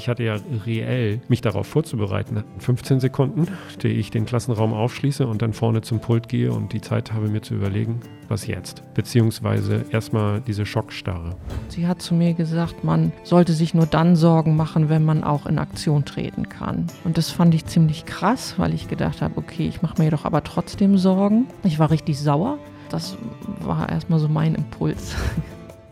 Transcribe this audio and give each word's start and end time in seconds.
ich 0.00 0.08
hatte 0.08 0.22
ja 0.22 0.38
reell 0.64 1.20
mich 1.28 1.42
darauf 1.42 1.66
vorzubereiten. 1.66 2.38
In 2.38 2.60
15 2.60 3.00
Sekunden, 3.00 3.46
die 3.82 3.88
ich 3.88 4.10
den 4.10 4.24
Klassenraum 4.24 4.72
aufschließe 4.72 5.26
und 5.26 5.42
dann 5.42 5.52
vorne 5.52 5.82
zum 5.82 6.00
Pult 6.00 6.26
gehe 6.26 6.50
und 6.52 6.72
die 6.72 6.80
Zeit 6.80 7.12
habe, 7.12 7.28
mir 7.28 7.42
zu 7.42 7.52
überlegen, 7.52 8.00
was 8.26 8.46
jetzt? 8.46 8.82
Beziehungsweise 8.94 9.84
erstmal 9.90 10.40
diese 10.40 10.64
Schockstarre. 10.64 11.36
Sie 11.68 11.86
hat 11.86 12.00
zu 12.00 12.14
mir 12.14 12.32
gesagt, 12.32 12.82
man 12.82 13.12
sollte 13.24 13.52
sich 13.52 13.74
nur 13.74 13.84
dann 13.84 14.16
Sorgen 14.16 14.56
machen, 14.56 14.88
wenn 14.88 15.04
man 15.04 15.22
auch 15.22 15.44
in 15.44 15.58
Aktion 15.58 16.06
treten 16.06 16.48
kann. 16.48 16.86
Und 17.04 17.18
das 17.18 17.30
fand 17.30 17.54
ich 17.54 17.66
ziemlich 17.66 18.06
krass, 18.06 18.54
weil 18.56 18.72
ich 18.72 18.88
gedacht 18.88 19.20
habe, 19.20 19.36
okay, 19.36 19.68
ich 19.68 19.82
mache 19.82 20.02
mir 20.02 20.10
doch 20.10 20.24
aber 20.24 20.42
trotzdem 20.42 20.96
Sorgen. 20.96 21.46
Ich 21.62 21.78
war 21.78 21.90
richtig 21.90 22.18
sauer. 22.18 22.58
Das 22.88 23.18
war 23.60 23.90
erstmal 23.90 24.18
so 24.18 24.28
mein 24.28 24.54
Impuls. 24.54 25.14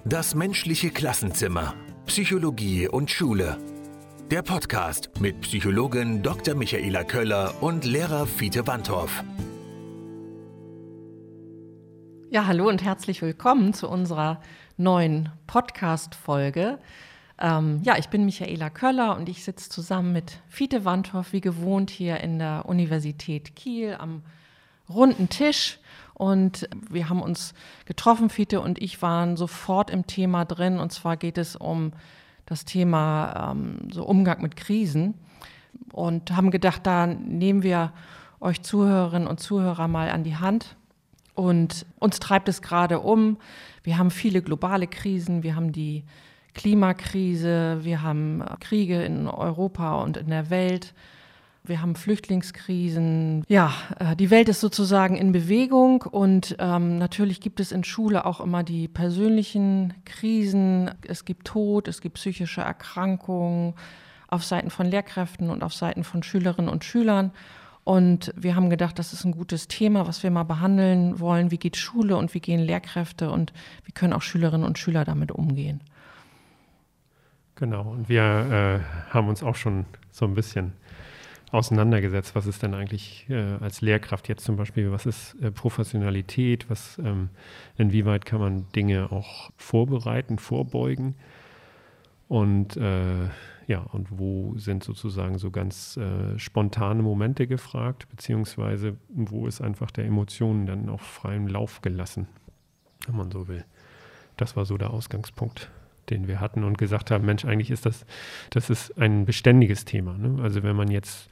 Das 0.06 0.34
menschliche 0.34 0.88
Klassenzimmer. 0.88 1.74
Psychologie 2.06 2.88
und 2.88 3.10
Schule. 3.10 3.58
Der 4.30 4.42
Podcast 4.42 5.08
mit 5.20 5.40
Psychologin 5.40 6.22
Dr. 6.22 6.54
Michaela 6.54 7.02
Köller 7.02 7.62
und 7.62 7.86
Lehrer 7.86 8.26
Fiete 8.26 8.66
Wandorf. 8.66 9.24
Ja, 12.28 12.46
hallo 12.46 12.68
und 12.68 12.84
herzlich 12.84 13.22
willkommen 13.22 13.72
zu 13.72 13.88
unserer 13.88 14.42
neuen 14.76 15.30
Podcast-Folge. 15.46 16.78
Ähm, 17.38 17.80
ja, 17.84 17.96
ich 17.96 18.10
bin 18.10 18.26
Michaela 18.26 18.68
Köller 18.68 19.16
und 19.16 19.30
ich 19.30 19.44
sitze 19.44 19.70
zusammen 19.70 20.12
mit 20.12 20.40
Fiete 20.46 20.84
Wandhoff, 20.84 21.32
wie 21.32 21.40
gewohnt, 21.40 21.88
hier 21.88 22.20
in 22.20 22.38
der 22.38 22.66
Universität 22.66 23.56
Kiel 23.56 23.96
am 23.98 24.22
runden 24.90 25.30
Tisch. 25.30 25.78
Und 26.12 26.68
wir 26.90 27.08
haben 27.08 27.22
uns 27.22 27.54
getroffen, 27.86 28.28
Fiete 28.28 28.60
und 28.60 28.78
ich 28.78 29.00
waren 29.00 29.38
sofort 29.38 29.88
im 29.88 30.06
Thema 30.06 30.44
drin. 30.44 30.80
Und 30.80 30.92
zwar 30.92 31.16
geht 31.16 31.38
es 31.38 31.56
um 31.56 31.92
das 32.48 32.64
Thema 32.64 33.52
ähm, 33.52 33.90
so 33.92 34.04
Umgang 34.04 34.40
mit 34.42 34.56
Krisen. 34.56 35.14
Und 35.92 36.34
haben 36.34 36.50
gedacht, 36.50 36.86
da 36.86 37.06
nehmen 37.06 37.62
wir 37.62 37.92
euch 38.40 38.62
Zuhörerinnen 38.62 39.28
und 39.28 39.40
Zuhörer 39.40 39.88
mal 39.88 40.10
an 40.10 40.24
die 40.24 40.36
Hand. 40.36 40.76
Und 41.34 41.86
uns 41.98 42.18
treibt 42.18 42.48
es 42.48 42.62
gerade 42.62 43.00
um. 43.00 43.36
Wir 43.82 43.98
haben 43.98 44.10
viele 44.10 44.42
globale 44.42 44.86
Krisen. 44.86 45.42
Wir 45.42 45.54
haben 45.54 45.72
die 45.72 46.04
Klimakrise. 46.54 47.80
Wir 47.82 48.02
haben 48.02 48.42
Kriege 48.60 49.02
in 49.02 49.28
Europa 49.28 50.02
und 50.02 50.16
in 50.16 50.28
der 50.28 50.50
Welt 50.50 50.94
wir 51.68 51.82
haben 51.82 51.94
Flüchtlingskrisen. 51.94 53.44
Ja, 53.48 53.72
äh, 53.98 54.16
die 54.16 54.30
Welt 54.30 54.48
ist 54.48 54.60
sozusagen 54.60 55.16
in 55.16 55.32
Bewegung 55.32 56.02
und 56.02 56.56
ähm, 56.58 56.98
natürlich 56.98 57.40
gibt 57.40 57.60
es 57.60 57.72
in 57.72 57.84
Schule 57.84 58.24
auch 58.26 58.40
immer 58.40 58.62
die 58.62 58.88
persönlichen 58.88 59.94
Krisen. 60.04 60.90
Es 61.06 61.24
gibt 61.24 61.46
Tod, 61.46 61.88
es 61.88 62.00
gibt 62.00 62.16
psychische 62.16 62.60
Erkrankungen 62.60 63.74
auf 64.28 64.44
Seiten 64.44 64.70
von 64.70 64.86
Lehrkräften 64.86 65.50
und 65.50 65.62
auf 65.62 65.74
Seiten 65.74 66.04
von 66.04 66.22
Schülerinnen 66.22 66.70
und 66.70 66.84
Schülern. 66.84 67.32
Und 67.84 68.34
wir 68.36 68.54
haben 68.54 68.68
gedacht, 68.68 68.98
das 68.98 69.14
ist 69.14 69.24
ein 69.24 69.32
gutes 69.32 69.66
Thema, 69.66 70.06
was 70.06 70.22
wir 70.22 70.30
mal 70.30 70.42
behandeln 70.42 71.20
wollen. 71.20 71.50
Wie 71.50 71.56
geht 71.56 71.78
Schule 71.78 72.16
und 72.16 72.34
wie 72.34 72.40
gehen 72.40 72.60
Lehrkräfte 72.60 73.30
und 73.30 73.54
wie 73.84 73.92
können 73.92 74.12
auch 74.12 74.20
Schülerinnen 74.20 74.66
und 74.66 74.78
Schüler 74.78 75.06
damit 75.06 75.32
umgehen? 75.32 75.80
Genau, 77.54 77.90
und 77.90 78.08
wir 78.10 78.22
äh, 78.22 79.12
haben 79.12 79.28
uns 79.28 79.42
auch 79.42 79.56
schon 79.56 79.86
so 80.12 80.26
ein 80.26 80.34
bisschen 80.34 80.74
auseinandergesetzt. 81.50 82.34
Was 82.34 82.46
ist 82.46 82.62
denn 82.62 82.74
eigentlich 82.74 83.26
äh, 83.28 83.56
als 83.60 83.80
Lehrkraft 83.80 84.28
jetzt 84.28 84.44
zum 84.44 84.56
Beispiel, 84.56 84.90
was 84.90 85.06
ist 85.06 85.34
äh, 85.40 85.50
Professionalität, 85.50 86.68
was, 86.68 86.98
ähm, 86.98 87.30
inwieweit 87.76 88.24
kann 88.26 88.40
man 88.40 88.66
Dinge 88.72 89.10
auch 89.10 89.50
vorbereiten, 89.56 90.38
vorbeugen 90.38 91.14
und 92.28 92.76
äh, 92.76 93.28
ja, 93.66 93.80
und 93.80 94.18
wo 94.18 94.56
sind 94.56 94.82
sozusagen 94.82 95.38
so 95.38 95.50
ganz 95.50 95.98
äh, 95.98 96.38
spontane 96.38 97.02
Momente 97.02 97.46
gefragt, 97.46 98.08
beziehungsweise 98.08 98.96
wo 99.08 99.46
ist 99.46 99.60
einfach 99.60 99.90
der 99.90 100.06
Emotionen 100.06 100.66
dann 100.66 100.88
auf 100.88 101.02
freiem 101.02 101.46
Lauf 101.46 101.82
gelassen, 101.82 102.28
wenn 103.06 103.16
man 103.16 103.30
so 103.30 103.46
will. 103.46 103.64
Das 104.36 104.56
war 104.56 104.64
so 104.64 104.78
der 104.78 104.90
Ausgangspunkt 104.90 105.70
den 106.10 106.28
wir 106.28 106.40
hatten 106.40 106.64
und 106.64 106.78
gesagt 106.78 107.10
haben, 107.10 107.24
Mensch, 107.26 107.44
eigentlich 107.44 107.70
ist 107.70 107.86
das, 107.86 108.06
das 108.50 108.70
ist 108.70 108.98
ein 108.98 109.24
beständiges 109.24 109.84
Thema. 109.84 110.16
Ne? 110.16 110.42
Also 110.42 110.62
wenn 110.62 110.76
man 110.76 110.90
jetzt 110.90 111.28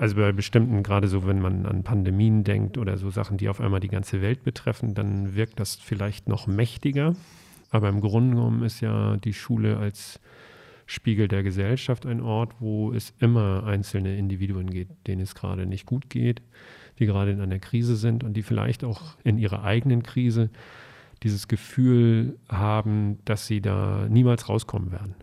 also 0.00 0.16
bei 0.16 0.32
bestimmten, 0.32 0.82
gerade 0.82 1.08
so, 1.08 1.26
wenn 1.26 1.40
man 1.40 1.66
an 1.66 1.82
Pandemien 1.82 2.42
denkt 2.42 2.78
oder 2.78 2.96
so 2.96 3.10
Sachen, 3.10 3.36
die 3.36 3.50
auf 3.50 3.60
einmal 3.60 3.80
die 3.80 3.88
ganze 3.88 4.22
Welt 4.22 4.44
betreffen, 4.44 4.94
dann 4.94 5.34
wirkt 5.34 5.60
das 5.60 5.74
vielleicht 5.74 6.26
noch 6.26 6.46
mächtiger. 6.46 7.14
Aber 7.70 7.90
im 7.90 8.00
Grunde 8.00 8.36
genommen 8.36 8.62
ist 8.62 8.80
ja 8.80 9.18
die 9.18 9.34
Schule 9.34 9.76
als 9.76 10.18
Spiegel 10.86 11.28
der 11.28 11.42
Gesellschaft 11.42 12.06
ein 12.06 12.22
Ort, 12.22 12.54
wo 12.60 12.92
es 12.92 13.12
immer 13.20 13.64
einzelne 13.64 14.16
Individuen 14.16 14.70
geht, 14.70 14.88
denen 15.06 15.20
es 15.20 15.34
gerade 15.34 15.66
nicht 15.66 15.86
gut 15.86 16.08
geht, 16.08 16.40
die 16.98 17.04
gerade 17.06 17.32
in 17.32 17.40
einer 17.40 17.58
Krise 17.58 17.94
sind 17.94 18.24
und 18.24 18.32
die 18.32 18.42
vielleicht 18.42 18.82
auch 18.82 19.02
in 19.22 19.38
ihrer 19.38 19.64
eigenen 19.64 20.02
Krise 20.02 20.48
dieses 21.22 21.48
Gefühl 21.48 22.38
haben, 22.48 23.18
dass 23.24 23.46
sie 23.46 23.60
da 23.60 24.06
niemals 24.08 24.48
rauskommen 24.48 24.92
werden. 24.92 25.14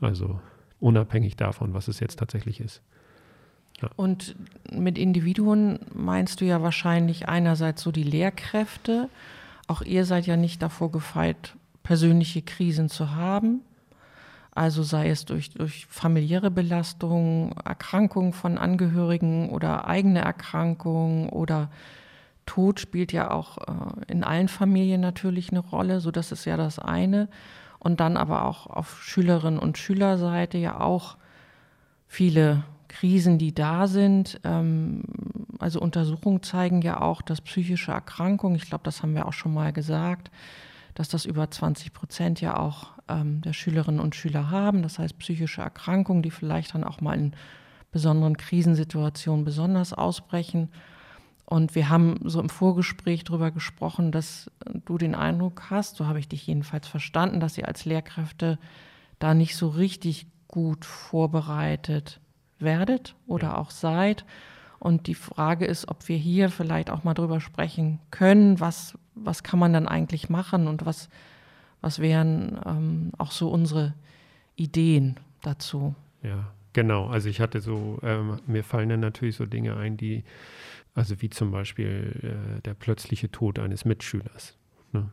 Also 0.00 0.40
unabhängig 0.78 1.36
davon, 1.36 1.74
was 1.74 1.88
es 1.88 2.00
jetzt 2.00 2.18
tatsächlich 2.18 2.60
ist. 2.60 2.82
Und 3.96 4.36
mit 4.70 4.98
Individuen 4.98 5.80
meinst 5.94 6.40
du 6.40 6.44
ja 6.44 6.62
wahrscheinlich 6.62 7.28
einerseits 7.28 7.82
so 7.82 7.92
die 7.92 8.02
Lehrkräfte. 8.02 9.08
Auch 9.66 9.82
ihr 9.82 10.04
seid 10.04 10.26
ja 10.26 10.36
nicht 10.36 10.60
davor 10.62 10.92
gefeit, 10.92 11.56
persönliche 11.82 12.42
Krisen 12.42 12.88
zu 12.88 13.14
haben. 13.14 13.62
Also 14.52 14.82
sei 14.82 15.08
es 15.08 15.24
durch, 15.24 15.50
durch 15.50 15.86
familiäre 15.86 16.50
Belastung, 16.50 17.52
Erkrankungen 17.64 18.32
von 18.32 18.58
Angehörigen 18.58 19.48
oder 19.48 19.86
eigene 19.86 20.20
Erkrankungen 20.20 21.28
oder 21.28 21.70
Tod 22.50 22.80
spielt 22.80 23.12
ja 23.12 23.30
auch 23.30 23.58
äh, 23.58 23.62
in 24.08 24.24
allen 24.24 24.48
Familien 24.48 25.00
natürlich 25.00 25.50
eine 25.50 25.60
Rolle, 25.60 26.00
so 26.00 26.10
das 26.10 26.32
ist 26.32 26.46
ja 26.46 26.56
das 26.56 26.80
eine. 26.80 27.28
Und 27.78 28.00
dann 28.00 28.16
aber 28.16 28.44
auch 28.44 28.66
auf 28.66 29.04
Schülerinnen 29.04 29.60
und 29.60 29.78
Schülerseite 29.78 30.58
ja 30.58 30.80
auch 30.80 31.16
viele 32.08 32.64
Krisen, 32.88 33.38
die 33.38 33.54
da 33.54 33.86
sind. 33.86 34.40
Ähm, 34.42 35.04
also 35.60 35.80
Untersuchungen 35.80 36.42
zeigen 36.42 36.82
ja 36.82 37.00
auch, 37.00 37.22
dass 37.22 37.40
psychische 37.40 37.92
Erkrankungen, 37.92 38.56
ich 38.56 38.66
glaube, 38.66 38.82
das 38.82 39.04
haben 39.04 39.14
wir 39.14 39.28
auch 39.28 39.32
schon 39.32 39.54
mal 39.54 39.72
gesagt, 39.72 40.32
dass 40.94 41.08
das 41.08 41.26
über 41.26 41.48
20 41.48 41.92
Prozent 41.92 42.40
ja 42.40 42.58
auch 42.58 42.88
ähm, 43.08 43.42
der 43.42 43.52
Schülerinnen 43.52 44.00
und 44.00 44.16
Schüler 44.16 44.50
haben. 44.50 44.82
Das 44.82 44.98
heißt 44.98 45.16
psychische 45.18 45.62
Erkrankungen, 45.62 46.24
die 46.24 46.32
vielleicht 46.32 46.74
dann 46.74 46.82
auch 46.82 47.00
mal 47.00 47.16
in 47.16 47.32
besonderen 47.92 48.36
Krisensituationen 48.36 49.44
besonders 49.44 49.92
ausbrechen. 49.92 50.68
Und 51.50 51.74
wir 51.74 51.88
haben 51.88 52.20
so 52.22 52.40
im 52.40 52.48
Vorgespräch 52.48 53.24
darüber 53.24 53.50
gesprochen, 53.50 54.12
dass 54.12 54.48
du 54.84 54.98
den 54.98 55.16
Eindruck 55.16 55.64
hast, 55.68 55.96
so 55.96 56.06
habe 56.06 56.20
ich 56.20 56.28
dich 56.28 56.46
jedenfalls 56.46 56.86
verstanden, 56.86 57.40
dass 57.40 57.58
ihr 57.58 57.66
als 57.66 57.84
Lehrkräfte 57.84 58.56
da 59.18 59.34
nicht 59.34 59.56
so 59.56 59.68
richtig 59.68 60.28
gut 60.46 60.84
vorbereitet 60.84 62.20
werdet 62.60 63.16
oder 63.26 63.48
ja. 63.48 63.56
auch 63.56 63.72
seid. 63.72 64.24
Und 64.78 65.08
die 65.08 65.16
Frage 65.16 65.66
ist, 65.66 65.88
ob 65.88 66.06
wir 66.06 66.16
hier 66.16 66.50
vielleicht 66.50 66.88
auch 66.88 67.02
mal 67.02 67.14
drüber 67.14 67.40
sprechen 67.40 67.98
können, 68.12 68.60
was, 68.60 68.96
was 69.16 69.42
kann 69.42 69.58
man 69.58 69.72
dann 69.72 69.88
eigentlich 69.88 70.30
machen 70.30 70.68
und 70.68 70.86
was, 70.86 71.08
was 71.80 71.98
wären 71.98 72.60
ähm, 72.64 73.10
auch 73.18 73.32
so 73.32 73.50
unsere 73.50 73.94
Ideen 74.54 75.16
dazu. 75.42 75.96
Ja, 76.22 76.52
genau. 76.72 77.06
Also 77.08 77.28
ich 77.28 77.40
hatte 77.40 77.60
so, 77.60 77.98
ähm, 78.02 78.40
mir 78.46 78.64
fallen 78.64 78.88
dann 78.88 79.00
natürlich 79.00 79.36
so 79.36 79.46
Dinge 79.46 79.76
ein, 79.76 79.96
die, 79.96 80.24
also 80.94 81.20
wie 81.20 81.30
zum 81.30 81.50
Beispiel 81.50 82.56
äh, 82.58 82.60
der 82.62 82.74
plötzliche 82.74 83.30
Tod 83.30 83.58
eines 83.58 83.84
Mitschülers. 83.84 84.56
Ne? 84.92 85.10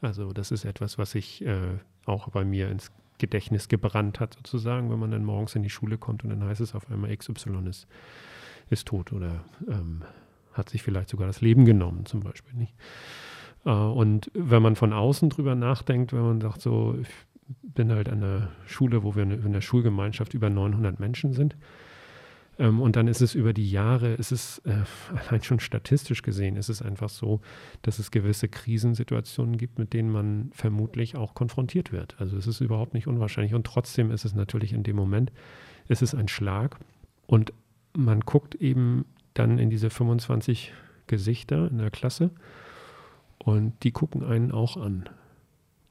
Also 0.00 0.32
das 0.32 0.50
ist 0.50 0.64
etwas, 0.64 0.98
was 0.98 1.14
ich 1.14 1.44
äh, 1.44 1.78
auch 2.06 2.28
bei 2.28 2.44
mir 2.44 2.70
ins 2.70 2.90
Gedächtnis 3.18 3.68
gebrannt 3.68 4.18
hat, 4.18 4.34
sozusagen, 4.34 4.90
wenn 4.90 4.98
man 4.98 5.10
dann 5.10 5.24
morgens 5.24 5.54
in 5.54 5.62
die 5.62 5.70
Schule 5.70 5.98
kommt 5.98 6.24
und 6.24 6.30
dann 6.30 6.42
heißt 6.42 6.60
es 6.60 6.74
auf 6.74 6.90
einmal 6.90 7.14
XY 7.14 7.68
ist, 7.68 7.86
ist 8.70 8.88
tot 8.88 9.12
oder 9.12 9.44
ähm, 9.68 10.02
hat 10.54 10.70
sich 10.70 10.82
vielleicht 10.82 11.10
sogar 11.10 11.26
das 11.26 11.40
Leben 11.40 11.64
genommen, 11.64 12.06
zum 12.06 12.20
Beispiel. 12.20 12.54
Nicht? 12.54 12.74
Äh, 13.64 13.70
und 13.70 14.30
wenn 14.34 14.62
man 14.62 14.74
von 14.76 14.92
außen 14.92 15.28
drüber 15.30 15.54
nachdenkt, 15.54 16.12
wenn 16.12 16.22
man 16.22 16.40
sagt, 16.40 16.62
so, 16.62 16.96
ich 17.00 17.08
bin 17.62 17.92
halt 17.92 18.08
an 18.08 18.20
der 18.20 18.48
Schule, 18.66 19.02
wo 19.02 19.14
wir 19.16 19.22
in 19.22 19.52
der 19.52 19.60
Schulgemeinschaft 19.60 20.34
über 20.34 20.50
900 20.50 21.00
Menschen 21.00 21.32
sind, 21.32 21.56
ähm, 22.60 22.80
und 22.80 22.94
dann 22.96 23.08
ist 23.08 23.22
es 23.22 23.34
über 23.34 23.52
die 23.52 23.68
Jahre, 23.68 24.12
ist 24.12 24.32
es 24.32 24.58
äh, 24.66 24.84
allein 25.16 25.42
schon 25.42 25.60
statistisch 25.60 26.22
gesehen, 26.22 26.56
ist 26.56 26.68
es 26.68 26.82
einfach 26.82 27.08
so, 27.08 27.40
dass 27.82 27.98
es 27.98 28.10
gewisse 28.10 28.48
Krisensituationen 28.48 29.56
gibt, 29.56 29.78
mit 29.78 29.94
denen 29.94 30.10
man 30.12 30.50
vermutlich 30.52 31.16
auch 31.16 31.34
konfrontiert 31.34 31.90
wird. 31.90 32.16
Also 32.20 32.36
es 32.36 32.46
ist 32.46 32.60
überhaupt 32.60 32.92
nicht 32.92 33.06
unwahrscheinlich. 33.06 33.54
Und 33.54 33.66
trotzdem 33.66 34.10
ist 34.10 34.26
es 34.26 34.34
natürlich 34.34 34.74
in 34.74 34.82
dem 34.82 34.96
Moment, 34.96 35.32
ist 35.88 36.02
es 36.02 36.14
ein 36.14 36.28
Schlag. 36.28 36.78
Und 37.26 37.52
man 37.96 38.20
guckt 38.20 38.54
eben 38.56 39.06
dann 39.32 39.58
in 39.58 39.70
diese 39.70 39.88
25 39.88 40.72
Gesichter 41.06 41.68
in 41.70 41.78
der 41.78 41.90
Klasse 41.90 42.30
und 43.38 43.82
die 43.82 43.90
gucken 43.90 44.22
einen 44.22 44.52
auch 44.52 44.76
an. 44.76 45.08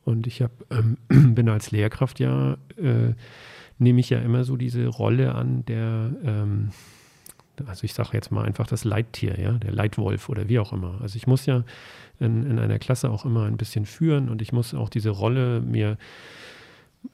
Und 0.04 0.28
ich 0.28 0.42
hab, 0.42 0.52
ähm, 0.72 0.98
bin 1.36 1.50
als 1.50 1.72
Lehrkraft 1.72 2.20
ja 2.20 2.58
äh, 2.78 3.14
nehme 3.80 4.00
ich 4.00 4.10
ja 4.10 4.20
immer 4.20 4.44
so 4.44 4.58
diese 4.58 4.88
Rolle 4.88 5.34
an, 5.36 5.66
der, 5.66 6.12
ähm, 6.24 6.70
also 7.66 7.86
ich 7.86 7.94
sage 7.94 8.10
jetzt 8.14 8.32
mal 8.32 8.46
einfach 8.46 8.68
das 8.68 8.84
Leittier, 8.84 9.40
ja, 9.40 9.54
der 9.54 9.72
Leitwolf 9.72 10.30
oder 10.30 10.48
wie 10.50 10.60
auch 10.60 10.74
immer. 10.74 11.00
Also 11.02 11.16
ich 11.16 11.28
muss 11.28 11.46
ja 11.46 11.64
in, 12.20 12.44
in 12.44 12.60
einer 12.60 12.80
Klasse 12.80 13.10
auch 13.10 13.26
immer 13.26 13.46
ein 13.46 13.58
bisschen 13.58 13.86
führen 13.86 14.30
und 14.30 14.42
ich 14.42 14.52
muss 14.52 14.74
auch 14.74 14.90
diese 14.90 15.10
Rolle 15.10 15.62
mir 15.62 15.98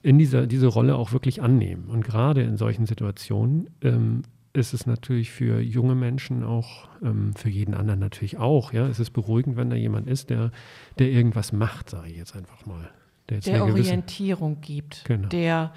in 0.01 0.17
dieser 0.17 0.47
diese 0.47 0.65
Rolle 0.65 0.95
auch 0.95 1.13
wirklich 1.13 1.43
annehmen. 1.43 1.85
Und 1.85 2.03
gerade 2.03 2.41
in 2.41 2.57
solchen 2.57 2.87
Situationen 2.87 3.69
ähm, 3.81 4.23
ist 4.55 4.73
es 4.73 4.85
natürlich 4.85 5.31
für 5.31 5.59
junge 5.59 5.95
Menschen 5.95 6.43
auch, 6.43 6.87
ähm, 7.03 7.33
für 7.35 7.49
jeden 7.49 7.73
anderen 7.73 7.99
natürlich 7.99 8.37
auch, 8.37 8.73
ja, 8.73 8.87
es 8.87 8.99
ist 8.99 9.11
beruhigend, 9.11 9.57
wenn 9.57 9.69
da 9.69 9.75
jemand 9.75 10.07
ist, 10.07 10.29
der, 10.29 10.51
der 10.97 11.09
irgendwas 11.09 11.51
macht, 11.51 11.89
sage 11.89 12.09
ich 12.09 12.17
jetzt 12.17 12.35
einfach 12.35 12.65
mal. 12.65 12.89
Der, 13.29 13.39
der 13.39 13.63
Orientierung 13.63 14.61
gibt, 14.61 15.03
genau. 15.05 15.27
der, 15.29 15.73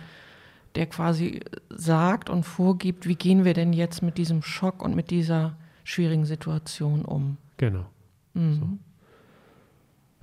der 0.74 0.86
quasi 0.86 1.40
sagt 1.70 2.28
und 2.30 2.44
vorgibt, 2.44 3.08
wie 3.08 3.14
gehen 3.16 3.44
wir 3.44 3.54
denn 3.54 3.72
jetzt 3.72 4.02
mit 4.02 4.18
diesem 4.18 4.42
Schock 4.42 4.82
und 4.82 4.94
mit 4.94 5.10
dieser 5.10 5.56
schwierigen 5.82 6.26
Situation 6.26 7.04
um. 7.04 7.38
Genau. 7.56 7.86
Mhm. 8.34 8.54
So. 8.54 8.68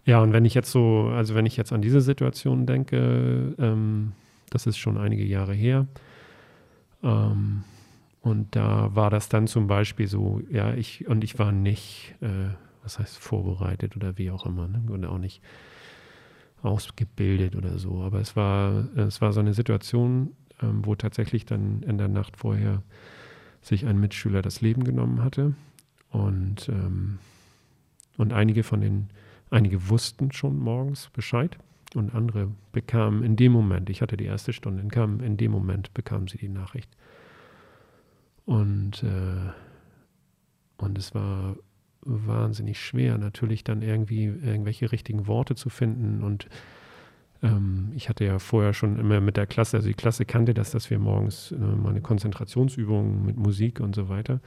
Ja, 0.05 0.19
und 0.21 0.33
wenn 0.33 0.45
ich 0.45 0.53
jetzt 0.53 0.71
so, 0.71 1.11
also 1.13 1.33
wenn 1.33 1.47
ich 1.47 1.57
jetzt 1.57 1.73
an 1.73 1.81
diese 1.81 1.99
Situation 1.99 2.67
denke, 2.67 3.55
ähm, 3.57 4.11
das 4.51 4.67
ist 4.67 4.77
schon 4.77 4.97
einige 4.97 5.25
Jahre 5.25 5.55
her, 5.55 5.87
ähm, 7.03 7.63
und 8.25 8.55
da 8.55 8.89
war 8.95 9.11
das 9.11 9.29
dann 9.29 9.45
zum 9.45 9.67
Beispiel 9.67 10.07
so, 10.07 10.41
ja, 10.49 10.73
ich, 10.73 11.07
und 11.07 11.23
ich 11.23 11.37
war 11.37 11.51
nicht, 11.51 12.15
äh, 12.21 12.55
was 12.81 12.97
heißt 12.97 13.19
vorbereitet 13.19 13.95
oder 13.95 14.17
wie 14.17 14.31
auch 14.31 14.47
immer, 14.47 14.67
ne? 14.67 14.81
und 14.87 15.05
auch 15.05 15.19
nicht 15.19 15.43
ausgebildet 16.63 17.55
oder 17.55 17.77
so. 17.77 18.01
Aber 18.01 18.19
es 18.19 18.35
war, 18.35 18.89
es 18.97 19.21
war 19.21 19.31
so 19.31 19.41
eine 19.41 19.53
Situation, 19.53 20.31
ähm, 20.59 20.83
wo 20.83 20.95
tatsächlich 20.95 21.45
dann 21.45 21.83
in 21.83 21.99
der 21.99 22.07
Nacht 22.07 22.35
vorher 22.35 22.81
sich 23.61 23.85
ein 23.85 23.99
Mitschüler 23.99 24.41
das 24.41 24.59
Leben 24.59 24.85
genommen 24.85 25.23
hatte. 25.23 25.53
Und, 26.09 26.67
ähm, 26.69 27.19
und 28.17 28.33
einige 28.33 28.63
von 28.63 28.81
den, 28.81 29.09
einige 29.51 29.87
wussten 29.87 30.31
schon 30.31 30.57
morgens 30.57 31.11
Bescheid 31.13 31.59
und 31.93 32.15
andere 32.15 32.49
bekamen 32.71 33.21
in 33.21 33.35
dem 33.35 33.51
Moment, 33.51 33.91
ich 33.91 34.01
hatte 34.01 34.17
die 34.17 34.25
erste 34.25 34.51
Stunde, 34.51 34.83
kam, 34.87 35.19
in 35.19 35.37
dem 35.37 35.51
Moment 35.51 35.93
bekamen 35.93 36.27
sie 36.27 36.39
die 36.39 36.49
Nachricht. 36.49 36.89
Und, 38.45 39.03
äh, 39.03 39.51
und 40.77 40.97
es 40.97 41.15
war 41.15 41.55
wahnsinnig 42.01 42.79
schwer, 42.79 43.17
natürlich 43.17 43.63
dann 43.63 43.81
irgendwie 43.81 44.25
irgendwelche 44.25 44.91
richtigen 44.91 45.27
Worte 45.27 45.55
zu 45.55 45.69
finden. 45.69 46.23
Und 46.23 46.47
ähm, 47.41 47.91
ich 47.95 48.07
hatte 48.09 48.25
ja 48.25 48.39
vorher 48.39 48.73
schon 48.73 48.99
immer 48.99 49.19
mit 49.19 49.37
der 49.37 49.47
Klasse, 49.47 49.77
also 49.77 49.87
die 49.87 49.95
Klasse 49.95 50.25
kannte 50.25 50.53
das, 50.53 50.71
dass 50.71 50.89
wir 50.89 50.99
morgens 50.99 51.51
äh, 51.51 51.57
mal 51.57 51.89
eine 51.89 52.01
Konzentrationsübung 52.01 53.25
mit 53.25 53.37
Musik 53.37 53.79
und 53.79 53.95
so 53.95 54.07
weiter. 54.09 54.39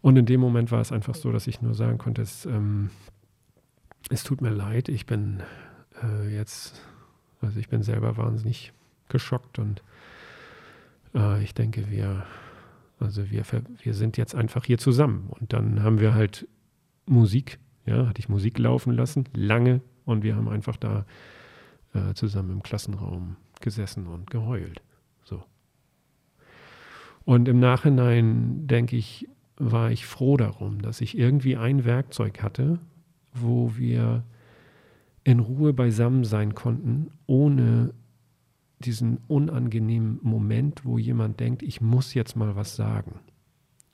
Und 0.00 0.16
in 0.16 0.26
dem 0.26 0.40
Moment 0.40 0.70
war 0.70 0.80
es 0.80 0.92
einfach 0.92 1.14
so, 1.14 1.32
dass 1.32 1.46
ich 1.46 1.62
nur 1.62 1.74
sagen 1.74 1.98
konnte, 1.98 2.22
es, 2.22 2.46
ähm, 2.46 2.90
es 4.10 4.22
tut 4.22 4.40
mir 4.40 4.50
leid, 4.50 4.88
ich 4.88 5.06
bin 5.06 5.42
äh, 6.02 6.34
jetzt, 6.34 6.82
also 7.40 7.58
ich 7.58 7.68
bin 7.68 7.82
selber 7.82 8.16
wahnsinnig 8.16 8.72
geschockt 9.08 9.58
und 9.58 9.82
äh, 11.14 11.42
ich 11.42 11.54
denke, 11.54 11.90
wir 11.90 12.24
also 12.98 13.30
wir, 13.30 13.44
wir 13.82 13.94
sind 13.94 14.16
jetzt 14.16 14.34
einfach 14.34 14.64
hier 14.64 14.78
zusammen. 14.78 15.28
Und 15.28 15.52
dann 15.52 15.82
haben 15.82 16.00
wir 16.00 16.14
halt 16.14 16.48
Musik, 17.06 17.58
ja, 17.86 18.06
hatte 18.06 18.20
ich 18.20 18.28
Musik 18.28 18.58
laufen 18.58 18.92
lassen, 18.92 19.24
lange. 19.34 19.80
Und 20.04 20.22
wir 20.22 20.36
haben 20.36 20.48
einfach 20.48 20.76
da 20.76 21.06
äh, 21.92 22.14
zusammen 22.14 22.50
im 22.50 22.62
Klassenraum 22.62 23.36
gesessen 23.60 24.06
und 24.06 24.30
geheult. 24.30 24.82
So. 25.24 25.42
Und 27.24 27.48
im 27.48 27.58
Nachhinein, 27.58 28.66
denke 28.66 28.96
ich, 28.96 29.28
war 29.56 29.90
ich 29.90 30.06
froh 30.06 30.36
darum, 30.36 30.82
dass 30.82 31.00
ich 31.00 31.16
irgendwie 31.16 31.56
ein 31.56 31.84
Werkzeug 31.84 32.42
hatte, 32.42 32.78
wo 33.32 33.76
wir 33.76 34.24
in 35.22 35.40
Ruhe 35.40 35.72
beisammen 35.72 36.24
sein 36.24 36.54
konnten, 36.54 37.10
ohne 37.26 37.94
diesen 38.86 39.18
unangenehmen 39.28 40.18
Moment, 40.22 40.84
wo 40.84 40.98
jemand 40.98 41.40
denkt, 41.40 41.62
ich 41.62 41.80
muss 41.80 42.14
jetzt 42.14 42.36
mal 42.36 42.56
was 42.56 42.76
sagen. 42.76 43.20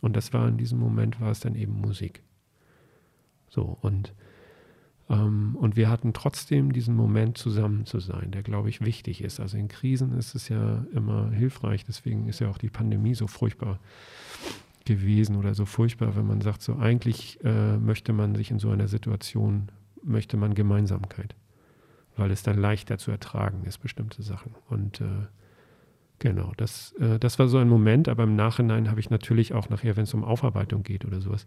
Und 0.00 0.16
das 0.16 0.32
war 0.32 0.48
in 0.48 0.56
diesem 0.56 0.78
Moment, 0.78 1.20
war 1.20 1.30
es 1.30 1.40
dann 1.40 1.54
eben 1.54 1.80
Musik. 1.80 2.22
So, 3.48 3.76
und, 3.80 4.14
ähm, 5.08 5.56
und 5.56 5.76
wir 5.76 5.90
hatten 5.90 6.12
trotzdem 6.12 6.72
diesen 6.72 6.94
Moment 6.94 7.36
zusammen 7.36 7.84
zu 7.84 8.00
sein, 8.00 8.30
der, 8.30 8.42
glaube 8.42 8.70
ich, 8.70 8.80
wichtig 8.80 9.22
ist. 9.22 9.40
Also 9.40 9.58
in 9.58 9.68
Krisen 9.68 10.16
ist 10.16 10.34
es 10.34 10.48
ja 10.48 10.86
immer 10.94 11.30
hilfreich, 11.30 11.84
deswegen 11.84 12.28
ist 12.28 12.40
ja 12.40 12.48
auch 12.48 12.58
die 12.58 12.70
Pandemie 12.70 13.14
so 13.14 13.26
furchtbar 13.26 13.78
gewesen 14.84 15.36
oder 15.36 15.54
so 15.54 15.66
furchtbar, 15.66 16.16
wenn 16.16 16.26
man 16.26 16.40
sagt, 16.40 16.62
so 16.62 16.76
eigentlich 16.76 17.38
äh, 17.44 17.76
möchte 17.76 18.12
man 18.12 18.34
sich 18.34 18.50
in 18.50 18.58
so 18.58 18.70
einer 18.70 18.88
Situation, 18.88 19.70
möchte 20.02 20.36
man 20.36 20.54
Gemeinsamkeit 20.54 21.34
weil 22.16 22.30
es 22.30 22.42
dann 22.42 22.58
leichter 22.58 22.98
zu 22.98 23.10
ertragen 23.10 23.64
ist, 23.64 23.78
bestimmte 23.78 24.22
Sachen. 24.22 24.54
Und 24.68 25.00
äh, 25.00 25.26
genau, 26.18 26.52
das, 26.56 26.92
äh, 27.00 27.18
das 27.18 27.38
war 27.38 27.48
so 27.48 27.58
ein 27.58 27.68
Moment, 27.68 28.08
aber 28.08 28.24
im 28.24 28.36
Nachhinein 28.36 28.90
habe 28.90 29.00
ich 29.00 29.10
natürlich 29.10 29.54
auch 29.54 29.68
nachher, 29.68 29.96
wenn 29.96 30.04
es 30.04 30.14
um 30.14 30.24
Aufarbeitung 30.24 30.82
geht 30.82 31.04
oder 31.04 31.20
sowas, 31.20 31.46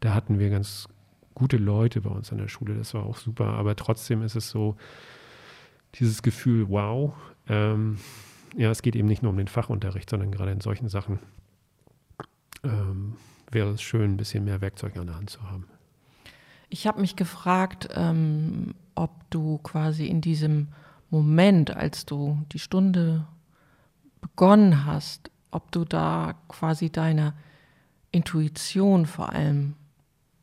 da 0.00 0.14
hatten 0.14 0.38
wir 0.38 0.50
ganz 0.50 0.88
gute 1.34 1.56
Leute 1.58 2.00
bei 2.00 2.10
uns 2.10 2.32
an 2.32 2.38
der 2.38 2.48
Schule, 2.48 2.74
das 2.74 2.94
war 2.94 3.04
auch 3.04 3.18
super, 3.18 3.48
aber 3.54 3.76
trotzdem 3.76 4.22
ist 4.22 4.36
es 4.36 4.50
so, 4.50 4.76
dieses 5.96 6.22
Gefühl, 6.22 6.68
wow, 6.68 7.14
ähm, 7.48 7.98
ja, 8.56 8.70
es 8.70 8.82
geht 8.82 8.96
eben 8.96 9.08
nicht 9.08 9.22
nur 9.22 9.30
um 9.30 9.36
den 9.36 9.48
Fachunterricht, 9.48 10.08
sondern 10.08 10.30
gerade 10.30 10.52
in 10.52 10.60
solchen 10.60 10.88
Sachen 10.88 11.18
ähm, 12.64 13.16
wäre 13.50 13.70
es 13.70 13.82
schön, 13.82 14.12
ein 14.12 14.16
bisschen 14.16 14.44
mehr 14.44 14.60
Werkzeug 14.60 14.96
an 14.96 15.06
der 15.06 15.16
Hand 15.16 15.30
zu 15.30 15.42
haben. 15.42 15.66
Ich 16.68 16.86
habe 16.86 17.00
mich 17.00 17.16
gefragt, 17.16 17.88
ähm, 17.94 18.74
ob 18.94 19.10
du 19.30 19.58
quasi 19.58 20.06
in 20.06 20.20
diesem 20.20 20.68
Moment, 21.10 21.74
als 21.74 22.06
du 22.06 22.42
die 22.52 22.58
Stunde 22.58 23.26
begonnen 24.20 24.84
hast, 24.84 25.30
ob 25.50 25.70
du 25.70 25.84
da 25.84 26.34
quasi 26.48 26.90
deiner 26.90 27.34
Intuition 28.10 29.06
vor 29.06 29.32
allem 29.32 29.74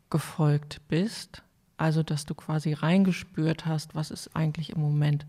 gefolgt 0.10 0.82
bist. 0.88 1.44
Also, 1.76 2.04
dass 2.04 2.26
du 2.26 2.36
quasi 2.36 2.74
reingespürt 2.74 3.66
hast, 3.66 3.96
was 3.96 4.12
ist 4.12 4.36
eigentlich 4.36 4.70
im 4.70 4.80
Moment 4.80 5.26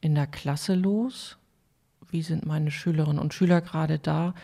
in 0.00 0.14
der 0.14 0.26
Klasse 0.26 0.74
los? 0.74 1.38
Wie 2.10 2.22
sind 2.22 2.46
meine 2.46 2.70
Schülerinnen 2.70 3.18
und 3.18 3.34
Schüler 3.34 3.60
gerade 3.60 3.98
da? 3.98 4.34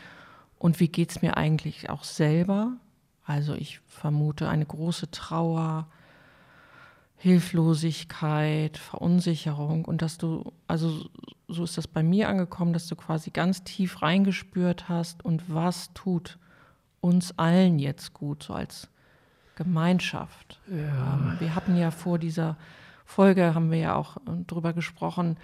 Und 0.59 0.81
wie 0.81 0.89
geht 0.89 1.11
es 1.11 1.23
mir 1.23 1.37
eigentlich 1.37 1.89
auch 1.89 2.05
selber? 2.05 2.73
Also 3.31 3.55
ich 3.55 3.81
vermute 3.87 4.49
eine 4.49 4.67
große 4.67 5.13
Trauer, 5.13 5.87
Hilflosigkeit, 7.17 8.77
Verunsicherung 8.77 9.85
und 9.85 10.03
dass 10.03 10.19
du, 10.19 10.53
also 10.67 11.09
so 11.47 11.63
ist 11.63 11.79
das 11.79 11.87
bei 11.87 12.03
mir 12.03 12.29
angekommen, 12.29 12.73
dass 12.73 12.89
du 12.89 12.97
quasi 12.97 13.31
ganz 13.31 13.63
tief 13.63 14.03
reingespürt 14.03 14.89
hast 14.89 15.25
und 15.25 15.45
was 15.47 15.93
tut 15.95 16.41
uns 17.01 17.39
allen 17.39 17.79
jetzt 17.79 18.15
gut, 18.15 18.43
so 18.43 18.55
als 18.55 18.89
Gemeinschaft. 19.55 20.59
Ja. 20.69 21.15
Ähm, 21.15 21.37
wir 21.39 21.55
hatten 21.55 21.77
ja 21.77 21.93
vor 21.93 22.19
dieser 22.19 22.57
Folge, 23.05 23.55
haben 23.55 23.71
wir 23.71 23.79
ja 23.79 23.95
auch 23.95 24.17
äh, 24.17 24.43
drüber 24.49 24.73
gesprochen, 24.73 25.37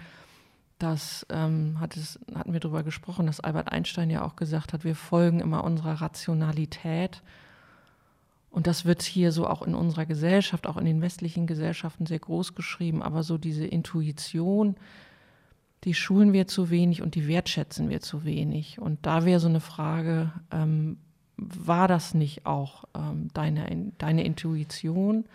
dass 0.77 1.25
ähm, 1.29 1.79
hat 1.79 1.95
es, 1.95 2.19
hatten 2.35 2.51
wir 2.51 2.59
darüber 2.59 2.83
gesprochen, 2.83 3.27
dass 3.27 3.39
Albert 3.39 3.71
Einstein 3.71 4.09
ja 4.09 4.23
auch 4.23 4.35
gesagt 4.35 4.73
hat, 4.73 4.83
wir 4.83 4.95
folgen 4.95 5.39
immer 5.39 5.63
unserer 5.63 6.01
Rationalität 6.01 7.23
und 8.49 8.67
das 8.67 8.85
wird 8.85 9.03
hier 9.03 9.31
so 9.31 9.47
auch 9.47 9.61
in 9.61 9.75
unserer 9.75 10.05
Gesellschaft, 10.05 10.67
auch 10.67 10.77
in 10.77 10.85
den 10.85 11.01
westlichen 11.01 11.47
Gesellschaften 11.47 12.05
sehr 12.05 12.19
groß 12.19 12.55
geschrieben, 12.55 13.03
aber 13.03 13.23
so 13.23 13.37
diese 13.37 13.65
Intuition, 13.65 14.75
die 15.83 15.93
schulen 15.93 16.33
wir 16.33 16.47
zu 16.47 16.69
wenig 16.69 17.01
und 17.01 17.15
die 17.15 17.27
wertschätzen 17.27 17.89
wir 17.89 18.01
zu 18.01 18.23
wenig. 18.23 18.79
Und 18.79 19.05
da 19.05 19.25
wäre 19.25 19.39
so 19.39 19.47
eine 19.47 19.59
Frage, 19.59 20.31
ähm, 20.51 20.97
war 21.37 21.87
das 21.87 22.13
nicht 22.13 22.45
auch 22.45 22.85
ähm, 22.95 23.27
deine, 23.33 23.91
deine 23.97 24.23
Intuition? 24.23 25.25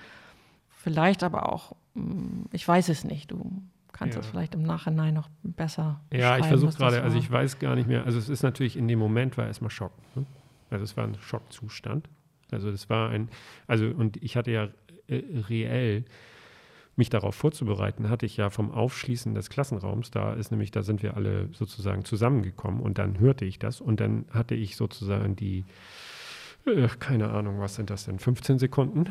Vielleicht 0.69 1.23
aber 1.23 1.53
auch, 1.53 1.77
mm, 1.95 2.47
ich 2.51 2.67
weiß 2.67 2.89
es 2.89 3.05
nicht, 3.05 3.31
du 3.31 3.63
kannst 3.93 4.17
ja. 4.17 4.21
das 4.21 4.29
vielleicht 4.29 4.55
im 4.55 4.63
Nachhinein 4.63 5.15
noch 5.15 5.29
besser 5.45 6.01
Ja, 6.13 6.39
ich 6.39 6.47
versuche 6.47 6.73
gerade, 6.73 7.03
also 7.03 7.17
ich 7.19 7.31
weiß 7.31 7.61
gar 7.61 7.77
nicht 7.77 7.87
mehr, 7.87 8.05
also 8.05 8.19
es 8.19 8.29
ist 8.29 8.43
natürlich 8.43 8.77
in 8.77 8.89
dem 8.89 8.99
Moment 8.99 9.39
war 9.39 9.47
erstmal 9.47 9.71
Schock. 9.71 9.93
Ne? 10.17 10.27
Also 10.71 10.83
es 10.83 10.97
war 10.97 11.05
ein 11.05 11.15
Schockzustand. 11.21 12.09
Also 12.53 12.71
das 12.71 12.89
war 12.91 13.11
ein, 13.11 13.29
also 13.67 13.87
und 13.87 14.23
ich 14.23 14.37
hatte 14.37 14.51
ja 14.51 14.69
äh, 15.09 15.23
reell 15.49 16.05
mich 16.97 17.09
darauf 17.09 17.35
vorzubereiten, 17.35 18.11
hatte 18.11 18.27
ich 18.27 18.37
ja 18.37 18.51
vom 18.51 18.71
Aufschließen 18.71 19.35
des 19.35 19.49
Klassenraums, 19.49 20.11
da 20.11 20.35
ist 20.35 20.51
nämlich, 20.51 20.71
da 20.71 20.83
sind 20.83 21.03
wir 21.03 21.17
alle 21.17 21.49
sozusagen 21.53 22.05
zusammengekommen 22.05 22.81
und 22.81 22.99
dann 22.99 23.19
hörte 23.19 23.45
ich 23.45 23.59
das 23.59 23.81
und 23.81 24.01
dann 24.01 24.27
hatte 24.31 24.55
ich 24.55 24.77
sozusagen 24.77 25.35
die, 25.35 25.65
äh, 26.67 26.89
keine 26.99 27.31
Ahnung, 27.31 27.61
was 27.61 27.77
sind 27.77 27.89
das 27.89 28.05
denn, 28.05 28.19
15 28.19 28.59
Sekunden, 28.59 29.07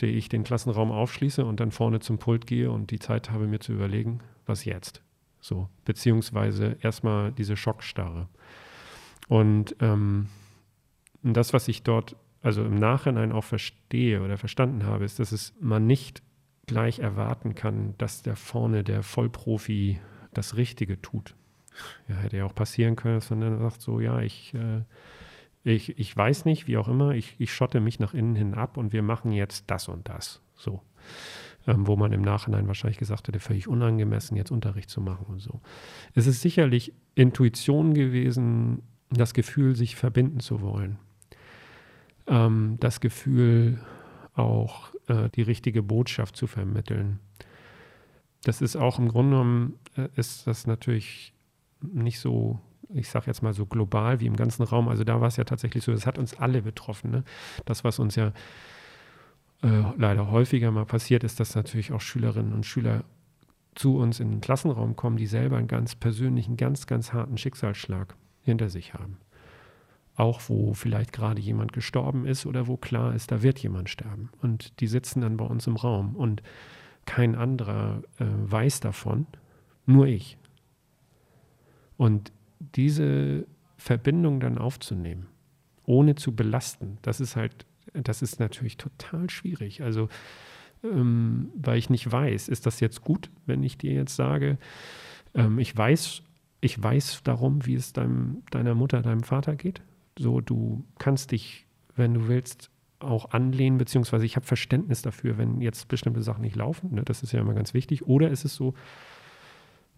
die 0.00 0.06
ich 0.06 0.28
den 0.28 0.42
Klassenraum 0.42 0.90
aufschließe 0.90 1.44
und 1.44 1.60
dann 1.60 1.70
vorne 1.70 2.00
zum 2.00 2.18
Pult 2.18 2.46
gehe 2.46 2.70
und 2.70 2.90
die 2.90 2.98
Zeit 2.98 3.30
habe, 3.30 3.46
mir 3.46 3.60
zu 3.60 3.72
überlegen, 3.72 4.20
was 4.44 4.64
jetzt. 4.64 5.00
So, 5.40 5.68
beziehungsweise 5.84 6.76
erstmal 6.80 7.30
diese 7.30 7.56
Schockstarre. 7.56 8.28
Und 9.28 9.76
ähm, 9.80 10.28
das, 11.22 11.52
was 11.52 11.68
ich 11.68 11.82
dort 11.82 12.16
also 12.44 12.62
im 12.62 12.74
Nachhinein 12.74 13.32
auch 13.32 13.42
verstehe 13.42 14.20
oder 14.20 14.36
verstanden 14.36 14.84
habe, 14.84 15.06
ist, 15.06 15.18
dass 15.18 15.32
es 15.32 15.54
man 15.60 15.86
nicht 15.86 16.22
gleich 16.66 16.98
erwarten 16.98 17.54
kann, 17.54 17.94
dass 17.96 18.22
der 18.22 18.36
vorne 18.36 18.84
der 18.84 19.02
Vollprofi 19.02 19.98
das 20.34 20.56
Richtige 20.56 21.00
tut. 21.00 21.34
Ja, 22.06 22.16
hätte 22.16 22.36
ja 22.36 22.44
auch 22.44 22.54
passieren 22.54 22.96
können, 22.96 23.14
dass 23.14 23.30
man 23.30 23.40
dann 23.40 23.58
sagt, 23.58 23.80
so, 23.80 23.98
ja, 23.98 24.20
ich, 24.20 24.52
äh, 24.52 24.82
ich, 25.64 25.98
ich 25.98 26.14
weiß 26.14 26.44
nicht, 26.44 26.66
wie 26.66 26.76
auch 26.76 26.86
immer, 26.86 27.12
ich, 27.12 27.34
ich 27.38 27.52
schotte 27.52 27.80
mich 27.80 27.98
nach 27.98 28.12
innen 28.12 28.36
hin 28.36 28.52
ab 28.52 28.76
und 28.76 28.92
wir 28.92 29.02
machen 29.02 29.32
jetzt 29.32 29.64
das 29.68 29.88
und 29.88 30.06
das. 30.10 30.42
So. 30.54 30.82
Ähm, 31.66 31.86
wo 31.86 31.96
man 31.96 32.12
im 32.12 32.20
Nachhinein 32.20 32.66
wahrscheinlich 32.68 32.98
gesagt 32.98 33.26
hätte, 33.26 33.40
völlig 33.40 33.68
unangemessen, 33.68 34.36
jetzt 34.36 34.50
Unterricht 34.50 34.90
zu 34.90 35.00
machen 35.00 35.24
und 35.28 35.38
so. 35.38 35.62
Es 36.12 36.26
ist 36.26 36.42
sicherlich 36.42 36.92
Intuition 37.14 37.94
gewesen, 37.94 38.82
das 39.08 39.32
Gefühl, 39.32 39.74
sich 39.74 39.96
verbinden 39.96 40.40
zu 40.40 40.60
wollen 40.60 40.98
ähm, 42.26 42.76
das 42.80 43.00
Gefühl, 43.00 43.80
auch 44.34 44.92
äh, 45.06 45.28
die 45.30 45.42
richtige 45.42 45.82
Botschaft 45.82 46.36
zu 46.36 46.46
vermitteln. 46.46 47.20
Das 48.42 48.60
ist 48.60 48.76
auch 48.76 48.98
im 48.98 49.08
Grunde 49.08 49.30
genommen, 49.30 49.78
äh, 49.96 50.08
ist 50.16 50.46
das 50.46 50.66
natürlich 50.66 51.32
nicht 51.80 52.18
so, 52.18 52.58
ich 52.92 53.08
sage 53.08 53.26
jetzt 53.26 53.42
mal 53.42 53.54
so 53.54 53.66
global 53.66 54.20
wie 54.20 54.26
im 54.26 54.36
ganzen 54.36 54.62
Raum. 54.62 54.88
Also 54.88 55.04
da 55.04 55.20
war 55.20 55.28
es 55.28 55.36
ja 55.36 55.44
tatsächlich 55.44 55.84
so, 55.84 55.92
es 55.92 56.06
hat 56.06 56.18
uns 56.18 56.34
alle 56.38 56.62
betroffen. 56.62 57.10
Ne? 57.10 57.24
Das, 57.64 57.84
was 57.84 57.98
uns 57.98 58.16
ja 58.16 58.32
äh, 59.62 59.82
leider 59.96 60.30
häufiger 60.30 60.70
mal 60.70 60.86
passiert, 60.86 61.24
ist, 61.24 61.40
dass 61.40 61.54
natürlich 61.54 61.92
auch 61.92 62.00
Schülerinnen 62.00 62.52
und 62.52 62.66
Schüler 62.66 63.04
zu 63.74 63.96
uns 63.96 64.20
in 64.20 64.30
den 64.30 64.40
Klassenraum 64.40 64.96
kommen, 64.96 65.16
die 65.16 65.26
selber 65.26 65.56
einen 65.56 65.68
ganz 65.68 65.94
persönlichen, 65.94 66.56
ganz, 66.56 66.86
ganz 66.86 67.12
harten 67.12 67.38
Schicksalsschlag 67.38 68.14
hinter 68.42 68.68
sich 68.68 68.94
haben 68.94 69.18
auch 70.16 70.42
wo 70.48 70.74
vielleicht 70.74 71.12
gerade 71.12 71.40
jemand 71.40 71.72
gestorben 71.72 72.24
ist 72.26 72.46
oder 72.46 72.66
wo 72.66 72.76
klar 72.76 73.14
ist, 73.14 73.32
da 73.32 73.42
wird 73.42 73.58
jemand 73.58 73.90
sterben. 73.90 74.30
Und 74.40 74.80
die 74.80 74.86
sitzen 74.86 75.22
dann 75.22 75.36
bei 75.36 75.44
uns 75.44 75.66
im 75.66 75.76
Raum 75.76 76.14
und 76.14 76.42
kein 77.04 77.34
anderer 77.34 78.02
äh, 78.18 78.24
weiß 78.26 78.80
davon, 78.80 79.26
nur 79.86 80.06
ich. 80.06 80.38
Und 81.96 82.32
diese 82.58 83.46
Verbindung 83.76 84.40
dann 84.40 84.58
aufzunehmen, 84.58 85.26
ohne 85.84 86.14
zu 86.14 86.34
belasten, 86.34 86.98
das 87.02 87.20
ist 87.20 87.36
halt, 87.36 87.66
das 87.92 88.22
ist 88.22 88.40
natürlich 88.40 88.76
total 88.76 89.28
schwierig. 89.30 89.82
Also, 89.82 90.08
ähm, 90.82 91.50
weil 91.56 91.78
ich 91.78 91.90
nicht 91.90 92.10
weiß, 92.10 92.48
ist 92.48 92.66
das 92.66 92.80
jetzt 92.80 93.02
gut, 93.02 93.30
wenn 93.46 93.62
ich 93.62 93.78
dir 93.78 93.92
jetzt 93.92 94.16
sage, 94.16 94.58
ähm, 95.34 95.58
ich 95.58 95.76
weiß, 95.76 96.22
ich 96.60 96.82
weiß 96.82 97.22
darum, 97.24 97.66
wie 97.66 97.74
es 97.74 97.92
deinem, 97.92 98.42
deiner 98.50 98.74
Mutter, 98.74 99.02
deinem 99.02 99.24
Vater 99.24 99.56
geht? 99.56 99.82
So, 100.18 100.40
du 100.40 100.84
kannst 100.98 101.32
dich, 101.32 101.66
wenn 101.96 102.14
du 102.14 102.28
willst, 102.28 102.70
auch 103.00 103.30
anlehnen, 103.32 103.78
beziehungsweise 103.78 104.24
ich 104.24 104.36
habe 104.36 104.46
Verständnis 104.46 105.02
dafür, 105.02 105.36
wenn 105.36 105.60
jetzt 105.60 105.88
bestimmte 105.88 106.22
Sachen 106.22 106.40
nicht 106.40 106.56
laufen. 106.56 106.94
Ne? 106.94 107.02
Das 107.04 107.22
ist 107.22 107.32
ja 107.32 107.40
immer 107.40 107.54
ganz 107.54 107.74
wichtig. 107.74 108.06
Oder 108.06 108.30
ist 108.30 108.44
es 108.44 108.54
so, 108.54 108.74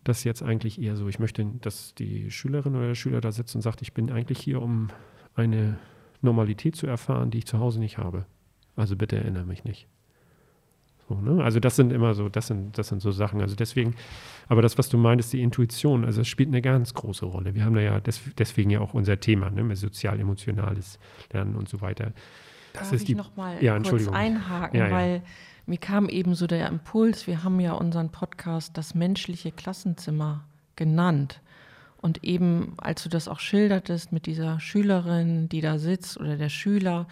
dass 0.04 0.25
jetzt 0.25 0.42
eigentlich 0.42 0.80
eher 0.80 0.96
so, 0.96 1.08
ich 1.08 1.18
möchte, 1.18 1.44
dass 1.61 1.94
die 1.94 2.30
Schülerin 2.30 2.75
oder 2.75 2.88
der 2.88 2.94
Schüler 2.94 3.20
da 3.20 3.32
sitzt 3.32 3.54
und 3.54 3.62
sagt, 3.62 3.82
ich 3.82 3.92
bin 3.92 4.11
eigentlich 4.11 4.38
hier, 4.38 4.62
um 4.62 4.88
eine 5.35 5.78
Normalität 6.23 6.76
zu 6.76 6.87
erfahren, 6.87 7.30
die 7.30 7.38
ich 7.38 7.46
zu 7.46 7.58
Hause 7.58 7.80
nicht 7.80 7.99
habe. 7.99 8.26
Also 8.76 8.96
bitte 8.96 9.16
erinnere 9.16 9.46
mich 9.46 9.64
nicht. 9.64 9.88
So, 11.09 11.15
ne? 11.15 11.43
Also 11.43 11.61
das 11.61 11.77
sind 11.77 11.93
immer 11.93 12.15
so, 12.15 12.29
das 12.29 12.49
sind, 12.49 12.77
das 12.79 12.89
sind 12.89 13.01
so 13.01 13.13
Sachen. 13.13 13.41
Also 13.41 13.55
deswegen, 13.55 13.95
aber 14.49 14.63
das, 14.63 14.79
was 14.79 14.89
du 14.89 14.99
meintest, 14.99 15.33
die 15.33 15.43
Intuition, 15.43 16.05
also 16.05 16.21
es 16.23 16.29
spielt 16.29 16.49
eine 16.49 16.63
ganz 16.63 16.95
große 16.95 17.27
Rolle. 17.27 17.55
Wir 17.55 17.65
haben 17.65 17.75
da 17.75 17.81
ja 17.81 18.01
des, 18.01 18.21
deswegen 18.39 18.71
ja 18.71 18.81
auch 18.81 18.95
unser 18.95 19.21
Thema, 19.21 19.51
ne, 19.51 19.77
sozial-emotionales 19.77 20.99
Lernen 21.33 21.55
und 21.57 21.69
so 21.69 21.81
weiter. 21.81 22.13
Das 22.73 22.85
Darf 22.85 22.93
ist 22.93 23.03
ich 23.03 23.07
die, 23.07 23.15
noch 23.15 23.37
mal 23.37 23.63
ja, 23.63 23.79
kurz 23.79 24.09
einhaken, 24.09 24.79
ja, 24.79 24.89
ja. 24.89 24.93
weil 24.93 25.23
mir 25.67 25.79
kam 25.79 26.09
eben 26.09 26.35
so 26.35 26.47
der 26.47 26.69
Impuls, 26.69 27.27
wir 27.27 27.43
haben 27.43 27.59
ja 27.61 27.73
unseren 27.73 28.11
Podcast 28.11 28.77
das 28.77 28.95
menschliche 28.95 29.53
Klassenzimmer 29.53 30.45
genannt. 30.75 31.41
Und 31.97 32.23
eben, 32.23 32.75
als 32.77 33.03
du 33.03 33.09
das 33.09 33.27
auch 33.27 33.41
schildertest 33.41 34.13
mit 34.13 34.27
dieser 34.27 34.61
Schülerin, 34.61 35.49
die 35.49 35.61
da 35.61 35.79
sitzt 35.79 36.21
oder 36.21 36.37
der 36.37 36.51
Schüler 36.51 37.09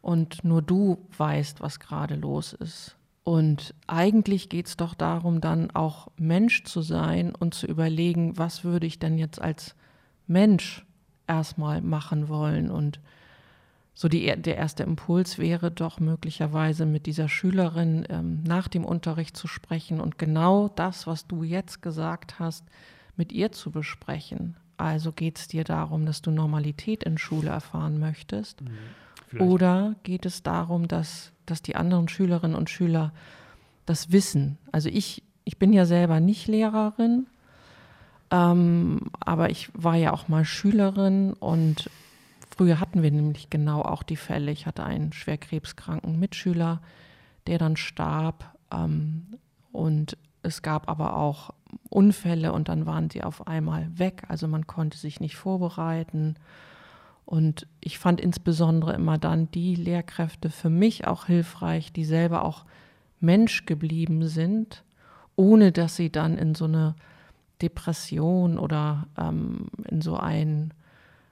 und 0.00 0.44
nur 0.44 0.62
du 0.62 1.06
weißt, 1.18 1.60
was 1.60 1.80
gerade 1.80 2.14
los 2.14 2.52
ist. 2.54 2.97
Und 3.28 3.74
eigentlich 3.86 4.48
geht 4.48 4.68
es 4.68 4.78
doch 4.78 4.94
darum, 4.94 5.42
dann 5.42 5.70
auch 5.72 6.08
Mensch 6.16 6.64
zu 6.64 6.80
sein 6.80 7.34
und 7.34 7.52
zu 7.52 7.66
überlegen, 7.66 8.38
was 8.38 8.64
würde 8.64 8.86
ich 8.86 8.98
denn 8.98 9.18
jetzt 9.18 9.38
als 9.38 9.74
Mensch 10.26 10.86
erstmal 11.26 11.82
machen 11.82 12.30
wollen. 12.30 12.70
Und 12.70 13.00
so 13.92 14.08
die, 14.08 14.34
der 14.34 14.56
erste 14.56 14.82
Impuls 14.82 15.36
wäre 15.36 15.70
doch 15.70 16.00
möglicherweise 16.00 16.86
mit 16.86 17.04
dieser 17.04 17.28
Schülerin 17.28 18.06
ähm, 18.08 18.44
nach 18.44 18.66
dem 18.66 18.86
Unterricht 18.86 19.36
zu 19.36 19.46
sprechen 19.46 20.00
und 20.00 20.16
genau 20.16 20.68
das, 20.68 21.06
was 21.06 21.26
du 21.26 21.42
jetzt 21.42 21.82
gesagt 21.82 22.38
hast, 22.38 22.64
mit 23.18 23.30
ihr 23.30 23.52
zu 23.52 23.70
besprechen. 23.70 24.56
Also 24.78 25.12
geht 25.12 25.38
es 25.38 25.48
dir 25.48 25.64
darum, 25.64 26.06
dass 26.06 26.22
du 26.22 26.30
Normalität 26.30 27.04
in 27.04 27.18
Schule 27.18 27.50
erfahren 27.50 27.98
möchtest? 27.98 28.62
Mhm. 28.62 29.40
Oder 29.42 29.96
geht 30.02 30.24
es 30.24 30.42
darum, 30.42 30.88
dass 30.88 31.34
dass 31.50 31.62
die 31.62 31.76
anderen 31.76 32.08
Schülerinnen 32.08 32.56
und 32.56 32.70
Schüler 32.70 33.12
das 33.86 34.12
wissen. 34.12 34.58
Also 34.72 34.88
ich, 34.88 35.22
ich 35.44 35.58
bin 35.58 35.72
ja 35.72 35.86
selber 35.86 36.20
nicht 36.20 36.46
Lehrerin, 36.46 37.26
ähm, 38.30 39.10
aber 39.20 39.50
ich 39.50 39.70
war 39.74 39.96
ja 39.96 40.12
auch 40.12 40.28
mal 40.28 40.44
Schülerin 40.44 41.32
und 41.32 41.90
früher 42.50 42.80
hatten 42.80 43.02
wir 43.02 43.10
nämlich 43.10 43.50
genau 43.50 43.82
auch 43.82 44.02
die 44.02 44.16
Fälle. 44.16 44.50
Ich 44.50 44.66
hatte 44.66 44.84
einen 44.84 45.12
schwer 45.12 45.38
krebskranken 45.38 46.18
Mitschüler, 46.18 46.80
der 47.46 47.58
dann 47.58 47.76
starb 47.76 48.54
ähm, 48.72 49.26
und 49.72 50.16
es 50.42 50.62
gab 50.62 50.88
aber 50.88 51.16
auch 51.16 51.50
Unfälle 51.88 52.52
und 52.52 52.68
dann 52.68 52.86
waren 52.86 53.10
sie 53.10 53.22
auf 53.22 53.46
einmal 53.46 53.88
weg. 53.98 54.22
Also 54.28 54.48
man 54.48 54.66
konnte 54.66 54.98
sich 54.98 55.20
nicht 55.20 55.36
vorbereiten 55.36 56.36
und 57.28 57.66
ich 57.82 57.98
fand 57.98 58.22
insbesondere 58.22 58.94
immer 58.94 59.18
dann 59.18 59.50
die 59.50 59.74
Lehrkräfte 59.74 60.48
für 60.48 60.70
mich 60.70 61.06
auch 61.06 61.26
hilfreich, 61.26 61.92
die 61.92 62.06
selber 62.06 62.42
auch 62.42 62.64
Mensch 63.20 63.66
geblieben 63.66 64.26
sind, 64.28 64.82
ohne 65.36 65.70
dass 65.70 65.94
sie 65.94 66.10
dann 66.10 66.38
in 66.38 66.54
so 66.54 66.64
eine 66.64 66.94
Depression 67.60 68.58
oder 68.58 69.08
ähm, 69.18 69.66
in 69.90 70.00
so 70.00 70.16
ein 70.16 70.72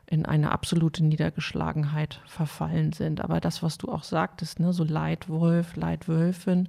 in 0.04 0.26
eine 0.26 0.52
absolute 0.52 1.02
Niedergeschlagenheit 1.02 2.20
verfallen 2.26 2.92
sind. 2.92 3.22
Aber 3.22 3.40
das, 3.40 3.62
was 3.62 3.78
du 3.78 3.88
auch 3.88 4.04
sagtest, 4.04 4.60
ne, 4.60 4.74
so 4.74 4.84
Leitwolf, 4.84 5.76
Leitwölfin, 5.76 6.68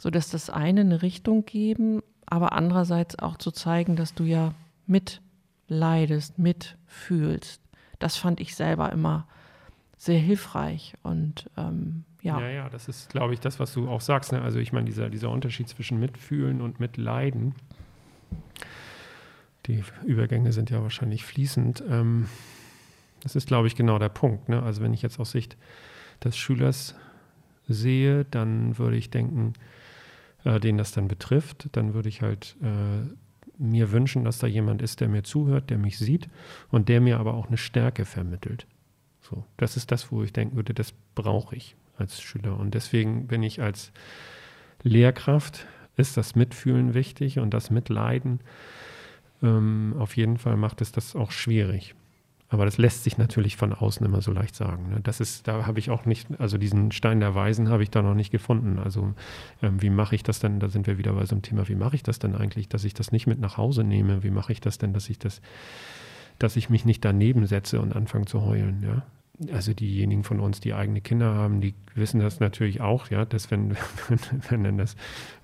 so 0.00 0.08
dass 0.08 0.30
das 0.30 0.48
eine 0.48 0.80
eine 0.80 1.02
Richtung 1.02 1.44
geben, 1.44 2.02
aber 2.24 2.54
andererseits 2.54 3.18
auch 3.18 3.36
zu 3.36 3.50
zeigen, 3.50 3.96
dass 3.96 4.14
du 4.14 4.24
ja 4.24 4.54
mitleidest, 4.86 6.38
mitfühlst 6.38 7.60
das 8.00 8.16
fand 8.16 8.40
ich 8.40 8.56
selber 8.56 8.90
immer 8.90 9.28
sehr 9.96 10.18
hilfreich 10.18 10.94
und 11.02 11.48
ähm, 11.56 12.04
ja. 12.22 12.40
Ja, 12.40 12.48
ja, 12.48 12.68
das 12.68 12.88
ist, 12.88 13.10
glaube 13.10 13.32
ich, 13.34 13.40
das, 13.40 13.60
was 13.60 13.72
du 13.72 13.88
auch 13.88 14.00
sagst. 14.00 14.32
Ne? 14.32 14.42
Also 14.42 14.58
ich 14.58 14.72
meine, 14.72 14.86
dieser, 14.86 15.08
dieser 15.08 15.30
Unterschied 15.30 15.68
zwischen 15.68 16.00
Mitfühlen 16.00 16.60
und 16.60 16.80
Mitleiden, 16.80 17.54
die 19.66 19.84
Übergänge 20.04 20.52
sind 20.52 20.70
ja 20.70 20.82
wahrscheinlich 20.82 21.24
fließend. 21.24 21.84
Ähm, 21.88 22.28
das 23.22 23.36
ist, 23.36 23.46
glaube 23.46 23.68
ich, 23.68 23.76
genau 23.76 23.98
der 23.98 24.08
Punkt. 24.08 24.48
Ne? 24.48 24.62
Also 24.62 24.82
wenn 24.82 24.92
ich 24.92 25.02
jetzt 25.02 25.20
aus 25.20 25.30
Sicht 25.30 25.56
des 26.24 26.36
Schülers 26.36 26.94
sehe, 27.68 28.24
dann 28.24 28.78
würde 28.78 28.96
ich 28.96 29.10
denken, 29.10 29.54
äh, 30.44 30.60
den 30.60 30.78
das 30.78 30.92
dann 30.92 31.08
betrifft, 31.08 31.68
dann 31.72 31.94
würde 31.94 32.08
ich 32.08 32.22
halt 32.22 32.56
äh, 32.62 33.06
mir 33.60 33.92
wünschen, 33.92 34.24
dass 34.24 34.38
da 34.38 34.46
jemand 34.46 34.82
ist, 34.82 35.00
der 35.00 35.08
mir 35.08 35.22
zuhört, 35.22 35.70
der 35.70 35.78
mich 35.78 35.98
sieht 35.98 36.28
und 36.70 36.88
der 36.88 37.00
mir 37.00 37.20
aber 37.20 37.34
auch 37.34 37.48
eine 37.48 37.58
Stärke 37.58 38.04
vermittelt. 38.04 38.66
So, 39.20 39.44
das 39.56 39.76
ist 39.76 39.92
das, 39.92 40.10
wo 40.10 40.22
ich 40.22 40.32
denken 40.32 40.56
würde, 40.56 40.74
das 40.74 40.92
brauche 41.14 41.54
ich 41.54 41.76
als 41.96 42.20
Schüler. 42.20 42.58
Und 42.58 42.74
deswegen 42.74 43.26
bin 43.26 43.42
ich 43.42 43.60
als 43.60 43.92
Lehrkraft, 44.82 45.66
ist 45.96 46.16
das 46.16 46.34
Mitfühlen 46.34 46.94
wichtig 46.94 47.38
und 47.38 47.52
das 47.52 47.70
Mitleiden. 47.70 48.40
Ähm, 49.42 49.94
auf 49.98 50.16
jeden 50.16 50.38
Fall 50.38 50.56
macht 50.56 50.80
es 50.80 50.92
das 50.92 51.14
auch 51.14 51.30
schwierig. 51.30 51.94
Aber 52.52 52.64
das 52.64 52.78
lässt 52.78 53.04
sich 53.04 53.16
natürlich 53.16 53.56
von 53.56 53.72
außen 53.72 54.04
immer 54.04 54.20
so 54.20 54.32
leicht 54.32 54.56
sagen. 54.56 54.90
Ne? 54.90 55.00
Das 55.00 55.20
ist, 55.20 55.46
da 55.46 55.66
habe 55.66 55.78
ich 55.78 55.88
auch 55.88 56.04
nicht, 56.04 56.28
also 56.40 56.58
diesen 56.58 56.90
Stein 56.90 57.20
der 57.20 57.36
Weisen 57.36 57.68
habe 57.68 57.84
ich 57.84 57.90
da 57.90 58.02
noch 58.02 58.14
nicht 58.14 58.32
gefunden. 58.32 58.80
Also 58.80 59.14
ähm, 59.62 59.80
wie 59.80 59.88
mache 59.88 60.16
ich 60.16 60.24
das 60.24 60.40
denn? 60.40 60.58
Da 60.58 60.68
sind 60.68 60.88
wir 60.88 60.98
wieder 60.98 61.12
bei 61.12 61.24
so 61.26 61.36
einem 61.36 61.42
Thema, 61.42 61.68
wie 61.68 61.76
mache 61.76 61.94
ich 61.94 62.02
das 62.02 62.18
denn 62.18 62.34
eigentlich, 62.34 62.68
dass 62.68 62.82
ich 62.82 62.92
das 62.92 63.12
nicht 63.12 63.28
mit 63.28 63.38
nach 63.38 63.56
Hause 63.56 63.84
nehme? 63.84 64.24
Wie 64.24 64.32
mache 64.32 64.52
ich 64.52 64.60
das 64.60 64.78
denn, 64.78 64.92
dass 64.92 65.08
ich 65.08 65.20
das, 65.20 65.40
dass 66.40 66.56
ich 66.56 66.70
mich 66.70 66.84
nicht 66.84 67.04
daneben 67.04 67.46
setze 67.46 67.80
und 67.80 67.94
anfange 67.94 68.24
zu 68.24 68.42
heulen? 68.42 68.82
Ja? 68.82 69.02
Also 69.52 69.72
diejenigen 69.72 70.24
von 70.24 70.40
uns, 70.40 70.60
die 70.60 70.74
eigene 70.74 71.00
Kinder 71.00 71.34
haben, 71.34 71.60
die 71.60 71.74
wissen 71.94 72.20
das 72.20 72.40
natürlich 72.40 72.80
auch, 72.80 73.10
ja, 73.10 73.24
dass 73.24 73.50
wenn, 73.50 73.76
wenn, 74.48 74.64
dann 74.64 74.76
das, 74.76 74.96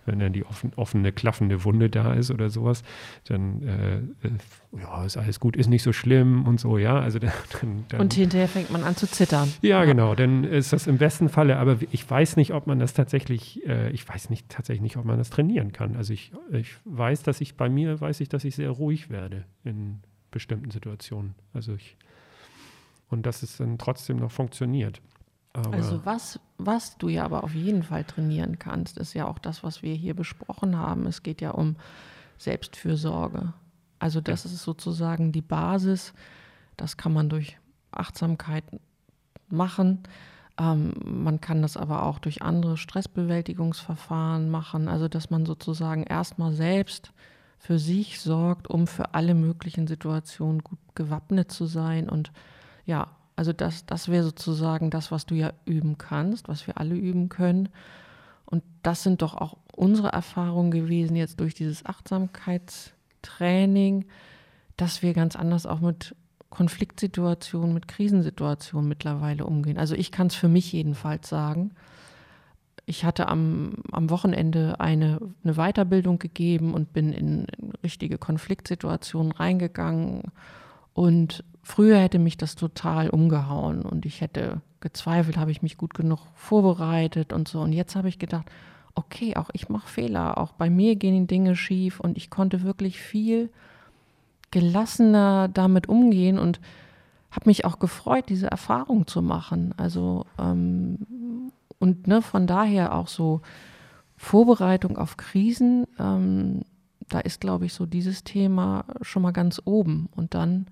wenn 0.04 0.18
dann 0.18 0.32
die 0.32 0.44
offen, 0.44 0.72
offene, 0.76 1.12
klaffende 1.12 1.64
Wunde 1.64 1.88
da 1.88 2.12
ist 2.12 2.30
oder 2.30 2.50
sowas, 2.50 2.82
dann 3.24 3.62
äh, 3.62 3.96
äh, 4.26 4.80
ja, 4.80 5.04
ist 5.04 5.16
alles 5.16 5.40
gut, 5.40 5.56
ist 5.56 5.68
nicht 5.68 5.82
so 5.82 5.92
schlimm 5.92 6.46
und 6.46 6.60
so, 6.60 6.76
ja. 6.76 7.00
Also 7.00 7.18
dann, 7.60 7.84
dann, 7.88 8.00
und 8.00 8.12
hinterher 8.12 8.48
fängt 8.48 8.70
man 8.70 8.84
an 8.84 8.96
zu 8.96 9.06
zittern. 9.06 9.50
Ja, 9.62 9.76
ja, 9.76 9.84
genau, 9.84 10.14
dann 10.14 10.44
ist 10.44 10.72
das 10.72 10.86
im 10.86 10.98
besten 10.98 11.28
Falle, 11.28 11.56
aber 11.56 11.78
ich 11.90 12.08
weiß 12.08 12.36
nicht, 12.36 12.52
ob 12.52 12.66
man 12.66 12.78
das 12.78 12.92
tatsächlich, 12.92 13.66
äh, 13.66 13.90
ich 13.90 14.06
weiß 14.06 14.30
nicht 14.30 14.48
tatsächlich 14.48 14.82
nicht, 14.82 14.96
ob 14.96 15.04
man 15.06 15.18
das 15.18 15.30
trainieren 15.30 15.72
kann. 15.72 15.96
Also 15.96 16.12
ich, 16.12 16.32
ich 16.52 16.74
weiß, 16.84 17.22
dass 17.22 17.40
ich 17.40 17.56
bei 17.56 17.68
mir 17.68 18.00
weiß 18.00 18.20
ich, 18.20 18.28
dass 18.28 18.44
ich 18.44 18.56
sehr 18.56 18.70
ruhig 18.70 19.10
werde 19.10 19.44
in 19.64 20.00
bestimmten 20.30 20.70
Situationen. 20.70 21.34
Also 21.54 21.74
ich 21.74 21.96
und 23.08 23.26
dass 23.26 23.42
es 23.42 23.56
dann 23.56 23.78
trotzdem 23.78 24.18
noch 24.18 24.30
funktioniert. 24.30 25.00
Aber 25.52 25.72
also 25.72 26.04
was, 26.04 26.38
was 26.58 26.98
du 26.98 27.08
ja 27.08 27.24
aber 27.24 27.44
auf 27.44 27.54
jeden 27.54 27.82
Fall 27.82 28.04
trainieren 28.04 28.58
kannst, 28.58 28.98
ist 28.98 29.14
ja 29.14 29.26
auch 29.26 29.38
das, 29.38 29.62
was 29.62 29.82
wir 29.82 29.94
hier 29.94 30.14
besprochen 30.14 30.76
haben. 30.76 31.06
Es 31.06 31.22
geht 31.22 31.40
ja 31.40 31.52
um 31.52 31.76
Selbstfürsorge. 32.36 33.54
Also 33.98 34.20
das 34.20 34.44
ja. 34.44 34.50
ist 34.50 34.62
sozusagen 34.62 35.32
die 35.32 35.42
Basis. 35.42 36.12
Das 36.76 36.98
kann 36.98 37.14
man 37.14 37.30
durch 37.30 37.56
Achtsamkeit 37.90 38.64
machen. 39.48 40.02
Ähm, 40.58 40.92
man 41.04 41.40
kann 41.40 41.62
das 41.62 41.78
aber 41.78 42.02
auch 42.02 42.18
durch 42.18 42.42
andere 42.42 42.76
Stressbewältigungsverfahren 42.76 44.50
machen. 44.50 44.88
Also 44.88 45.08
dass 45.08 45.30
man 45.30 45.46
sozusagen 45.46 46.02
erstmal 46.02 46.52
selbst 46.52 47.12
für 47.58 47.78
sich 47.78 48.20
sorgt, 48.20 48.68
um 48.68 48.86
für 48.86 49.14
alle 49.14 49.34
möglichen 49.34 49.86
Situationen 49.86 50.62
gut 50.62 50.78
gewappnet 50.94 51.50
zu 51.50 51.64
sein 51.64 52.10
und 52.10 52.30
ja, 52.86 53.08
also 53.36 53.52
das, 53.52 53.84
das 53.84 54.08
wäre 54.08 54.24
sozusagen 54.24 54.88
das, 54.90 55.12
was 55.12 55.26
du 55.26 55.34
ja 55.34 55.52
üben 55.66 55.98
kannst, 55.98 56.48
was 56.48 56.66
wir 56.66 56.78
alle 56.78 56.94
üben 56.94 57.28
können. 57.28 57.68
Und 58.46 58.62
das 58.82 59.02
sind 59.02 59.20
doch 59.20 59.34
auch 59.34 59.58
unsere 59.74 60.08
Erfahrungen 60.08 60.70
gewesen 60.70 61.16
jetzt 61.16 61.38
durch 61.40 61.52
dieses 61.52 61.84
Achtsamkeitstraining, 61.84 64.06
dass 64.78 65.02
wir 65.02 65.12
ganz 65.12 65.36
anders 65.36 65.66
auch 65.66 65.80
mit 65.80 66.16
Konfliktsituationen, 66.48 67.74
mit 67.74 67.88
Krisensituationen 67.88 68.88
mittlerweile 68.88 69.44
umgehen. 69.44 69.76
Also 69.76 69.94
ich 69.94 70.10
kann 70.12 70.28
es 70.28 70.34
für 70.34 70.48
mich 70.48 70.72
jedenfalls 70.72 71.28
sagen. 71.28 71.72
Ich 72.86 73.04
hatte 73.04 73.28
am, 73.28 73.82
am 73.90 74.08
Wochenende 74.10 74.80
eine, 74.80 75.20
eine 75.44 75.54
Weiterbildung 75.54 76.18
gegeben 76.18 76.72
und 76.72 76.94
bin 76.94 77.12
in, 77.12 77.44
in 77.46 77.72
richtige 77.82 78.16
Konfliktsituationen 78.16 79.32
reingegangen 79.32 80.22
und 80.96 81.44
Früher 81.66 81.98
hätte 81.98 82.20
mich 82.20 82.36
das 82.36 82.54
total 82.54 83.10
umgehauen 83.10 83.82
und 83.82 84.06
ich 84.06 84.20
hätte 84.20 84.60
gezweifelt, 84.78 85.36
habe 85.36 85.50
ich 85.50 85.62
mich 85.62 85.76
gut 85.76 85.94
genug 85.94 86.20
vorbereitet 86.36 87.32
und 87.32 87.48
so. 87.48 87.60
Und 87.60 87.72
jetzt 87.72 87.96
habe 87.96 88.08
ich 88.08 88.20
gedacht, 88.20 88.46
okay, 88.94 89.34
auch 89.34 89.50
ich 89.52 89.68
mache 89.68 89.88
Fehler, 89.88 90.38
auch 90.38 90.52
bei 90.52 90.70
mir 90.70 90.94
gehen 90.94 91.26
Dinge 91.26 91.56
schief 91.56 91.98
und 91.98 92.16
ich 92.16 92.30
konnte 92.30 92.62
wirklich 92.62 93.00
viel 93.00 93.50
gelassener 94.52 95.48
damit 95.48 95.88
umgehen 95.88 96.38
und 96.38 96.60
habe 97.32 97.48
mich 97.48 97.64
auch 97.64 97.80
gefreut, 97.80 98.26
diese 98.28 98.46
Erfahrung 98.46 99.08
zu 99.08 99.20
machen. 99.20 99.74
Also 99.76 100.24
ähm, 100.38 101.50
und 101.80 102.06
ne, 102.06 102.22
von 102.22 102.46
daher 102.46 102.94
auch 102.94 103.08
so 103.08 103.40
Vorbereitung 104.16 104.98
auf 104.98 105.16
Krisen, 105.16 105.88
ähm, 105.98 106.62
da 107.08 107.18
ist, 107.18 107.40
glaube 107.40 107.66
ich, 107.66 107.74
so 107.74 107.86
dieses 107.86 108.22
Thema 108.22 108.84
schon 109.02 109.22
mal 109.22 109.32
ganz 109.32 109.60
oben. 109.64 110.08
Und 110.14 110.32
dann 110.34 110.68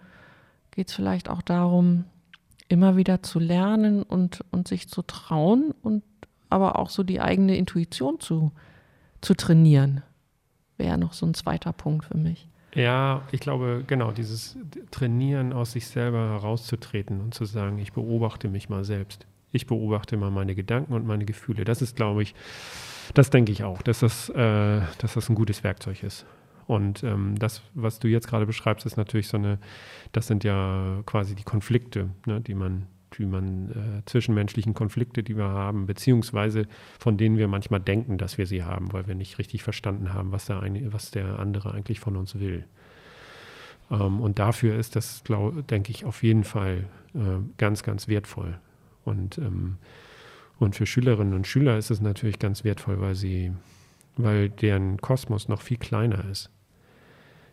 geht 0.75 0.89
es 0.89 0.95
vielleicht 0.95 1.29
auch 1.31 1.43
darum, 1.43 2.05
immer 2.69 2.97
wieder 2.97 3.23
zu 3.23 3.39
lernen 3.39 4.03
und, 4.03 4.45
und 4.51 4.69
sich 4.69 4.89
zu 4.89 5.03
trauen 5.03 5.73
und 5.83 6.03
aber 6.51 6.79
auch 6.79 6.91
so 6.91 7.03
die 7.03 7.21
eigene 7.21 7.57
Intuition 7.57 8.21
zu, 8.21 8.53
zu 9.21 9.35
trainieren. 9.35 10.03
Wäre 10.77 10.99
noch 10.99 11.13
so 11.13 11.27
ein 11.27 11.35
zweiter 11.35 11.73
Punkt 11.73 12.07
für 12.07 12.17
mich. 12.17 12.49
Ja, 12.75 13.23
ich 13.31 13.41
glaube, 13.41 13.85
genau, 13.87 14.11
dieses 14.11 14.57
Trainieren 14.91 15.53
aus 15.53 15.73
sich 15.73 15.87
selber 15.87 16.31
herauszutreten 16.31 17.21
und 17.21 17.33
zu 17.33 17.45
sagen, 17.45 17.79
ich 17.79 17.93
beobachte 17.93 18.49
mich 18.49 18.69
mal 18.69 18.85
selbst. 18.85 19.27
Ich 19.53 19.67
beobachte 19.69 20.17
mal 20.17 20.33
meine 20.33 20.57
Gedanken 20.57 20.95
und 20.95 21.07
meine 21.07 21.25
Gefühle. 21.25 21.65
Das 21.65 21.81
ist, 21.83 21.95
glaube 21.95 22.25
ich, 22.25 22.35
das 23.15 23.31
denke 23.31 23.53
ich 23.53 23.63
auch, 23.63 23.83
dass 23.83 24.01
das, 24.01 24.29
äh, 24.31 24.81
dass 24.99 25.15
das 25.15 25.29
ein 25.29 25.37
gutes 25.37 25.63
Werkzeug 25.63 26.03
ist. 26.03 26.27
Und 26.67 27.03
ähm, 27.03 27.37
das, 27.39 27.63
was 27.75 27.99
du 27.99 28.09
jetzt 28.09 28.29
gerade 28.29 28.47
beschreibst, 28.47 28.87
ist 28.87 28.97
natürlich 28.97 29.29
so 29.29 29.37
eine, 29.37 29.59
das 30.13 30.27
sind 30.27 30.45
ja 30.45 31.03
quasi 31.07 31.35
die 31.35 31.43
Konflikte, 31.43 32.11
ne, 32.27 32.41
die 32.41 32.55
man, 32.55 32.87
die 33.19 33.27
man, 33.27 33.71
äh, 33.71 34.03
zwischenmenschlichen 34.07 34.75
Konflikte, 34.75 35.23
die 35.23 35.37
wir 35.37 35.49
haben, 35.49 35.87
beziehungsweise 35.87 36.67
von 36.99 37.17
denen 37.17 37.37
wir 37.37 37.49
manchmal 37.49 37.81
denken, 37.81 38.19
dass 38.19 38.39
wir 38.39 38.47
sie 38.47 38.65
haben, 38.65 38.93
weil 38.93 39.07
wir 39.07 39.15
nicht 39.15 39.39
richtig 39.39 39.63
verstanden 39.63 40.13
haben, 40.13 40.33
was 40.33 40.47
der, 40.47 40.61
eine, 40.61 40.93
was 40.93 41.11
der 41.11 41.39
andere 41.39 41.73
eigentlich 41.73 42.01
von 42.01 42.17
uns 42.17 42.39
will. 42.39 42.65
Ähm, 43.91 44.21
und 44.21 44.39
dafür 44.39 44.77
ist 44.79 44.97
das, 44.97 45.23
denke 45.71 45.91
ich, 45.91 46.05
auf 46.05 46.23
jeden 46.23 46.45
Fall 46.45 46.85
äh, 47.15 47.19
ganz, 47.59 47.83
ganz 47.83 48.09
wertvoll. 48.09 48.59
Und, 49.05 49.39
ähm, 49.39 49.77
und 50.59 50.77
für 50.77 50.87
Schülerinnen 50.87 51.35
und 51.35 51.47
Schüler 51.47 51.77
ist 51.77 51.91
es 51.91 52.01
natürlich 52.01 52.39
ganz 52.39 52.65
wertvoll, 52.65 53.01
weil 53.01 53.15
sie, 53.15 53.53
weil 54.17 54.51
deren 54.51 54.99
Kosmos 54.99 55.49
noch 55.49 55.63
viel 55.63 55.79
kleiner 55.79 56.25
ist. 56.31 56.51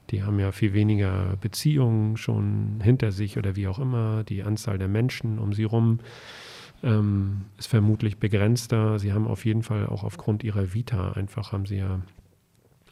Die 0.09 0.23
haben 0.23 0.39
ja 0.39 0.51
viel 0.51 0.73
weniger 0.73 1.37
Beziehungen 1.39 2.17
schon 2.17 2.81
hinter 2.83 3.11
sich 3.11 3.37
oder 3.37 3.55
wie 3.55 3.67
auch 3.67 3.79
immer. 3.79 4.23
Die 4.23 4.43
Anzahl 4.43 4.77
der 4.77 4.89
Menschen 4.89 5.39
um 5.39 5.53
sie 5.53 5.63
rum 5.63 5.99
ähm, 6.83 7.45
ist 7.57 7.67
vermutlich 7.67 8.17
begrenzter. 8.17 8.99
Sie 8.99 9.13
haben 9.13 9.27
auf 9.27 9.45
jeden 9.45 9.63
Fall 9.63 9.85
auch 9.87 10.03
aufgrund 10.03 10.43
ihrer 10.43 10.73
Vita 10.73 11.13
einfach, 11.13 11.51
haben 11.51 11.65
sie 11.65 11.77
ja 11.77 12.01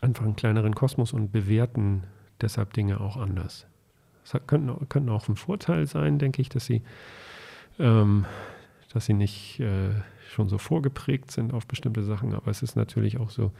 einfach 0.01 0.23
einen 0.23 0.35
kleineren 0.35 0.75
Kosmos 0.75 1.11
und 1.11 1.31
bewerten 1.31 2.03
deshalb 2.41 2.73
Dinge 2.73 3.01
auch 3.01 3.17
anders. 3.17 3.67
Das 4.23 4.41
könnte, 4.47 4.75
könnte 4.87 5.11
auch 5.11 5.27
ein 5.27 5.35
Vorteil 5.35 5.87
sein, 5.87 6.19
denke 6.19 6.41
ich, 6.41 6.49
dass 6.49 6.65
sie, 6.65 6.83
ähm, 7.79 8.25
dass 8.93 9.05
sie 9.05 9.13
nicht 9.13 9.59
äh, 9.59 9.89
schon 10.29 10.49
so 10.49 10.57
vorgeprägt 10.57 11.31
sind 11.31 11.53
auf 11.53 11.65
bestimmte 11.65 12.03
Sachen. 12.03 12.33
Aber 12.33 12.49
es 12.49 12.61
ist 12.61 12.75
natürlich 12.75 13.17
auch 13.17 13.29
so, 13.29 13.51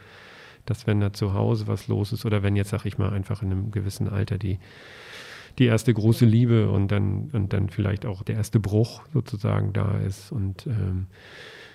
dass 0.66 0.86
wenn 0.86 1.00
da 1.00 1.12
zu 1.12 1.34
Hause 1.34 1.66
was 1.66 1.88
los 1.88 2.12
ist 2.12 2.24
oder 2.24 2.42
wenn 2.42 2.56
jetzt, 2.56 2.70
sag 2.70 2.84
ich 2.86 2.98
mal, 2.98 3.10
einfach 3.10 3.42
in 3.42 3.50
einem 3.50 3.70
gewissen 3.70 4.08
Alter 4.08 4.38
die, 4.38 4.58
die 5.58 5.66
erste 5.66 5.92
große 5.92 6.24
Liebe 6.24 6.70
und 6.70 6.88
dann, 6.88 7.30
und 7.32 7.52
dann 7.52 7.68
vielleicht 7.68 8.06
auch 8.06 8.22
der 8.22 8.36
erste 8.36 8.60
Bruch 8.60 9.02
sozusagen 9.12 9.72
da 9.72 9.98
ist 9.98 10.32
und 10.32 10.66
ähm, 10.66 11.06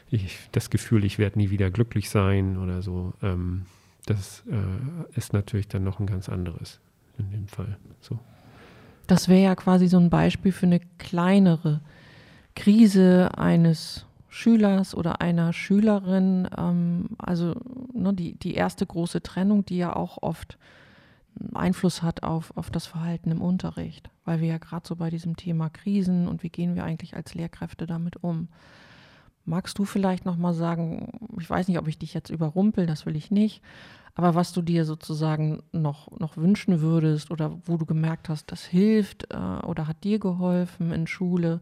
ich, 0.09 0.37
das 0.51 0.69
Gefühl, 0.69 1.03
ich 1.03 1.17
werde 1.17 1.39
nie 1.39 1.49
wieder 1.49 1.71
glücklich 1.71 2.09
sein 2.09 2.57
oder 2.57 2.81
so, 2.81 3.13
ähm, 3.21 3.65
das 4.05 4.43
äh, 4.49 5.17
ist 5.17 5.33
natürlich 5.33 5.67
dann 5.67 5.83
noch 5.83 5.99
ein 5.99 6.05
ganz 6.05 6.29
anderes 6.29 6.79
in 7.17 7.31
dem 7.31 7.47
Fall. 7.47 7.77
So. 8.01 8.19
Das 9.07 9.29
wäre 9.29 9.41
ja 9.41 9.55
quasi 9.55 9.87
so 9.87 9.97
ein 9.97 10.09
Beispiel 10.09 10.51
für 10.51 10.65
eine 10.65 10.79
kleinere 10.97 11.81
Krise 12.55 13.37
eines 13.37 14.05
Schülers 14.35 14.93
oder 14.93 15.21
einer 15.21 15.53
Schülerin, 15.53 16.49
ähm, 16.57 17.05
also 17.17 17.55
ne, 17.93 18.13
die, 18.13 18.37
die 18.37 18.53
erste 18.53 18.85
große 18.85 19.21
Trennung, 19.21 19.65
die 19.65 19.77
ja 19.77 19.95
auch 19.95 20.21
oft 20.21 20.57
Einfluss 21.53 22.03
hat 22.03 22.23
auf, 22.23 22.51
auf 22.57 22.69
das 22.69 22.85
Verhalten 22.85 23.31
im 23.31 23.41
Unterricht, 23.41 24.09
weil 24.25 24.41
wir 24.41 24.49
ja 24.49 24.57
gerade 24.57 24.85
so 24.85 24.97
bei 24.97 25.09
diesem 25.09 25.37
Thema 25.37 25.69
Krisen 25.69 26.27
und 26.27 26.43
wie 26.43 26.49
gehen 26.49 26.75
wir 26.75 26.83
eigentlich 26.83 27.15
als 27.15 27.33
Lehrkräfte 27.33 27.87
damit 27.87 28.25
um. 28.25 28.49
Magst 29.45 29.79
du 29.79 29.85
vielleicht 29.85 30.25
noch 30.25 30.35
mal 30.35 30.53
sagen, 30.53 31.29
ich 31.39 31.49
weiß 31.49 31.69
nicht, 31.69 31.79
ob 31.79 31.87
ich 31.87 31.97
dich 31.97 32.13
jetzt 32.13 32.29
überrumpel, 32.29 32.87
das 32.87 33.05
will 33.05 33.15
ich 33.15 33.31
nicht, 33.31 33.61
aber 34.15 34.35
was 34.35 34.51
du 34.51 34.61
dir 34.61 34.83
sozusagen 34.83 35.63
noch, 35.71 36.11
noch 36.19 36.35
wünschen 36.35 36.81
würdest 36.81 37.31
oder 37.31 37.57
wo 37.63 37.77
du 37.77 37.85
gemerkt 37.85 38.27
hast, 38.27 38.51
das 38.51 38.65
hilft 38.65 39.31
äh, 39.31 39.65
oder 39.65 39.87
hat 39.87 40.03
dir 40.03 40.19
geholfen 40.19 40.91
in 40.91 41.07
Schule, 41.07 41.61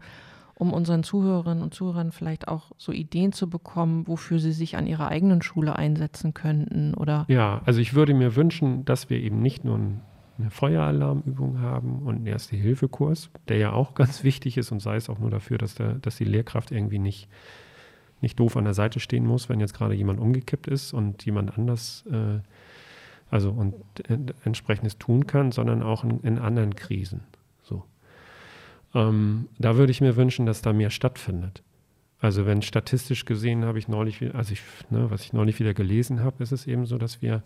um 0.56 0.74
unseren 0.74 1.04
Zuhörerinnen 1.04 1.64
und 1.64 1.74
Zuhörern 1.74 2.12
vielleicht 2.12 2.48
auch 2.48 2.72
so 2.78 2.92
Ideen 2.92 3.34
zu 3.34 3.50
bekommen, 3.50 4.08
wofür 4.08 4.40
sie 4.40 4.52
sich 4.52 4.78
an 4.78 4.88
ihrer 4.88 5.08
eigenen 5.08 5.42
Schule 5.42 5.76
einsetzen 5.76 6.34
könnten 6.34 6.94
oder 6.94 7.26
Ja, 7.28 7.62
also 7.66 7.80
ich 7.80 7.94
würde 7.94 8.14
mir 8.14 8.36
wünschen, 8.36 8.86
dass 8.86 9.10
wir 9.10 9.20
eben 9.20 9.42
nicht 9.42 9.66
nur 9.66 9.80
eine 10.38 10.50
Feueralarmübung 10.50 11.60
haben 11.60 12.04
und 12.04 12.16
einen 12.16 12.28
Erste-Hilfe-Kurs, 12.28 13.30
der 13.48 13.58
ja 13.58 13.72
auch 13.72 13.94
ganz 13.96 14.24
wichtig 14.24 14.58
ist 14.58 14.72
und 14.72 14.82
sei 14.82 14.96
es 14.96 15.10
auch 15.10 15.20
nur 15.20 15.32
dafür, 15.32 15.58
dass, 15.58 15.76
der, 15.76 15.94
dass 15.96 16.18
die 16.18 16.26
Lehrkraft 16.26 16.72
irgendwie 16.72 17.00
nicht, 17.00 17.28
nicht 18.22 18.40
doof 18.40 18.58
an 18.58 18.66
der 18.66 18.74
Seite 18.74 19.00
stehen 19.00 19.26
muss, 19.26 19.50
wenn 19.50 19.60
jetzt 19.60 19.74
gerade 19.74 19.96
jemand 19.96 20.20
umgekippt 20.20 20.68
ist 20.68 20.94
und 20.94 21.26
jemand 21.26 21.58
anders 21.58 22.06
äh, 22.12 22.40
also 23.34 23.50
und 23.50 23.74
äh, 24.08 24.18
entsprechendes 24.46 25.00
tun 25.00 25.26
kann, 25.26 25.52
sondern 25.52 25.82
auch 25.82 26.04
in, 26.04 26.20
in 26.22 26.38
anderen 26.38 26.76
Krisen. 26.76 27.22
Ähm, 28.94 29.48
da 29.58 29.78
würde 29.78 29.92
ich 29.92 30.02
mir 30.02 30.16
wünschen, 30.16 30.46
dass 30.46 30.62
da 30.62 30.74
mehr 30.74 30.90
stattfindet. 30.90 31.64
Also 32.20 32.46
wenn 32.46 32.62
statistisch 32.62 33.26
gesehen 33.26 33.66
habe 33.66 33.80
ich 33.80 33.88
neulich, 33.88 34.34
also 34.34 34.54
ich, 34.54 34.62
ne, 34.90 35.12
was 35.12 35.24
ich 35.24 35.34
neulich 35.34 35.60
wieder 35.60 35.74
gelesen 35.74 36.24
habe, 36.24 36.42
ist 36.42 36.52
es 36.52 36.68
eben 36.68 36.86
so, 36.86 36.98
dass 36.98 37.22
wir, 37.22 37.44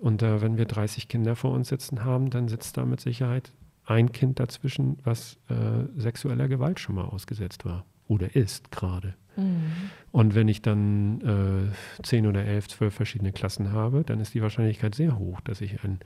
und 0.00 0.22
äh, 0.22 0.40
wenn 0.40 0.56
wir 0.56 0.64
30 0.64 1.08
Kinder 1.08 1.36
vor 1.36 1.52
uns 1.52 1.68
sitzen 1.68 2.04
haben, 2.04 2.30
dann 2.30 2.48
sitzt 2.48 2.76
da 2.76 2.86
mit 2.86 3.00
Sicherheit 3.00 3.52
ein 3.84 4.12
Kind 4.12 4.40
dazwischen, 4.40 4.98
was 5.04 5.38
äh, 5.48 6.00
sexueller 6.00 6.48
Gewalt 6.48 6.80
schon 6.80 6.94
mal 6.94 7.04
ausgesetzt 7.04 7.64
war 7.64 7.84
oder 8.08 8.34
ist 8.34 8.70
gerade. 8.70 9.14
Mhm. 9.36 9.90
Und 10.12 10.34
wenn 10.34 10.48
ich 10.48 10.62
dann 10.62 11.20
äh, 11.20 12.02
zehn 12.02 12.26
oder 12.26 12.44
elf, 12.44 12.68
zwölf 12.68 12.94
verschiedene 12.94 13.32
Klassen 13.32 13.72
habe, 13.72 14.04
dann 14.04 14.20
ist 14.20 14.34
die 14.34 14.42
Wahrscheinlichkeit 14.42 14.94
sehr 14.94 15.18
hoch, 15.18 15.40
dass 15.42 15.60
ich 15.60 15.82
einen, 15.84 16.00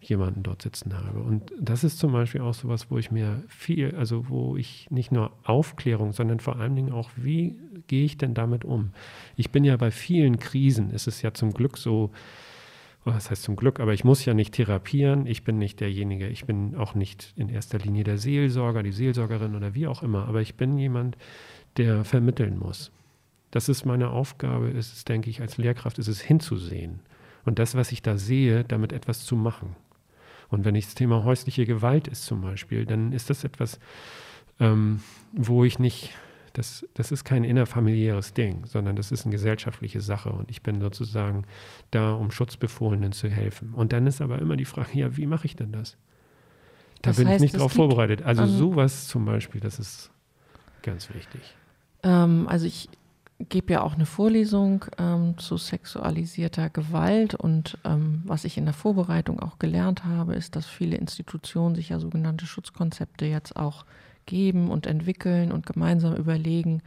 jemanden 0.00 0.42
dort 0.42 0.62
sitzen 0.62 0.94
habe. 0.94 1.20
Und 1.20 1.52
das 1.60 1.84
ist 1.84 1.98
zum 1.98 2.12
Beispiel 2.12 2.40
auch 2.40 2.54
so 2.54 2.68
was, 2.68 2.90
wo 2.90 2.98
ich 2.98 3.10
mir 3.10 3.42
viel, 3.48 3.94
also 3.96 4.28
wo 4.28 4.56
ich 4.56 4.90
nicht 4.90 5.12
nur 5.12 5.32
Aufklärung, 5.44 6.12
sondern 6.12 6.40
vor 6.40 6.56
allen 6.56 6.76
Dingen 6.76 6.92
auch, 6.92 7.10
wie 7.16 7.56
gehe 7.86 8.04
ich 8.04 8.18
denn 8.18 8.34
damit 8.34 8.64
um? 8.64 8.92
Ich 9.36 9.50
bin 9.50 9.64
ja 9.64 9.76
bei 9.76 9.90
vielen 9.90 10.38
Krisen, 10.38 10.90
ist 10.90 11.06
es 11.06 11.22
ja 11.22 11.34
zum 11.34 11.52
Glück 11.52 11.78
so, 11.78 12.10
was 13.04 13.30
heißt 13.30 13.42
zum 13.42 13.56
Glück, 13.56 13.78
aber 13.78 13.94
ich 13.94 14.04
muss 14.04 14.24
ja 14.24 14.34
nicht 14.34 14.54
therapieren, 14.54 15.26
ich 15.26 15.44
bin 15.44 15.58
nicht 15.58 15.80
derjenige, 15.80 16.28
ich 16.28 16.44
bin 16.44 16.74
auch 16.74 16.94
nicht 16.94 17.32
in 17.36 17.48
erster 17.48 17.78
Linie 17.78 18.04
der 18.04 18.18
Seelsorger, 18.18 18.82
die 18.82 18.92
Seelsorgerin 18.92 19.54
oder 19.54 19.74
wie 19.74 19.86
auch 19.86 20.02
immer, 20.02 20.26
aber 20.26 20.40
ich 20.40 20.56
bin 20.56 20.76
jemand, 20.76 21.16
der 21.76 22.04
vermitteln 22.04 22.58
muss. 22.58 22.90
Das 23.52 23.68
ist 23.68 23.84
meine 23.84 24.10
Aufgabe, 24.10 24.68
ist 24.68 24.92
es, 24.92 25.04
denke 25.04 25.30
ich, 25.30 25.40
als 25.40 25.56
Lehrkraft, 25.56 25.98
ist 25.98 26.08
es 26.08 26.20
hinzusehen 26.20 27.00
und 27.44 27.60
das, 27.60 27.76
was 27.76 27.92
ich 27.92 28.02
da 28.02 28.18
sehe, 28.18 28.64
damit 28.64 28.92
etwas 28.92 29.24
zu 29.24 29.36
machen. 29.36 29.76
Und 30.48 30.64
wenn 30.64 30.74
ich 30.74 30.86
das 30.86 30.94
Thema 30.94 31.24
häusliche 31.24 31.66
Gewalt 31.66 32.08
ist 32.08 32.24
zum 32.24 32.40
Beispiel, 32.40 32.86
dann 32.86 33.12
ist 33.12 33.30
das 33.30 33.44
etwas, 33.44 33.78
ähm, 34.60 35.00
wo 35.32 35.64
ich 35.64 35.78
nicht 35.78 36.12
das, 36.56 36.86
das 36.94 37.12
ist 37.12 37.24
kein 37.24 37.44
innerfamiliäres 37.44 38.32
Ding, 38.32 38.64
sondern 38.64 38.96
das 38.96 39.12
ist 39.12 39.26
eine 39.26 39.32
gesellschaftliche 39.32 40.00
Sache 40.00 40.30
und 40.30 40.50
ich 40.50 40.62
bin 40.62 40.80
sozusagen 40.80 41.44
da, 41.90 42.14
um 42.14 42.30
Schutzbefohlenen 42.30 43.12
zu 43.12 43.28
helfen. 43.28 43.74
Und 43.74 43.92
dann 43.92 44.06
ist 44.06 44.22
aber 44.22 44.38
immer 44.38 44.56
die 44.56 44.64
Frage, 44.64 44.98
ja, 44.98 45.16
wie 45.18 45.26
mache 45.26 45.44
ich 45.44 45.56
denn 45.56 45.72
das? 45.72 45.98
Da 47.02 47.10
das 47.10 47.18
bin 47.18 47.28
heißt, 47.28 47.36
ich 47.36 47.40
nicht 47.42 47.56
darauf 47.56 47.72
vorbereitet. 47.72 48.22
Also 48.22 48.44
um, 48.44 48.48
sowas 48.48 49.06
zum 49.06 49.26
Beispiel, 49.26 49.60
das 49.60 49.78
ist 49.78 50.10
ganz 50.82 51.12
wichtig. 51.12 51.42
Ähm, 52.02 52.46
also 52.48 52.66
ich 52.66 52.88
gebe 53.38 53.74
ja 53.74 53.82
auch 53.82 53.94
eine 53.94 54.06
Vorlesung 54.06 54.86
ähm, 54.98 55.36
zu 55.38 55.56
sexualisierter 55.56 56.70
Gewalt 56.70 57.34
und 57.34 57.78
ähm, 57.84 58.22
was 58.24 58.44
ich 58.44 58.56
in 58.56 58.64
der 58.64 58.74
Vorbereitung 58.74 59.40
auch 59.40 59.58
gelernt 59.58 60.04
habe, 60.04 60.34
ist, 60.34 60.56
dass 60.56 60.66
viele 60.66 60.96
Institutionen 60.96 61.74
sich 61.74 61.90
ja 61.90 61.98
sogenannte 61.98 62.46
Schutzkonzepte 62.46 63.26
jetzt 63.26 63.56
auch 63.56 63.84
geben 64.24 64.70
und 64.70 64.86
entwickeln 64.86 65.52
und 65.52 65.66
gemeinsam 65.66 66.16
überlegen, 66.16 66.82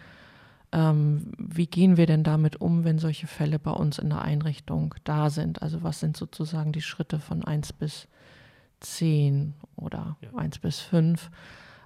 ähm, 0.71 1.31
wie 1.37 1.67
gehen 1.67 1.97
wir 1.97 2.05
denn 2.05 2.23
damit 2.23 2.61
um, 2.61 2.83
wenn 2.83 2.99
solche 2.99 3.27
Fälle 3.27 3.59
bei 3.59 3.71
uns 3.71 3.97
in 3.97 4.09
der 4.09 4.21
Einrichtung 4.21 4.95
da 5.03 5.29
sind? 5.29 5.61
Also 5.61 5.83
was 5.83 5.99
sind 5.99 6.17
sozusagen 6.17 6.71
die 6.71 6.81
Schritte 6.81 7.19
von 7.19 7.43
1 7.43 7.73
bis 7.73 8.07
10 8.81 9.55
oder 9.75 10.17
ja. 10.21 10.37
1 10.37 10.59
bis 10.59 10.79
5? 10.79 11.31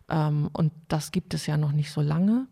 Ähm, 0.10 0.50
und 0.52 0.74
das 0.88 1.12
gibt 1.12 1.34
es 1.34 1.48
ja 1.48 1.58
noch 1.58 1.72
nicht 1.72 1.92
so 1.92 2.02
lange. 2.02 2.48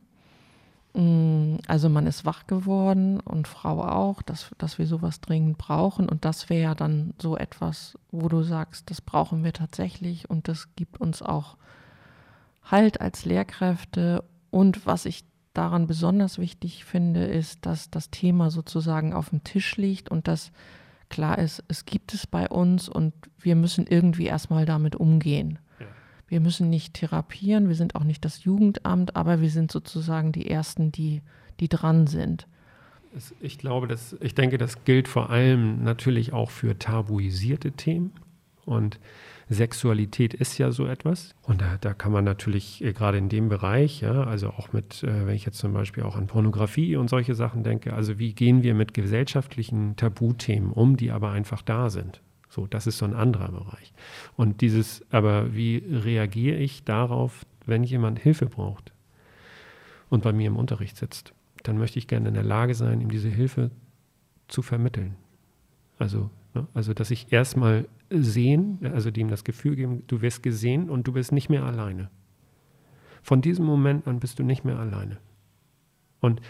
Mm, 0.94 1.58
also 1.68 1.90
man 1.90 2.08
ist 2.08 2.26
wach 2.26 2.48
geworden 2.48 3.20
und 3.20 3.48
Frau 3.48 3.84
auch, 3.84 4.22
dass, 4.22 4.52
dass 4.58 4.78
wir 4.78 4.88
sowas 4.88 5.22
dringend 5.22 5.58
brauchen. 5.58 6.10
Und 6.10 6.26
das 6.26 6.50
wäre 6.50 6.76
dann 6.76 7.14
so 7.22 7.38
etwas, 7.38 7.98
wo 8.12 8.28
du 8.28 8.44
sagst, 8.44 8.90
das 8.90 9.02
brauchen 9.02 9.44
wir 9.44 9.54
tatsächlich 9.54 10.30
und 10.30 10.48
das 10.48 10.76
gibt 10.76 11.00
uns 11.00 11.22
auch 11.22 11.58
Halt 12.64 13.02
als 13.02 13.26
Lehrkräfte. 13.26 14.24
Und 14.52 14.86
was 14.86 15.06
ich 15.06 15.26
daran 15.54 15.88
besonders 15.88 16.38
wichtig 16.38 16.86
finde, 16.86 17.26
ist, 17.26 17.66
dass 17.66 17.90
das 17.90 18.10
Thema 18.10 18.52
sozusagen 18.52 19.14
auf 19.14 19.30
dem 19.30 19.44
Tisch 19.44 19.78
liegt 19.78 20.10
und 20.10 20.28
dass 20.28 20.52
klar 21.10 21.38
ist, 21.38 21.64
es 21.68 21.86
gibt 21.86 22.14
es 22.14 22.26
bei 22.28 22.48
uns 22.48 22.88
und 22.88 23.14
wir 23.38 23.56
müssen 23.56 23.86
irgendwie 23.88 24.28
erstmal 24.28 24.66
damit 24.66 24.96
umgehen. 24.96 25.60
Ja. 25.80 25.86
Wir 26.32 26.40
müssen 26.40 26.70
nicht 26.70 26.94
therapieren, 26.94 27.68
wir 27.68 27.76
sind 27.76 27.96
auch 27.96 28.06
nicht 28.06 28.24
das 28.24 28.46
Jugendamt, 28.46 29.18
aber 29.18 29.42
wir 29.42 29.50
sind 29.50 29.70
sozusagen 29.70 30.32
die 30.32 30.50
Ersten, 30.50 30.90
die, 30.90 31.22
die 31.60 31.68
dran 31.68 32.08
sind. 32.08 32.48
Ich 33.42 33.58
glaube, 33.58 33.90
dass, 33.90 34.16
ich 34.22 34.34
denke, 34.34 34.58
das 34.58 34.86
gilt 34.86 35.10
vor 35.10 35.30
allem 35.30 35.84
natürlich 35.84 36.32
auch 36.32 36.50
für 36.50 36.80
tabuisierte 36.80 37.74
Themen. 37.74 38.14
Und 38.64 38.98
Sexualität 39.50 40.34
ist 40.34 40.58
ja 40.58 40.72
so 40.72 40.86
etwas. 40.86 41.36
Und 41.42 41.60
da, 41.60 41.76
da 41.82 41.94
kann 41.94 42.14
man 42.14 42.24
natürlich 42.24 42.82
äh, 42.82 42.94
gerade 42.94 43.18
in 43.18 43.28
dem 43.28 43.50
Bereich, 43.50 44.00
ja, 44.00 44.24
also 44.24 44.52
auch 44.52 44.72
mit, 44.72 45.04
äh, 45.04 45.26
wenn 45.26 45.36
ich 45.36 45.46
jetzt 45.46 45.58
zum 45.58 45.74
Beispiel 45.74 46.04
auch 46.04 46.16
an 46.16 46.28
Pornografie 46.28 46.96
und 46.96 47.10
solche 47.10 47.36
Sachen 47.36 47.64
denke, 47.64 47.94
also 47.94 48.20
wie 48.20 48.34
gehen 48.34 48.64
wir 48.64 48.74
mit 48.74 48.94
gesellschaftlichen 48.94 49.98
Tabuthemen 49.98 50.72
um, 50.72 50.96
die 50.96 51.12
aber 51.12 51.32
einfach 51.32 51.62
da 51.62 51.90
sind. 51.90 52.22
So, 52.52 52.68
das 52.68 52.86
ist 52.86 52.98
so 52.98 53.06
ein 53.06 53.16
anderer 53.16 53.50
Bereich. 53.50 53.94
Und 54.36 54.60
dieses, 54.60 55.06
aber 55.10 55.56
wie 55.56 55.78
reagiere 55.78 56.58
ich 56.58 56.84
darauf, 56.84 57.46
wenn 57.66 57.86
jemand 57.86 58.20
Hilfe 58.20 58.46
braucht 58.46 58.92
und 60.10 60.22
bei 60.22 60.34
mir 60.34 60.48
im 60.48 60.58
Unterricht 60.58 60.98
sitzt? 60.98 61.34
Dann 61.64 61.78
möchte 61.78 61.98
ich 61.98 62.08
gerne 62.08 62.28
in 62.28 62.34
der 62.34 62.44
Lage 62.44 62.76
sein, 62.76 63.00
ihm 63.00 63.10
diese 63.10 63.30
Hilfe 63.30 63.72
zu 64.50 64.62
vermitteln. 64.62 65.16
Also, 65.98 66.30
ne, 66.54 66.68
also 66.74 66.94
dass 66.94 67.10
ich 67.10 67.32
erstmal 67.32 67.88
sehen, 68.10 68.80
also 68.84 69.12
dem 69.12 69.30
das 69.30 69.46
Gefühl 69.46 69.78
geben, 69.78 70.04
du 70.08 70.22
wirst 70.22 70.44
gesehen 70.44 70.90
und 70.90 71.08
du 71.08 71.14
bist 71.14 71.32
nicht 71.32 71.48
mehr 71.48 71.64
alleine. 71.64 72.10
Von 73.24 73.42
diesem 73.42 73.64
Moment 73.64 74.08
an 74.08 74.20
bist 74.20 74.40
du 74.40 74.44
nicht 74.44 74.66
mehr 74.66 74.78
alleine. 74.78 75.20
Und, 76.20 76.42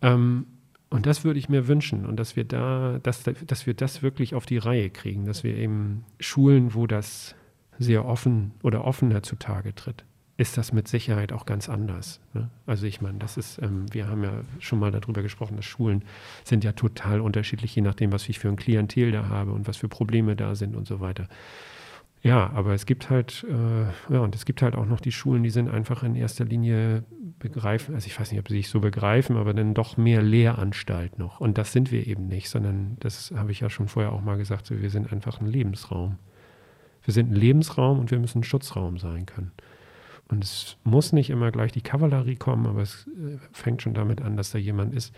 ähm, 0.00 0.46
und 0.88 1.06
das 1.06 1.24
würde 1.24 1.38
ich 1.38 1.48
mir 1.48 1.66
wünschen 1.66 2.06
und 2.06 2.16
dass 2.16 2.36
wir 2.36 2.44
da, 2.44 3.00
dass, 3.02 3.24
dass 3.24 3.66
wir 3.66 3.74
das 3.74 4.02
wirklich 4.02 4.34
auf 4.34 4.46
die 4.46 4.58
Reihe 4.58 4.90
kriegen, 4.90 5.24
dass 5.24 5.42
wir 5.42 5.56
eben 5.56 6.04
Schulen, 6.20 6.74
wo 6.74 6.86
das 6.86 7.34
sehr 7.78 8.04
offen 8.04 8.52
oder 8.62 8.84
offener 8.84 9.22
zutage 9.22 9.74
tritt, 9.74 10.04
ist 10.36 10.56
das 10.58 10.72
mit 10.72 10.86
Sicherheit 10.86 11.32
auch 11.32 11.46
ganz 11.46 11.68
anders. 11.68 12.20
Ne? 12.34 12.50
Also 12.66 12.86
ich 12.86 13.00
meine, 13.00 13.18
das 13.18 13.36
ist, 13.36 13.60
ähm, 13.62 13.86
wir 13.92 14.06
haben 14.06 14.22
ja 14.22 14.42
schon 14.60 14.78
mal 14.78 14.90
darüber 14.90 15.22
gesprochen, 15.22 15.56
dass 15.56 15.64
Schulen 15.64 16.04
sind 16.44 16.62
ja 16.62 16.72
total 16.72 17.20
unterschiedlich, 17.20 17.74
je 17.74 17.82
nachdem, 17.82 18.12
was 18.12 18.28
ich 18.28 18.38
für 18.38 18.48
ein 18.48 18.56
Klientel 18.56 19.12
da 19.12 19.28
habe 19.28 19.52
und 19.52 19.66
was 19.66 19.78
für 19.78 19.88
Probleme 19.88 20.36
da 20.36 20.54
sind 20.54 20.76
und 20.76 20.86
so 20.86 21.00
weiter. 21.00 21.28
Ja, 22.26 22.50
aber 22.54 22.74
es 22.74 22.86
gibt 22.86 23.08
halt, 23.08 23.46
äh, 23.48 24.12
ja, 24.12 24.20
und 24.20 24.34
es 24.34 24.44
gibt 24.44 24.60
halt 24.62 24.74
auch 24.74 24.86
noch 24.86 25.00
die 25.00 25.12
Schulen, 25.12 25.42
die 25.42 25.50
sind 25.50 25.68
einfach 25.68 26.02
in 26.02 26.16
erster 26.16 26.44
Linie 26.44 27.04
begreifen, 27.38 27.94
also 27.94 28.06
ich 28.06 28.18
weiß 28.18 28.32
nicht, 28.32 28.40
ob 28.40 28.48
sie 28.48 28.56
sich 28.56 28.68
so 28.68 28.80
begreifen, 28.80 29.36
aber 29.36 29.54
dann 29.54 29.74
doch 29.74 29.96
mehr 29.96 30.22
Lehranstalt 30.22 31.18
noch. 31.18 31.40
Und 31.40 31.58
das 31.58 31.72
sind 31.72 31.92
wir 31.92 32.06
eben 32.06 32.26
nicht, 32.26 32.48
sondern 32.48 32.96
das 33.00 33.32
habe 33.36 33.52
ich 33.52 33.60
ja 33.60 33.70
schon 33.70 33.88
vorher 33.88 34.12
auch 34.12 34.22
mal 34.22 34.38
gesagt, 34.38 34.66
so, 34.66 34.80
wir 34.80 34.90
sind 34.90 35.12
einfach 35.12 35.40
ein 35.40 35.46
Lebensraum. 35.46 36.18
Wir 37.04 37.14
sind 37.14 37.30
ein 37.30 37.36
Lebensraum 37.36 38.00
und 38.00 38.10
wir 38.10 38.18
müssen 38.18 38.40
ein 38.40 38.44
Schutzraum 38.44 38.98
sein 38.98 39.26
können. 39.26 39.52
Und 40.28 40.42
es 40.42 40.76
muss 40.82 41.12
nicht 41.12 41.30
immer 41.30 41.52
gleich 41.52 41.70
die 41.70 41.82
Kavallerie 41.82 42.34
kommen, 42.34 42.66
aber 42.66 42.82
es 42.82 43.06
äh, 43.06 43.38
fängt 43.52 43.82
schon 43.82 43.94
damit 43.94 44.20
an, 44.20 44.36
dass 44.36 44.50
da 44.50 44.58
jemand 44.58 44.94
ist, 44.94 45.14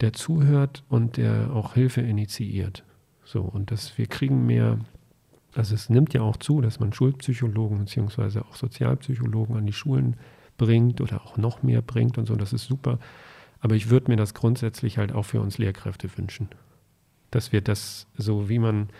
der 0.00 0.14
zuhört 0.14 0.84
und 0.88 1.18
der 1.18 1.50
auch 1.52 1.74
Hilfe 1.74 2.00
initiiert. 2.00 2.84
So, 3.24 3.42
und 3.42 3.70
dass 3.70 3.98
wir 3.98 4.06
kriegen 4.06 4.46
mehr, 4.46 4.78
also 5.56 5.74
es 5.74 5.88
nimmt 5.88 6.12
ja 6.12 6.20
auch 6.22 6.36
zu, 6.36 6.60
dass 6.60 6.80
man 6.80 6.92
Schulpsychologen 6.92 7.78
bzw. 7.78 8.40
auch 8.40 8.56
Sozialpsychologen 8.56 9.56
an 9.56 9.66
die 9.66 9.72
Schulen 9.72 10.16
bringt 10.58 11.00
oder 11.00 11.22
auch 11.22 11.36
noch 11.36 11.62
mehr 11.62 11.82
bringt 11.82 12.18
und 12.18 12.26
so, 12.26 12.36
das 12.36 12.52
ist 12.52 12.66
super. 12.66 12.98
Aber 13.60 13.74
ich 13.74 13.90
würde 13.90 14.10
mir 14.10 14.16
das 14.16 14.34
grundsätzlich 14.34 14.98
halt 14.98 15.12
auch 15.12 15.24
für 15.24 15.40
uns 15.40 15.58
Lehrkräfte 15.58 16.08
wünschen. 16.16 16.48
Dass 17.30 17.52
wir 17.52 17.60
das 17.60 18.06
so 18.16 18.48
wie 18.48 18.58
man, 18.58 18.90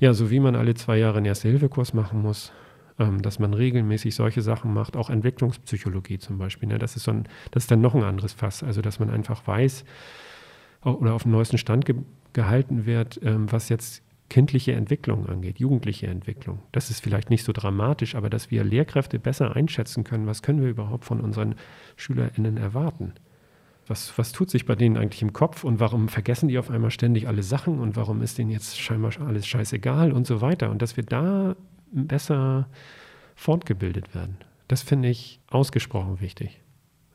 ja, 0.00 0.12
so 0.14 0.30
wie 0.30 0.40
man 0.40 0.56
alle 0.56 0.74
zwei 0.74 0.98
Jahre 0.98 1.18
einen 1.18 1.26
Erste-Hilfe-Kurs 1.26 1.94
machen 1.94 2.20
muss, 2.20 2.52
ähm, 2.98 3.22
dass 3.22 3.38
man 3.38 3.54
regelmäßig 3.54 4.14
solche 4.14 4.42
Sachen 4.42 4.74
macht, 4.74 4.96
auch 4.96 5.10
Entwicklungspsychologie 5.10 6.18
zum 6.18 6.38
Beispiel. 6.38 6.68
Ne? 6.68 6.78
Das, 6.78 6.96
ist 6.96 7.04
so 7.04 7.12
ein, 7.12 7.24
das 7.50 7.64
ist 7.64 7.70
dann 7.70 7.80
noch 7.80 7.94
ein 7.94 8.02
anderes 8.02 8.32
Fass. 8.32 8.62
Also, 8.62 8.82
dass 8.82 8.98
man 8.98 9.10
einfach 9.10 9.46
weiß 9.46 9.84
oder 10.82 11.14
auf 11.14 11.22
dem 11.22 11.32
neuesten 11.32 11.58
Stand 11.58 11.86
ge 11.86 11.96
gehalten 12.34 12.84
wird, 12.84 13.20
ähm, 13.22 13.50
was 13.52 13.68
jetzt 13.68 14.02
kindliche 14.34 14.72
Entwicklung 14.72 15.28
angeht, 15.28 15.60
jugendliche 15.60 16.08
Entwicklung. 16.08 16.58
Das 16.72 16.90
ist 16.90 16.98
vielleicht 16.98 17.30
nicht 17.30 17.44
so 17.44 17.52
dramatisch, 17.52 18.16
aber 18.16 18.28
dass 18.28 18.50
wir 18.50 18.64
Lehrkräfte 18.64 19.20
besser 19.20 19.54
einschätzen 19.54 20.02
können, 20.02 20.26
was 20.26 20.42
können 20.42 20.60
wir 20.60 20.68
überhaupt 20.68 21.04
von 21.04 21.20
unseren 21.20 21.54
SchülerInnen 21.94 22.56
erwarten. 22.56 23.12
Was, 23.86 24.18
was 24.18 24.32
tut 24.32 24.50
sich 24.50 24.66
bei 24.66 24.74
denen 24.74 24.96
eigentlich 24.96 25.22
im 25.22 25.32
Kopf 25.32 25.62
und 25.62 25.78
warum 25.78 26.08
vergessen 26.08 26.48
die 26.48 26.58
auf 26.58 26.68
einmal 26.68 26.90
ständig 26.90 27.28
alle 27.28 27.44
Sachen 27.44 27.78
und 27.78 27.94
warum 27.94 28.22
ist 28.22 28.36
denen 28.36 28.50
jetzt 28.50 28.80
scheinbar 28.80 29.12
alles 29.24 29.46
scheißegal 29.46 30.10
und 30.10 30.26
so 30.26 30.40
weiter. 30.40 30.68
Und 30.72 30.82
dass 30.82 30.96
wir 30.96 31.04
da 31.04 31.54
besser 31.92 32.66
fortgebildet 33.36 34.16
werden. 34.16 34.38
Das 34.66 34.82
finde 34.82 35.10
ich 35.10 35.38
ausgesprochen 35.48 36.20
wichtig. 36.20 36.60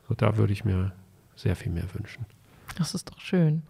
So, 0.08 0.14
da 0.14 0.38
würde 0.38 0.54
ich 0.54 0.64
mir 0.64 0.94
sehr 1.36 1.54
viel 1.54 1.70
mehr 1.70 1.92
wünschen. 1.92 2.24
Das 2.78 2.94
ist 2.94 3.10
doch 3.10 3.20
schön. 3.20 3.62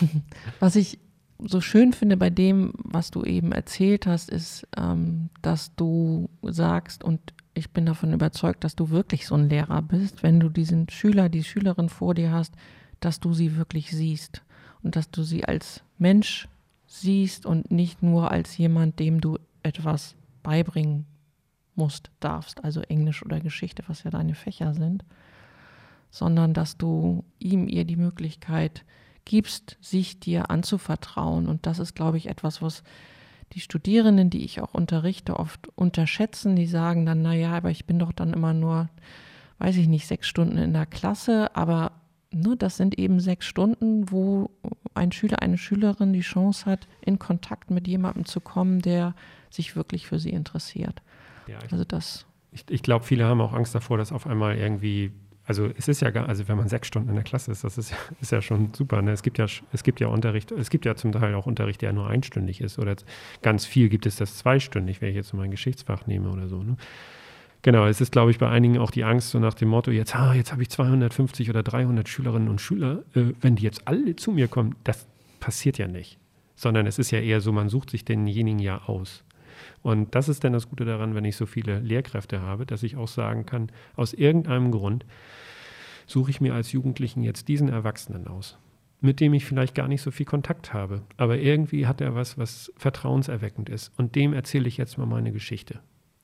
Was 0.58 0.74
ich 0.74 1.00
so 1.38 1.60
schön 1.60 1.92
finde 1.92 2.16
bei 2.16 2.30
dem, 2.30 2.72
was 2.76 3.10
du 3.10 3.22
eben 3.24 3.52
erzählt 3.52 4.06
hast, 4.06 4.30
ist, 4.30 4.66
ähm, 4.76 5.30
dass 5.42 5.74
du 5.74 6.30
sagst, 6.42 7.04
und 7.04 7.20
ich 7.54 7.70
bin 7.70 7.86
davon 7.86 8.12
überzeugt, 8.12 8.64
dass 8.64 8.76
du 8.76 8.90
wirklich 8.90 9.26
so 9.26 9.34
ein 9.34 9.48
Lehrer 9.48 9.82
bist, 9.82 10.22
wenn 10.22 10.40
du 10.40 10.48
diesen 10.48 10.88
Schüler, 10.88 11.28
die 11.28 11.44
Schülerin 11.44 11.88
vor 11.88 12.14
dir 12.14 12.32
hast, 12.32 12.54
dass 13.00 13.20
du 13.20 13.32
sie 13.32 13.56
wirklich 13.56 13.90
siehst. 13.90 14.42
Und 14.82 14.96
dass 14.96 15.10
du 15.10 15.22
sie 15.22 15.44
als 15.44 15.82
Mensch 15.98 16.48
siehst 16.86 17.46
und 17.46 17.70
nicht 17.70 18.02
nur 18.02 18.30
als 18.30 18.56
jemand, 18.56 18.98
dem 18.98 19.20
du 19.20 19.38
etwas 19.62 20.14
beibringen 20.42 21.06
musst, 21.74 22.10
darfst, 22.20 22.62
also 22.62 22.80
Englisch 22.82 23.24
oder 23.24 23.40
Geschichte, 23.40 23.82
was 23.88 24.04
ja 24.04 24.10
deine 24.10 24.34
Fächer 24.34 24.74
sind, 24.74 25.04
sondern 26.10 26.54
dass 26.54 26.76
du 26.76 27.24
ihm, 27.38 27.66
ihr 27.66 27.84
die 27.84 27.96
Möglichkeit 27.96 28.84
gibst, 29.24 29.76
sich 29.80 30.20
dir 30.20 30.50
anzuvertrauen. 30.50 31.48
Und 31.48 31.66
das 31.66 31.78
ist, 31.78 31.94
glaube 31.94 32.16
ich, 32.18 32.28
etwas, 32.28 32.62
was 32.62 32.82
die 33.52 33.60
Studierenden, 33.60 34.30
die 34.30 34.44
ich 34.44 34.60
auch 34.60 34.74
unterrichte, 34.74 35.38
oft 35.38 35.68
unterschätzen. 35.76 36.56
Die 36.56 36.66
sagen 36.66 37.06
dann, 37.06 37.22
naja, 37.22 37.52
aber 37.52 37.70
ich 37.70 37.86
bin 37.86 37.98
doch 37.98 38.12
dann 38.12 38.32
immer 38.32 38.52
nur, 38.52 38.88
weiß 39.58 39.76
ich 39.76 39.88
nicht, 39.88 40.06
sechs 40.06 40.26
Stunden 40.26 40.58
in 40.58 40.72
der 40.72 40.86
Klasse, 40.86 41.54
aber 41.54 41.92
ne, 42.32 42.56
das 42.56 42.76
sind 42.76 42.98
eben 42.98 43.20
sechs 43.20 43.46
Stunden, 43.46 44.10
wo 44.10 44.50
ein 44.94 45.12
Schüler, 45.12 45.42
eine 45.42 45.58
Schülerin 45.58 46.12
die 46.12 46.20
Chance 46.20 46.66
hat, 46.66 46.88
in 47.00 47.18
Kontakt 47.18 47.70
mit 47.70 47.86
jemandem 47.88 48.24
zu 48.26 48.40
kommen, 48.40 48.80
der 48.80 49.14
sich 49.50 49.76
wirklich 49.76 50.06
für 50.06 50.18
sie 50.18 50.30
interessiert. 50.30 51.02
Ja, 51.46 51.58
Also 51.70 51.84
das, 51.84 52.26
ich, 52.54 52.64
ich 52.68 52.82
glaube, 52.82 53.04
viele 53.04 53.24
haben 53.24 53.40
auch 53.40 53.52
Angst 53.52 53.74
davor, 53.74 53.98
dass 53.98 54.12
auf 54.12 54.26
einmal 54.26 54.56
irgendwie, 54.56 55.12
also 55.46 55.68
es 55.76 55.88
ist 55.88 56.00
ja 56.00 56.10
gar, 56.10 56.28
also 56.28 56.48
wenn 56.48 56.56
man 56.56 56.68
sechs 56.68 56.88
Stunden 56.88 57.10
in 57.10 57.14
der 57.16 57.24
Klasse 57.24 57.52
ist, 57.52 57.64
das 57.64 57.76
ist 57.76 57.90
ja, 57.90 57.96
ist 58.20 58.32
ja 58.32 58.40
schon 58.40 58.72
super. 58.72 59.02
Ne? 59.02 59.12
Es 59.12 59.22
gibt 59.22 59.38
ja, 59.38 59.46
es 59.72 59.82
gibt 59.82 60.00
ja 60.00 60.08
Unterricht, 60.08 60.50
es 60.52 60.70
gibt 60.70 60.86
ja 60.86 60.94
zum 60.94 61.12
Teil 61.12 61.34
auch 61.34 61.46
Unterricht, 61.46 61.82
der 61.82 61.92
nur 61.92 62.08
einstündig 62.08 62.60
ist 62.60 62.78
oder 62.78 62.96
ganz 63.42 63.66
viel 63.66 63.88
gibt 63.88 64.06
es 64.06 64.16
das 64.16 64.38
zweistündig, 64.38 65.00
wenn 65.00 65.10
ich 65.10 65.16
jetzt 65.16 65.34
mein 65.34 65.50
Geschichtsfach 65.50 66.06
nehme 66.06 66.30
oder 66.30 66.48
so. 66.48 66.62
Ne? 66.62 66.76
Genau, 67.62 67.86
es 67.86 68.00
ist, 68.02 68.12
glaube 68.12 68.30
ich, 68.30 68.38
bei 68.38 68.48
einigen 68.50 68.78
auch 68.78 68.90
die 68.90 69.04
Angst 69.04 69.30
so 69.30 69.38
nach 69.38 69.54
dem 69.54 69.68
Motto, 69.68 69.90
jetzt, 69.90 70.14
ah, 70.14 70.34
jetzt 70.34 70.52
habe 70.52 70.60
ich 70.60 70.68
250 70.68 71.48
oder 71.48 71.62
300 71.62 72.06
Schülerinnen 72.08 72.48
und 72.48 72.60
Schüler, 72.60 73.04
äh, 73.14 73.32
wenn 73.40 73.56
die 73.56 73.62
jetzt 73.62 73.88
alle 73.88 74.16
zu 74.16 74.32
mir 74.32 74.48
kommen, 74.48 74.74
das 74.84 75.06
passiert 75.40 75.78
ja 75.78 75.88
nicht. 75.88 76.18
Sondern 76.56 76.86
es 76.86 76.98
ist 76.98 77.10
ja 77.10 77.20
eher 77.20 77.40
so, 77.40 77.52
man 77.52 77.70
sucht 77.70 77.90
sich 77.90 78.04
denjenigen 78.04 78.58
ja 78.58 78.82
aus. 78.86 79.24
Und 79.82 80.14
das 80.14 80.28
ist 80.28 80.44
dann 80.44 80.52
das 80.52 80.68
Gute 80.68 80.84
daran, 80.84 81.14
wenn 81.14 81.24
ich 81.24 81.36
so 81.36 81.46
viele 81.46 81.80
Lehrkräfte 81.80 82.40
habe, 82.40 82.66
dass 82.66 82.82
ich 82.82 82.96
auch 82.96 83.08
sagen 83.08 83.46
kann, 83.46 83.70
aus 83.96 84.12
irgendeinem 84.12 84.70
Grund 84.70 85.04
suche 86.06 86.30
ich 86.30 86.40
mir 86.40 86.54
als 86.54 86.72
Jugendlichen 86.72 87.22
jetzt 87.22 87.48
diesen 87.48 87.68
Erwachsenen 87.68 88.26
aus, 88.26 88.58
mit 89.00 89.20
dem 89.20 89.34
ich 89.34 89.44
vielleicht 89.44 89.74
gar 89.74 89.88
nicht 89.88 90.02
so 90.02 90.10
viel 90.10 90.26
Kontakt 90.26 90.72
habe. 90.72 91.02
Aber 91.16 91.38
irgendwie 91.38 91.86
hat 91.86 92.00
er 92.00 92.14
was, 92.14 92.38
was 92.38 92.72
vertrauenserweckend 92.76 93.68
ist. 93.68 93.92
Und 93.96 94.14
dem 94.14 94.32
erzähle 94.32 94.68
ich 94.68 94.76
jetzt 94.76 94.98
mal 94.98 95.06
meine 95.06 95.32
Geschichte. 95.32 95.80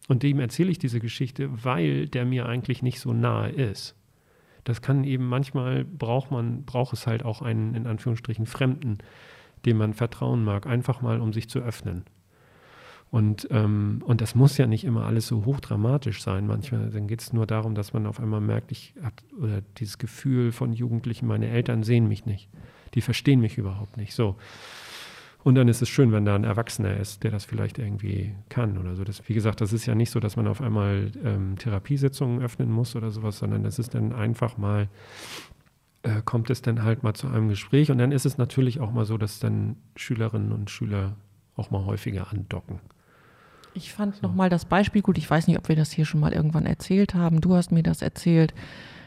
Und 0.09 0.23
dem 0.23 0.40
erzähle 0.40 0.71
ich 0.71 0.79
diese 0.79 1.01
Geschichte, 1.01 1.49
weil 1.64 2.09
der 2.09 2.25
mir 2.25 2.47
eigentlich 2.47 2.83
nicht 2.83 3.01
so 3.01 3.12
nahe 3.12 3.51
ist. 3.51 3.95
Das 4.64 4.83
kann 4.83 5.05
eben 5.05 5.27
manchmal 5.27 5.85
braucht 5.85 6.31
man, 6.31 6.64
braucht 6.64 6.93
es 6.93 7.07
halt 7.07 7.25
auch 7.25 7.43
einen, 7.43 7.75
in 7.75 7.87
Anführungsstrichen, 7.87 8.47
Fremden, 8.47 8.99
dem 9.64 9.79
man 9.79 9.95
vertrauen 9.95 10.45
mag, 10.45 10.66
einfach 10.66 11.01
mal, 11.01 11.21
um 11.21 11.33
sich 11.33 11.49
zu 11.49 11.61
öffnen. 11.61 12.05
Und, 13.11 13.49
ähm, 13.51 14.03
und 14.05 14.20
das 14.20 14.37
muss 14.37 14.57
ja 14.57 14.68
nicht 14.68 14.85
immer 14.85 15.05
alles 15.05 15.27
so 15.27 15.44
hochdramatisch 15.44 16.23
sein. 16.23 16.46
Manchmal 16.46 16.90
geht 16.90 17.20
es 17.20 17.33
nur 17.33 17.44
darum, 17.44 17.75
dass 17.75 17.92
man 17.92 18.07
auf 18.07 18.20
einmal 18.20 18.40
merkt, 18.40 18.70
ich 18.70 18.94
habe 19.03 19.16
oder 19.40 19.62
dieses 19.79 19.99
Gefühl 19.99 20.53
von 20.53 20.73
Jugendlichen, 20.73 21.27
meine 21.27 21.49
Eltern 21.49 21.83
sehen 21.83 22.07
mich 22.07 22.25
nicht. 22.25 22.49
Die 22.94 23.01
verstehen 23.01 23.40
mich 23.40 23.59
überhaupt 23.59 23.96
nicht. 23.96 24.14
So. 24.14 24.37
Und 25.42 25.57
dann 25.57 25.66
ist 25.68 25.83
es 25.83 25.88
schön, 25.88 26.12
wenn 26.12 26.25
da 26.25 26.37
ein 26.37 26.44
Erwachsener 26.44 26.99
ist, 26.99 27.25
der 27.25 27.33
das 27.33 27.44
vielleicht 27.44 27.79
irgendwie 27.79 28.35
kann 28.49 28.79
oder 28.79 28.94
so. 28.94 29.03
Das, 29.03 29.29
wie 29.29 29.35
gesagt, 29.35 29.61
das 29.61 29.73
ist 29.73 29.87
ja 29.87 29.94
nicht 29.96 30.11
so, 30.11 30.20
dass 30.20 30.37
man 30.37 30.46
auf 30.46 30.61
einmal 30.61 31.11
ähm, 31.25 31.57
Therapiesitzungen 31.59 32.42
öffnen 32.42 32.70
muss 32.70 32.94
oder 32.94 33.11
sowas, 33.11 33.38
sondern 33.38 33.64
das 33.64 33.81
ist 33.81 33.94
dann 33.94 34.12
einfach 34.12 34.57
mal, 34.57 34.88
äh, 36.03 36.20
kommt 36.25 36.51
es 36.51 36.62
dann 36.62 36.85
halt 36.85 37.03
mal 37.03 37.14
zu 37.14 37.27
einem 37.27 37.49
Gespräch. 37.49 37.90
Und 37.90 37.99
dann 37.99 38.12
ist 38.12 38.27
es 38.27 38.38
natürlich 38.38 38.79
auch 38.79 38.92
mal 38.92 39.07
so, 39.07 39.18
dass 39.18 39.40
dann 39.40 39.77
Schülerinnen 39.96 40.53
und 40.53 40.70
Schüler 40.70 41.16
auch 41.57 41.70
mal 41.70 41.87
häufiger 41.87 42.31
andocken. 42.31 42.79
Ich 43.75 43.93
fand 43.93 44.17
so. 44.17 44.23
nochmal 44.23 44.49
das 44.49 44.65
Beispiel 44.65 45.03
gut. 45.03 45.19
Ich 45.19 45.31
weiß 45.31 45.47
nicht, 45.47 45.59
ob 45.59 45.69
wir 45.69 45.77
das 45.77 45.91
hier 45.91 46.05
schon 46.05 46.21
mal 46.21 46.33
irgendwann 46.33 46.67
erzählt 46.67 47.15
haben. 47.15 47.41
Du 47.41 47.55
hast 47.55 47.73
mir 47.73 47.83
das 47.83 48.03
erzählt, 48.03 48.55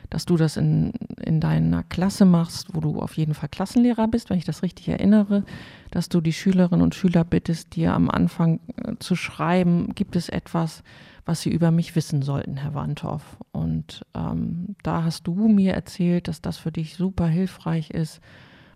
dass 0.09 0.25
du 0.25 0.37
das 0.37 0.57
in, 0.57 0.91
in 1.21 1.39
deiner 1.39 1.83
Klasse 1.83 2.25
machst, 2.25 2.75
wo 2.75 2.81
du 2.81 3.01
auf 3.01 3.17
jeden 3.17 3.33
Fall 3.33 3.49
Klassenlehrer 3.49 4.07
bist, 4.07 4.29
wenn 4.29 4.37
ich 4.37 4.45
das 4.45 4.61
richtig 4.61 4.87
erinnere, 4.89 5.43
dass 5.91 6.07
du 6.07 6.21
die 6.21 6.33
Schülerinnen 6.33 6.83
und 6.83 6.93
Schüler 6.93 7.23
bittest, 7.23 7.75
dir 7.75 7.93
am 7.93 8.09
Anfang 8.09 8.59
äh, 8.83 8.93
zu 8.99 9.15
schreiben, 9.15 9.95
gibt 9.95 10.15
es 10.15 10.29
etwas, 10.29 10.83
was 11.25 11.41
sie 11.41 11.49
über 11.49 11.71
mich 11.71 11.95
wissen 11.95 12.21
sollten, 12.21 12.57
Herr 12.57 12.75
Wandhoff. 12.75 13.37
Und 13.51 14.05
ähm, 14.13 14.75
da 14.83 15.03
hast 15.03 15.25
du 15.25 15.47
mir 15.47 15.73
erzählt, 15.73 16.27
dass 16.27 16.41
das 16.41 16.57
für 16.57 16.71
dich 16.71 16.95
super 16.95 17.27
hilfreich 17.27 17.89
ist, 17.89 18.19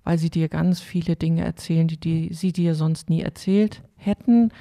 weil 0.04 0.18
sie 0.18 0.30
dir 0.30 0.48
ganz 0.48 0.80
viele 0.80 1.18
Dinge 1.18 1.44
erzählen, 1.44 1.88
die, 1.88 2.00
die 2.00 2.34
sie 2.34 2.54
dir 2.54 2.74
sonst 2.74 3.10
nie 3.10 3.22
erzählt 3.22 3.84
hätten 3.96 4.52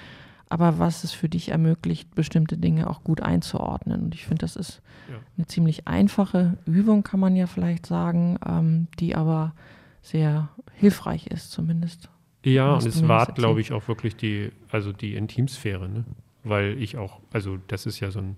aber 0.48 0.78
was 0.78 1.04
es 1.04 1.12
für 1.12 1.28
dich 1.28 1.50
ermöglicht, 1.50 2.14
bestimmte 2.14 2.56
Dinge 2.56 2.88
auch 2.88 3.02
gut 3.02 3.20
einzuordnen. 3.20 4.02
Und 4.02 4.14
ich 4.14 4.24
finde, 4.24 4.40
das 4.40 4.56
ist 4.56 4.80
ja. 5.10 5.16
eine 5.36 5.46
ziemlich 5.46 5.88
einfache 5.88 6.56
Übung, 6.66 7.02
kann 7.02 7.20
man 7.20 7.34
ja 7.34 7.46
vielleicht 7.46 7.86
sagen, 7.86 8.38
ähm, 8.46 8.88
die 8.98 9.16
aber 9.16 9.54
sehr 10.02 10.48
hilfreich 10.74 11.26
ist, 11.26 11.50
zumindest. 11.50 12.08
Ja, 12.44 12.74
und 12.74 12.86
es 12.86 13.06
wahrt, 13.08 13.34
glaube 13.34 13.60
ich, 13.60 13.72
auch 13.72 13.88
wirklich 13.88 14.14
die, 14.14 14.52
also 14.70 14.92
die 14.92 15.16
Intimsphäre, 15.16 15.88
ne? 15.88 16.04
Weil 16.44 16.80
ich 16.80 16.96
auch, 16.96 17.18
also 17.32 17.58
das 17.66 17.86
ist 17.86 17.98
ja 17.98 18.12
so 18.12 18.20
ein, 18.20 18.36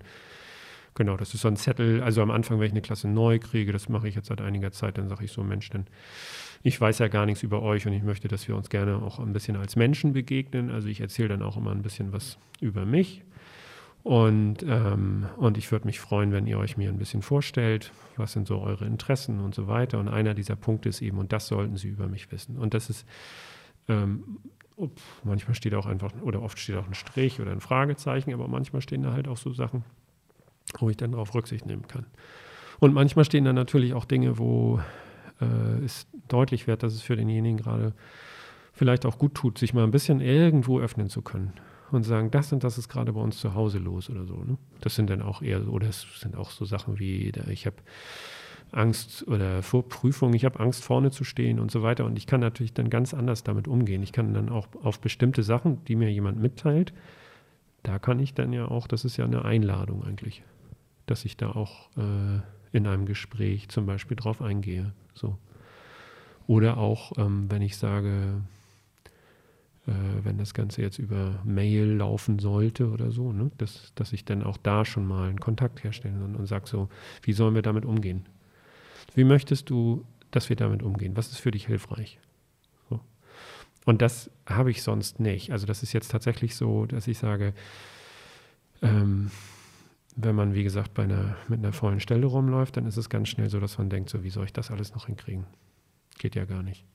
genau, 0.95 1.15
das 1.15 1.35
ist 1.35 1.41
so 1.41 1.47
ein 1.47 1.57
Zettel, 1.57 2.01
also 2.01 2.23
am 2.23 2.31
Anfang, 2.31 2.59
wenn 2.59 2.65
ich 2.65 2.71
eine 2.71 2.81
Klasse 2.81 3.07
neu 3.07 3.37
kriege, 3.37 3.71
das 3.71 3.87
mache 3.87 4.07
ich 4.07 4.15
jetzt 4.15 4.29
seit 4.29 4.41
einiger 4.41 4.71
Zeit, 4.71 4.97
dann 4.97 5.09
sage 5.09 5.25
ich 5.25 5.31
so, 5.31 5.43
Mensch, 5.43 5.69
dann 5.69 5.85
ich 6.61 6.79
weiß 6.79 6.99
ja 6.99 7.07
gar 7.07 7.25
nichts 7.25 7.43
über 7.43 7.61
euch 7.61 7.87
und 7.87 7.93
ich 7.93 8.03
möchte, 8.03 8.27
dass 8.27 8.47
wir 8.47 8.55
uns 8.55 8.69
gerne 8.69 9.01
auch 9.01 9.19
ein 9.19 9.33
bisschen 9.33 9.55
als 9.55 9.75
Menschen 9.75 10.13
begegnen. 10.13 10.69
Also 10.71 10.87
ich 10.87 10.99
erzähle 10.99 11.29
dann 11.29 11.41
auch 11.41 11.57
immer 11.57 11.71
ein 11.71 11.81
bisschen 11.81 12.11
was 12.11 12.37
über 12.59 12.85
mich. 12.85 13.23
Und, 14.03 14.63
ähm, 14.63 15.27
und 15.37 15.57
ich 15.57 15.71
würde 15.71 15.85
mich 15.85 15.99
freuen, 15.99 16.31
wenn 16.31 16.47
ihr 16.47 16.57
euch 16.57 16.77
mir 16.77 16.89
ein 16.89 16.97
bisschen 16.97 17.21
vorstellt, 17.21 17.91
was 18.15 18.31
sind 18.31 18.47
so 18.47 18.59
eure 18.59 18.85
Interessen 18.85 19.39
und 19.39 19.53
so 19.53 19.67
weiter. 19.67 19.99
Und 19.99 20.07
einer 20.07 20.33
dieser 20.33 20.55
Punkte 20.55 20.89
ist 20.89 21.01
eben, 21.01 21.17
und 21.17 21.33
das 21.33 21.47
sollten 21.47 21.77
sie 21.77 21.89
über 21.89 22.07
mich 22.07 22.31
wissen. 22.31 22.57
Und 22.57 22.73
das 22.73 22.89
ist, 22.89 23.05
ähm, 23.87 24.39
manchmal 25.23 25.55
steht 25.55 25.75
auch 25.75 25.85
einfach, 25.85 26.13
oder 26.21 26.41
oft 26.41 26.59
steht 26.59 26.77
auch 26.77 26.87
ein 26.87 26.93
Strich 26.93 27.41
oder 27.41 27.51
ein 27.51 27.59
Fragezeichen, 27.59 28.33
aber 28.33 28.47
manchmal 28.47 28.81
stehen 28.81 29.03
da 29.03 29.11
halt 29.11 29.27
auch 29.27 29.37
so 29.37 29.51
Sachen, 29.51 29.83
wo 30.77 30.89
ich 30.89 30.97
dann 30.97 31.11
darauf 31.11 31.35
Rücksicht 31.35 31.65
nehmen 31.65 31.87
kann. 31.87 32.05
Und 32.79 32.93
manchmal 32.93 33.25
stehen 33.25 33.43
da 33.43 33.51
natürlich 33.51 33.93
auch 33.93 34.05
Dinge, 34.05 34.37
wo 34.37 34.79
äh, 35.41 35.83
es 35.83 36.07
deutlich 36.33 36.67
wird, 36.67 36.83
dass 36.83 36.93
es 36.93 37.01
für 37.01 37.15
denjenigen 37.15 37.57
gerade 37.57 37.93
vielleicht 38.73 39.05
auch 39.05 39.17
gut 39.17 39.35
tut, 39.35 39.57
sich 39.57 39.73
mal 39.73 39.83
ein 39.83 39.91
bisschen 39.91 40.21
irgendwo 40.21 40.79
öffnen 40.79 41.09
zu 41.09 41.21
können 41.21 41.53
und 41.91 42.03
sagen, 42.03 42.31
das 42.31 42.53
und 42.53 42.63
das 42.63 42.77
ist 42.77 42.89
gerade 42.89 43.13
bei 43.13 43.19
uns 43.19 43.39
zu 43.39 43.53
Hause 43.53 43.79
los 43.79 44.09
oder 44.09 44.25
so. 44.25 44.35
Ne? 44.35 44.57
Das 44.81 44.95
sind 44.95 45.09
dann 45.09 45.21
auch 45.21 45.41
eher, 45.41 45.67
oder 45.67 45.87
es 45.87 46.05
sind 46.19 46.35
auch 46.35 46.51
so 46.51 46.65
Sachen 46.65 46.99
wie, 46.99 47.31
ich 47.49 47.65
habe 47.65 47.77
Angst 48.71 49.27
oder 49.27 49.63
vor 49.63 49.87
Prüfung, 49.87 50.33
ich 50.33 50.45
habe 50.45 50.59
Angst 50.59 50.83
vorne 50.83 51.11
zu 51.11 51.23
stehen 51.23 51.59
und 51.59 51.71
so 51.71 51.81
weiter. 51.81 52.05
Und 52.05 52.17
ich 52.17 52.27
kann 52.27 52.39
natürlich 52.39 52.73
dann 52.73 52.89
ganz 52.89 53.13
anders 53.13 53.43
damit 53.43 53.67
umgehen. 53.67 54.03
Ich 54.03 54.11
kann 54.11 54.33
dann 54.33 54.49
auch 54.49 54.67
auf 54.83 54.99
bestimmte 54.99 55.43
Sachen, 55.43 55.83
die 55.85 55.95
mir 55.95 56.11
jemand 56.11 56.39
mitteilt, 56.39 56.93
da 57.83 57.97
kann 57.97 58.19
ich 58.19 58.33
dann 58.33 58.53
ja 58.53 58.67
auch, 58.67 58.87
das 58.87 59.05
ist 59.05 59.17
ja 59.17 59.25
eine 59.25 59.45
Einladung 59.45 60.03
eigentlich, 60.03 60.43
dass 61.05 61.25
ich 61.25 61.37
da 61.37 61.51
auch 61.51 61.89
äh, 61.97 62.41
in 62.71 62.87
einem 62.87 63.05
Gespräch 63.05 63.69
zum 63.69 63.85
Beispiel 63.85 64.17
drauf 64.17 64.41
eingehe. 64.41 64.93
So. 65.13 65.37
Oder 66.49 66.79
auch, 66.79 67.11
ähm, 67.19 67.45
wenn 67.51 67.61
ich 67.61 67.77
sage, 67.77 68.41
äh, 69.85 69.91
wenn 70.23 70.39
das 70.39 70.55
Ganze 70.55 70.81
jetzt 70.81 70.97
über 70.97 71.39
Mail 71.43 71.85
laufen 71.85 72.39
sollte 72.39 72.89
oder 72.89 73.11
so, 73.11 73.31
ne, 73.31 73.51
dass, 73.59 73.91
dass 73.93 74.13
ich 74.13 74.25
dann 74.25 74.41
auch 74.41 74.57
da 74.57 74.83
schon 74.83 75.07
mal 75.07 75.29
einen 75.29 75.39
Kontakt 75.39 75.83
herstelle 75.83 76.23
und, 76.23 76.35
und 76.35 76.47
sage 76.47 76.65
so, 76.65 76.89
wie 77.21 77.33
sollen 77.33 77.53
wir 77.53 77.61
damit 77.61 77.85
umgehen? 77.85 78.25
Wie 79.13 79.25
möchtest 79.25 79.69
du, 79.69 80.03
dass 80.31 80.49
wir 80.49 80.55
damit 80.55 80.81
umgehen? 80.81 81.15
Was 81.15 81.27
ist 81.27 81.37
für 81.37 81.51
dich 81.51 81.67
hilfreich? 81.67 82.17
So. 82.89 82.99
Und 83.85 84.01
das 84.01 84.31
habe 84.47 84.71
ich 84.71 84.81
sonst 84.81 85.19
nicht. 85.19 85.51
Also 85.51 85.67
das 85.67 85.83
ist 85.83 85.93
jetzt 85.93 86.09
tatsächlich 86.09 86.55
so, 86.55 86.87
dass 86.87 87.07
ich 87.07 87.19
sage, 87.19 87.53
ähm, 88.81 89.29
wenn 90.15 90.33
man, 90.33 90.55
wie 90.55 90.63
gesagt, 90.63 90.95
bei 90.95 91.03
einer, 91.03 91.35
mit 91.47 91.59
einer 91.59 91.73
vollen 91.73 91.99
Stelle 91.99 92.25
rumläuft, 92.25 92.75
dann 92.75 92.87
ist 92.87 92.97
es 92.97 93.07
ganz 93.07 93.29
schnell 93.29 93.51
so, 93.51 93.59
dass 93.59 93.77
man 93.77 93.91
denkt, 93.91 94.09
so, 94.09 94.23
wie 94.23 94.31
soll 94.31 94.45
ich 94.45 94.53
das 94.53 94.71
alles 94.71 94.95
noch 94.95 95.05
hinkriegen? 95.05 95.45
Geht 96.19 96.35
ja 96.35 96.45
gar 96.45 96.61
nicht. 96.61 96.85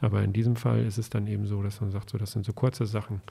Aber 0.00 0.22
in 0.22 0.32
diesem 0.32 0.56
Fall 0.56 0.84
ist 0.84 0.98
es 0.98 1.10
dann 1.10 1.26
eben 1.26 1.46
so, 1.46 1.62
dass 1.62 1.80
man 1.80 1.90
sagt, 1.90 2.10
so, 2.10 2.18
das 2.18 2.32
sind 2.32 2.44
so 2.44 2.52
kurze 2.52 2.86
Sachen 2.86 3.22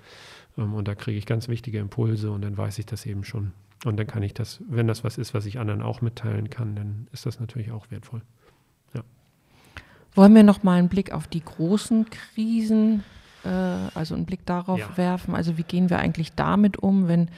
ähm, 0.58 0.74
und 0.74 0.88
da 0.88 0.96
kriege 0.96 1.18
ich 1.18 1.26
ganz 1.26 1.48
wichtige 1.48 1.80
Impulse 1.80 2.32
und 2.32 2.42
dann 2.42 2.58
weiß 2.58 2.80
ich 2.80 2.86
das 2.86 3.06
eben 3.06 3.24
schon. 3.24 3.54
Und 3.86 3.98
dann 3.98 4.08
kann 4.08 4.24
ich 4.24 4.34
das, 4.34 4.62
wenn 4.68 4.88
das 4.88 5.04
was 5.04 5.18
ist, 5.18 5.34
was 5.34 5.46
ich 5.46 5.60
anderen 5.60 5.82
auch 5.82 6.02
mitteilen 6.02 6.50
kann, 6.50 6.76
dann 6.76 7.08
ist 7.12 7.26
das 7.26 7.40
natürlich 7.40 7.72
auch 7.72 7.92
wertvoll. 7.92 8.22
Ja. 8.96 9.02
Wollen 10.16 10.34
wir 10.34 10.44
noch 10.44 10.64
mal 10.64 10.80
einen 10.80 10.90
Blick 10.90 11.12
auf 11.12 11.28
die 11.28 11.44
großen 11.44 12.10
Krisen, 12.10 13.04
äh, 13.46 13.50
also 13.50 14.16
einen 14.16 14.26
Blick 14.26 14.46
darauf 14.46 14.80
ja. 14.80 14.98
werfen? 14.98 15.36
Also 15.36 15.58
wie 15.58 15.64
gehen 15.64 15.90
wir 15.90 16.00
eigentlich 16.00 16.34
damit 16.34 16.78
um, 16.78 17.08
wenn 17.08 17.30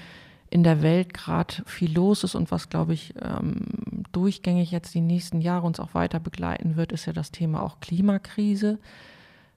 in 0.49 0.63
der 0.63 0.81
Welt 0.81 1.13
gerade 1.13 1.55
viel 1.65 1.93
los 1.93 2.23
ist 2.23 2.35
und 2.35 2.51
was, 2.51 2.69
glaube 2.69 2.93
ich, 2.93 3.13
ähm, 3.21 4.03
durchgängig 4.11 4.71
jetzt 4.71 4.93
die 4.93 5.01
nächsten 5.01 5.41
Jahre 5.41 5.67
uns 5.67 5.79
auch 5.79 5.93
weiter 5.93 6.19
begleiten 6.19 6.75
wird, 6.75 6.91
ist 6.91 7.05
ja 7.05 7.13
das 7.13 7.31
Thema 7.31 7.61
auch 7.61 7.79
Klimakrise. 7.79 8.79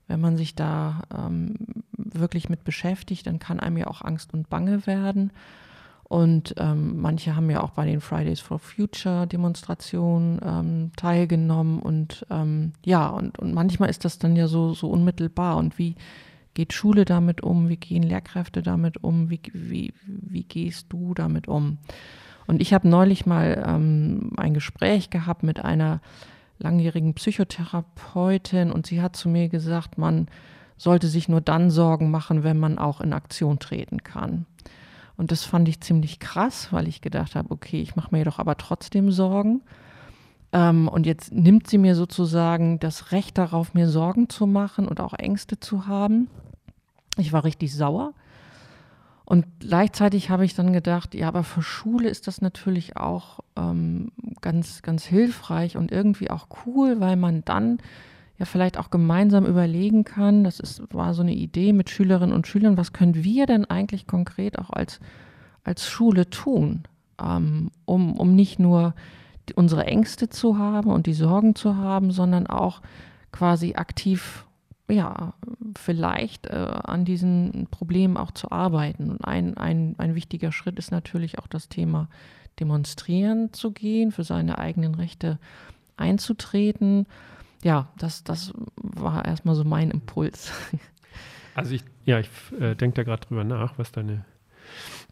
Wenn 0.08 0.20
man 0.20 0.36
sich 0.36 0.54
da 0.54 1.02
ähm, 1.16 1.54
wirklich 1.96 2.48
mit 2.48 2.64
beschäftigt, 2.64 3.26
dann 3.26 3.38
kann 3.38 3.60
einem 3.60 3.78
ja 3.78 3.86
auch 3.86 4.02
Angst 4.02 4.34
und 4.34 4.50
Bange 4.50 4.86
werden. 4.86 5.32
Und 6.04 6.54
ähm, 6.58 7.00
manche 7.00 7.34
haben 7.34 7.48
ja 7.48 7.62
auch 7.62 7.70
bei 7.70 7.86
den 7.86 8.02
Fridays 8.02 8.40
for 8.40 8.58
Future 8.58 9.26
Demonstrationen 9.26 10.40
ähm, 10.44 10.90
teilgenommen. 10.96 11.78
Und 11.78 12.26
ähm, 12.28 12.74
ja, 12.84 13.06
und, 13.08 13.38
und 13.38 13.54
manchmal 13.54 13.88
ist 13.88 14.04
das 14.04 14.18
dann 14.18 14.36
ja 14.36 14.46
so, 14.46 14.74
so 14.74 14.90
unmittelbar. 14.90 15.56
Und 15.56 15.78
wie 15.78 15.94
geht 16.54 16.72
Schule 16.72 17.04
damit 17.04 17.42
um? 17.42 17.68
Wie 17.68 17.76
gehen 17.76 18.02
Lehrkräfte 18.02 18.62
damit 18.62 19.02
um? 19.02 19.30
Wie, 19.30 19.40
wie, 19.52 19.94
wie 20.04 20.44
gehst 20.44 20.86
du 20.90 21.14
damit 21.14 21.48
um? 21.48 21.78
Und 22.46 22.60
ich 22.60 22.74
habe 22.74 22.88
neulich 22.88 23.26
mal 23.26 23.62
ähm, 23.66 24.32
ein 24.36 24.54
Gespräch 24.54 25.10
gehabt 25.10 25.42
mit 25.42 25.64
einer 25.64 26.00
langjährigen 26.58 27.14
Psychotherapeutin 27.14 28.70
und 28.70 28.86
sie 28.86 29.00
hat 29.00 29.16
zu 29.16 29.28
mir 29.28 29.48
gesagt, 29.48 29.98
man 29.98 30.28
sollte 30.76 31.08
sich 31.08 31.28
nur 31.28 31.40
dann 31.40 31.70
Sorgen 31.70 32.10
machen, 32.10 32.44
wenn 32.44 32.58
man 32.58 32.78
auch 32.78 33.00
in 33.00 33.12
Aktion 33.12 33.58
treten 33.58 34.02
kann. 34.02 34.46
Und 35.16 35.30
das 35.30 35.44
fand 35.44 35.68
ich 35.68 35.80
ziemlich 35.80 36.18
krass, 36.18 36.72
weil 36.72 36.88
ich 36.88 37.00
gedacht 37.00 37.36
habe, 37.36 37.50
okay, 37.50 37.80
ich 37.80 37.96
mache 37.96 38.14
mir 38.14 38.24
doch 38.24 38.38
aber 38.38 38.56
trotzdem 38.56 39.12
Sorgen. 39.12 39.62
Ähm, 40.52 40.88
und 40.88 41.06
jetzt 41.06 41.32
nimmt 41.32 41.68
sie 41.68 41.78
mir 41.78 41.94
sozusagen 41.94 42.78
das 42.78 43.12
Recht 43.12 43.38
darauf, 43.38 43.74
mir 43.74 43.88
Sorgen 43.88 44.28
zu 44.28 44.46
machen 44.46 44.86
und 44.86 45.00
auch 45.00 45.14
Ängste 45.14 45.58
zu 45.58 45.86
haben. 45.86 46.28
Ich 47.16 47.32
war 47.32 47.44
richtig 47.44 47.74
sauer. 47.74 48.12
Und 49.24 49.46
gleichzeitig 49.60 50.30
habe 50.30 50.44
ich 50.44 50.54
dann 50.54 50.72
gedacht, 50.72 51.14
ja, 51.14 51.28
aber 51.28 51.42
für 51.44 51.62
Schule 51.62 52.08
ist 52.08 52.26
das 52.26 52.42
natürlich 52.42 52.96
auch 52.96 53.40
ähm, 53.56 54.12
ganz, 54.40 54.82
ganz 54.82 55.04
hilfreich 55.04 55.76
und 55.76 55.90
irgendwie 55.90 56.30
auch 56.30 56.48
cool, 56.66 57.00
weil 57.00 57.16
man 57.16 57.42
dann 57.44 57.78
ja 58.38 58.44
vielleicht 58.44 58.78
auch 58.78 58.90
gemeinsam 58.90 59.46
überlegen 59.46 60.04
kann, 60.04 60.44
das 60.44 60.60
ist, 60.60 60.82
war 60.92 61.14
so 61.14 61.22
eine 61.22 61.34
Idee 61.34 61.72
mit 61.72 61.88
Schülerinnen 61.88 62.34
und 62.34 62.46
Schülern, 62.46 62.76
was 62.76 62.92
können 62.92 63.24
wir 63.24 63.46
denn 63.46 63.64
eigentlich 63.64 64.06
konkret 64.06 64.58
auch 64.58 64.70
als, 64.70 65.00
als 65.64 65.88
Schule 65.88 66.28
tun, 66.28 66.82
ähm, 67.22 67.70
um, 67.84 68.18
um 68.18 68.34
nicht 68.34 68.58
nur 68.58 68.94
unsere 69.54 69.86
Ängste 69.86 70.28
zu 70.28 70.58
haben 70.58 70.90
und 70.90 71.06
die 71.06 71.14
Sorgen 71.14 71.54
zu 71.54 71.76
haben, 71.76 72.10
sondern 72.10 72.46
auch 72.46 72.80
quasi 73.32 73.74
aktiv, 73.74 74.44
ja, 74.88 75.34
vielleicht 75.76 76.46
äh, 76.46 76.54
an 76.54 77.04
diesen 77.04 77.66
Problemen 77.70 78.16
auch 78.16 78.30
zu 78.30 78.50
arbeiten. 78.50 79.10
Und 79.10 79.24
ein, 79.24 79.56
ein, 79.56 79.94
ein 79.98 80.14
wichtiger 80.14 80.52
Schritt 80.52 80.78
ist 80.78 80.90
natürlich 80.90 81.38
auch 81.38 81.46
das 81.46 81.68
Thema 81.68 82.08
demonstrieren 82.60 83.52
zu 83.52 83.72
gehen, 83.72 84.12
für 84.12 84.24
seine 84.24 84.58
eigenen 84.58 84.94
Rechte 84.94 85.38
einzutreten 85.96 87.06
ja, 87.62 87.88
das, 87.96 88.24
das 88.24 88.52
war 88.76 89.24
erstmal 89.24 89.54
so 89.54 89.64
mein 89.64 89.90
Impuls. 89.90 90.52
Also 91.54 91.74
ich, 91.74 91.84
ja, 92.06 92.18
ich 92.18 92.30
äh, 92.58 92.74
denke 92.74 92.96
da 92.96 93.02
gerade 93.02 93.26
drüber 93.26 93.44
nach, 93.44 93.78
was 93.78 93.92
deine 93.92 94.24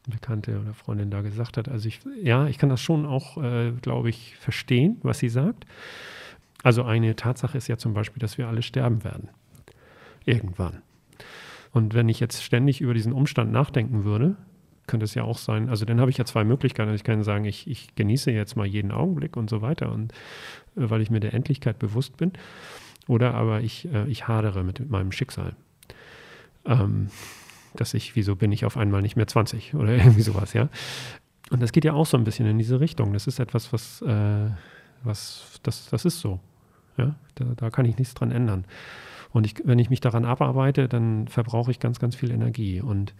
Bekannte 0.08 0.58
oder 0.60 0.74
Freundin 0.74 1.10
da 1.10 1.20
gesagt 1.20 1.56
hat. 1.56 1.68
Also 1.68 1.88
ich, 1.88 2.00
ja, 2.22 2.46
ich 2.46 2.58
kann 2.58 2.68
das 2.68 2.80
schon 2.80 3.06
auch, 3.06 3.36
äh, 3.42 3.72
glaube 3.82 4.10
ich, 4.10 4.36
verstehen, 4.36 4.98
was 5.02 5.18
sie 5.18 5.28
sagt. 5.28 5.66
Also 6.62 6.84
eine 6.84 7.16
Tatsache 7.16 7.58
ist 7.58 7.68
ja 7.68 7.76
zum 7.76 7.94
Beispiel, 7.94 8.20
dass 8.20 8.38
wir 8.38 8.48
alle 8.48 8.62
sterben 8.62 9.04
werden. 9.04 9.28
Irgendwann. 10.24 10.82
Und 11.72 11.94
wenn 11.94 12.08
ich 12.08 12.20
jetzt 12.20 12.42
ständig 12.42 12.80
über 12.80 12.94
diesen 12.94 13.12
Umstand 13.12 13.52
nachdenken 13.52 14.04
würde, 14.04 14.36
könnte 14.86 15.04
es 15.04 15.14
ja 15.14 15.22
auch 15.22 15.38
sein, 15.38 15.68
also 15.68 15.84
dann 15.84 16.00
habe 16.00 16.10
ich 16.10 16.18
ja 16.18 16.24
zwei 16.24 16.44
Möglichkeiten. 16.44 16.88
Also 16.88 16.96
ich 16.96 17.04
kann 17.04 17.22
sagen, 17.22 17.44
ich, 17.44 17.68
ich 17.70 17.94
genieße 17.94 18.32
jetzt 18.32 18.56
mal 18.56 18.66
jeden 18.66 18.90
Augenblick 18.90 19.36
und 19.36 19.48
so 19.48 19.62
weiter 19.62 19.92
und 19.92 20.12
äh, 20.76 20.90
weil 20.90 21.00
ich 21.00 21.10
mir 21.10 21.20
der 21.20 21.34
Endlichkeit 21.34 21.78
bewusst 21.78 22.16
bin. 22.16 22.32
Oder 23.06 23.34
aber 23.34 23.60
ich, 23.60 23.86
äh, 23.92 24.06
ich 24.08 24.28
hadere 24.28 24.64
mit 24.64 24.90
meinem 24.90 25.12
Schicksal. 25.12 25.54
Ähm, 26.64 27.08
dass 27.74 27.94
ich, 27.94 28.16
wieso 28.16 28.36
bin 28.36 28.52
ich 28.52 28.64
auf 28.64 28.76
einmal 28.76 29.02
nicht 29.02 29.16
mehr 29.16 29.26
20 29.26 29.74
oder 29.74 29.92
irgendwie 29.96 30.22
sowas, 30.22 30.52
ja. 30.52 30.68
Und 31.50 31.60
das 31.60 31.72
geht 31.72 31.84
ja 31.84 31.94
auch 31.94 32.06
so 32.06 32.16
ein 32.16 32.24
bisschen 32.24 32.46
in 32.46 32.58
diese 32.58 32.78
Richtung. 32.78 33.12
Das 33.12 33.26
ist 33.26 33.40
etwas, 33.40 33.72
was, 33.72 34.02
äh, 34.02 34.50
was 35.02 35.58
das, 35.62 35.88
das 35.90 36.04
ist 36.04 36.20
so. 36.20 36.38
Ja? 36.96 37.16
Da, 37.34 37.44
da 37.56 37.70
kann 37.70 37.86
ich 37.86 37.98
nichts 37.98 38.14
dran 38.14 38.30
ändern. 38.30 38.64
Und 39.32 39.46
ich, 39.46 39.54
wenn 39.64 39.78
ich 39.78 39.90
mich 39.90 40.00
daran 40.00 40.24
abarbeite, 40.24 40.88
dann 40.88 41.26
verbrauche 41.28 41.70
ich 41.70 41.80
ganz, 41.80 41.98
ganz 41.98 42.14
viel 42.14 42.30
Energie. 42.30 42.80
Und 42.80 43.14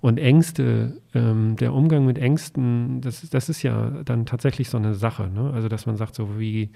und 0.00 0.18
Ängste, 0.18 1.00
ähm, 1.14 1.56
der 1.56 1.72
Umgang 1.72 2.04
mit 2.04 2.18
Ängsten, 2.18 3.00
das, 3.00 3.28
das 3.30 3.48
ist 3.48 3.62
ja 3.62 4.02
dann 4.04 4.26
tatsächlich 4.26 4.68
so 4.68 4.76
eine 4.76 4.94
Sache. 4.94 5.28
Ne? 5.28 5.50
Also, 5.52 5.68
dass 5.68 5.86
man 5.86 5.96
sagt, 5.96 6.14
so 6.14 6.38
wie, 6.38 6.70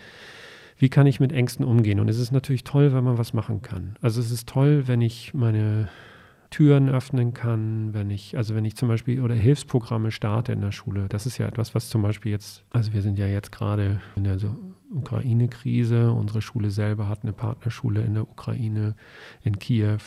wie 0.79 0.89
kann 0.89 1.07
ich 1.07 1.21
mit 1.21 1.33
Ängsten 1.33 1.65
umgehen? 1.65 2.01
Und 2.01 2.09
es 2.09 2.19
ist 2.19 2.33
natürlich 2.33 2.65
toll, 2.65 2.95
wenn 2.95 3.05
man 3.05 3.19
was 3.19 3.35
machen 3.35 3.61
kann. 3.63 3.97
Also, 4.01 4.21
es 4.21 4.31
ist 4.31 4.49
toll, 4.49 4.89
wenn 4.89 5.03
ich 5.03 5.35
meine 5.35 5.89
Türen 6.51 6.89
öffnen 6.89 7.33
kann, 7.33 7.95
wenn 7.95 8.11
ich, 8.11 8.37
also 8.37 8.55
wenn 8.57 8.65
ich 8.65 8.77
zum 8.77 8.89
Beispiel 8.89 9.21
oder 9.23 9.35
Hilfsprogramme 9.35 10.11
starte 10.11 10.53
in 10.53 10.61
der 10.61 10.73
Schule. 10.73 11.07
Das 11.09 11.25
ist 11.25 11.39
ja 11.39 11.47
etwas, 11.47 11.75
was 11.75 11.89
zum 11.89 12.03
Beispiel 12.03 12.33
jetzt, 12.33 12.65
also 12.71 12.93
wir 12.93 13.03
sind 13.03 13.19
ja 13.19 13.27
jetzt 13.27 13.53
gerade 13.53 14.01
in 14.17 14.25
der 14.25 14.39
so 14.39 14.57
Ukraine-Krise. 14.93 16.13
Unsere 16.13 16.43
Schule 16.43 16.71
selber 16.71 17.09
hat 17.09 17.23
eine 17.23 17.33
Partnerschule 17.33 18.03
in 18.03 18.15
der 18.15 18.25
Ukraine, 18.25 18.97
in 19.43 19.59
Kiew. 19.61 19.99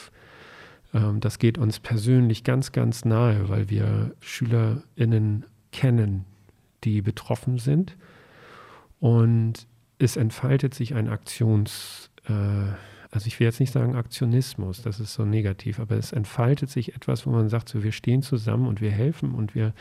Ähm, 0.93 1.21
das 1.21 1.39
geht 1.39 1.57
uns 1.57 1.79
persönlich 1.79 2.43
ganz, 2.43 2.73
ganz 2.73 3.05
nahe, 3.05 3.47
weil 3.47 3.69
wir 3.69 4.13
SchülerInnen 4.19 5.45
kennen, 5.71 6.25
die 6.83 7.01
betroffen 7.01 7.57
sind. 7.57 7.95
Und 8.99 9.67
es 9.97 10.17
entfaltet 10.17 10.73
sich 10.73 10.93
ein 10.95 11.07
Aktions, 11.07 12.09
äh, 12.25 12.73
also 13.13 13.27
ich 13.27 13.39
will 13.39 13.45
jetzt 13.45 13.59
nicht 13.59 13.71
sagen 13.71 13.95
Aktionismus, 13.95 14.81
das 14.81 14.99
ist 14.99 15.13
so 15.13 15.23
negativ, 15.23 15.79
aber 15.79 15.95
es 15.97 16.13
entfaltet 16.13 16.71
sich 16.71 16.95
etwas, 16.95 17.27
wo 17.27 17.29
man 17.29 17.47
sagt, 17.47 17.69
so 17.69 17.83
wir 17.83 17.91
stehen 17.91 18.23
zusammen 18.23 18.67
und 18.67 18.81
wir 18.81 18.89
helfen 18.89 19.35
und 19.35 19.53
wir 19.53 19.73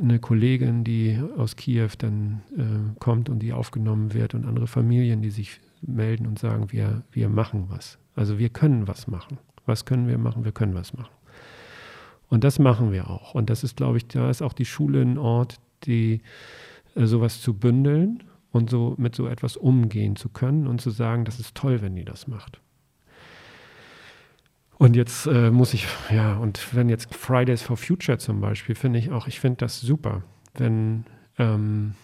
eine 0.00 0.20
Kollegin, 0.20 0.84
die 0.84 1.20
aus 1.36 1.56
Kiew 1.56 1.90
dann 1.98 2.42
äh, 2.56 2.98
kommt 3.00 3.28
und 3.28 3.40
die 3.40 3.52
aufgenommen 3.52 4.14
wird 4.14 4.34
und 4.34 4.46
andere 4.46 4.68
Familien, 4.68 5.20
die 5.20 5.30
sich 5.30 5.60
melden 5.80 6.26
und 6.26 6.38
sagen, 6.38 6.70
wir, 6.70 7.02
wir 7.10 7.28
machen 7.28 7.66
was. 7.68 7.98
Also 8.14 8.38
wir 8.38 8.50
können 8.50 8.86
was 8.86 9.08
machen. 9.08 9.38
Was 9.66 9.84
können 9.84 10.06
wir 10.06 10.16
machen? 10.16 10.44
Wir 10.44 10.52
können 10.52 10.74
was 10.74 10.94
machen. 10.94 11.12
Und 12.28 12.44
das 12.44 12.60
machen 12.60 12.92
wir 12.92 13.10
auch. 13.10 13.34
Und 13.34 13.50
das 13.50 13.64
ist, 13.64 13.76
glaube 13.76 13.98
ich, 13.98 14.06
da 14.06 14.30
ist 14.30 14.42
auch 14.42 14.52
die 14.52 14.64
Schule 14.64 15.02
ein 15.02 15.18
Ort, 15.18 15.56
die 15.84 16.20
äh, 16.94 17.04
sowas 17.04 17.40
zu 17.40 17.52
bündeln 17.52 18.22
und 18.52 18.70
so 18.70 18.94
mit 18.98 19.14
so 19.16 19.26
etwas 19.26 19.56
umgehen 19.56 20.14
zu 20.16 20.28
können 20.28 20.66
und 20.66 20.80
zu 20.80 20.90
sagen, 20.90 21.24
das 21.24 21.40
ist 21.40 21.54
toll, 21.54 21.82
wenn 21.82 21.96
die 21.96 22.04
das 22.04 22.28
macht. 22.28 22.60
Und 24.78 24.96
jetzt 24.96 25.26
äh, 25.26 25.50
muss 25.50 25.74
ich, 25.74 25.86
ja, 26.10 26.36
und 26.36 26.74
wenn 26.74 26.88
jetzt 26.88 27.14
Fridays 27.14 27.62
for 27.62 27.76
Future 27.76 28.18
zum 28.18 28.40
Beispiel, 28.40 28.74
finde 28.74 28.98
ich 28.98 29.10
auch, 29.10 29.26
ich 29.26 29.40
finde 29.40 29.58
das 29.58 29.80
super, 29.80 30.22
wenn 30.54 31.04
ähm, 31.38 31.94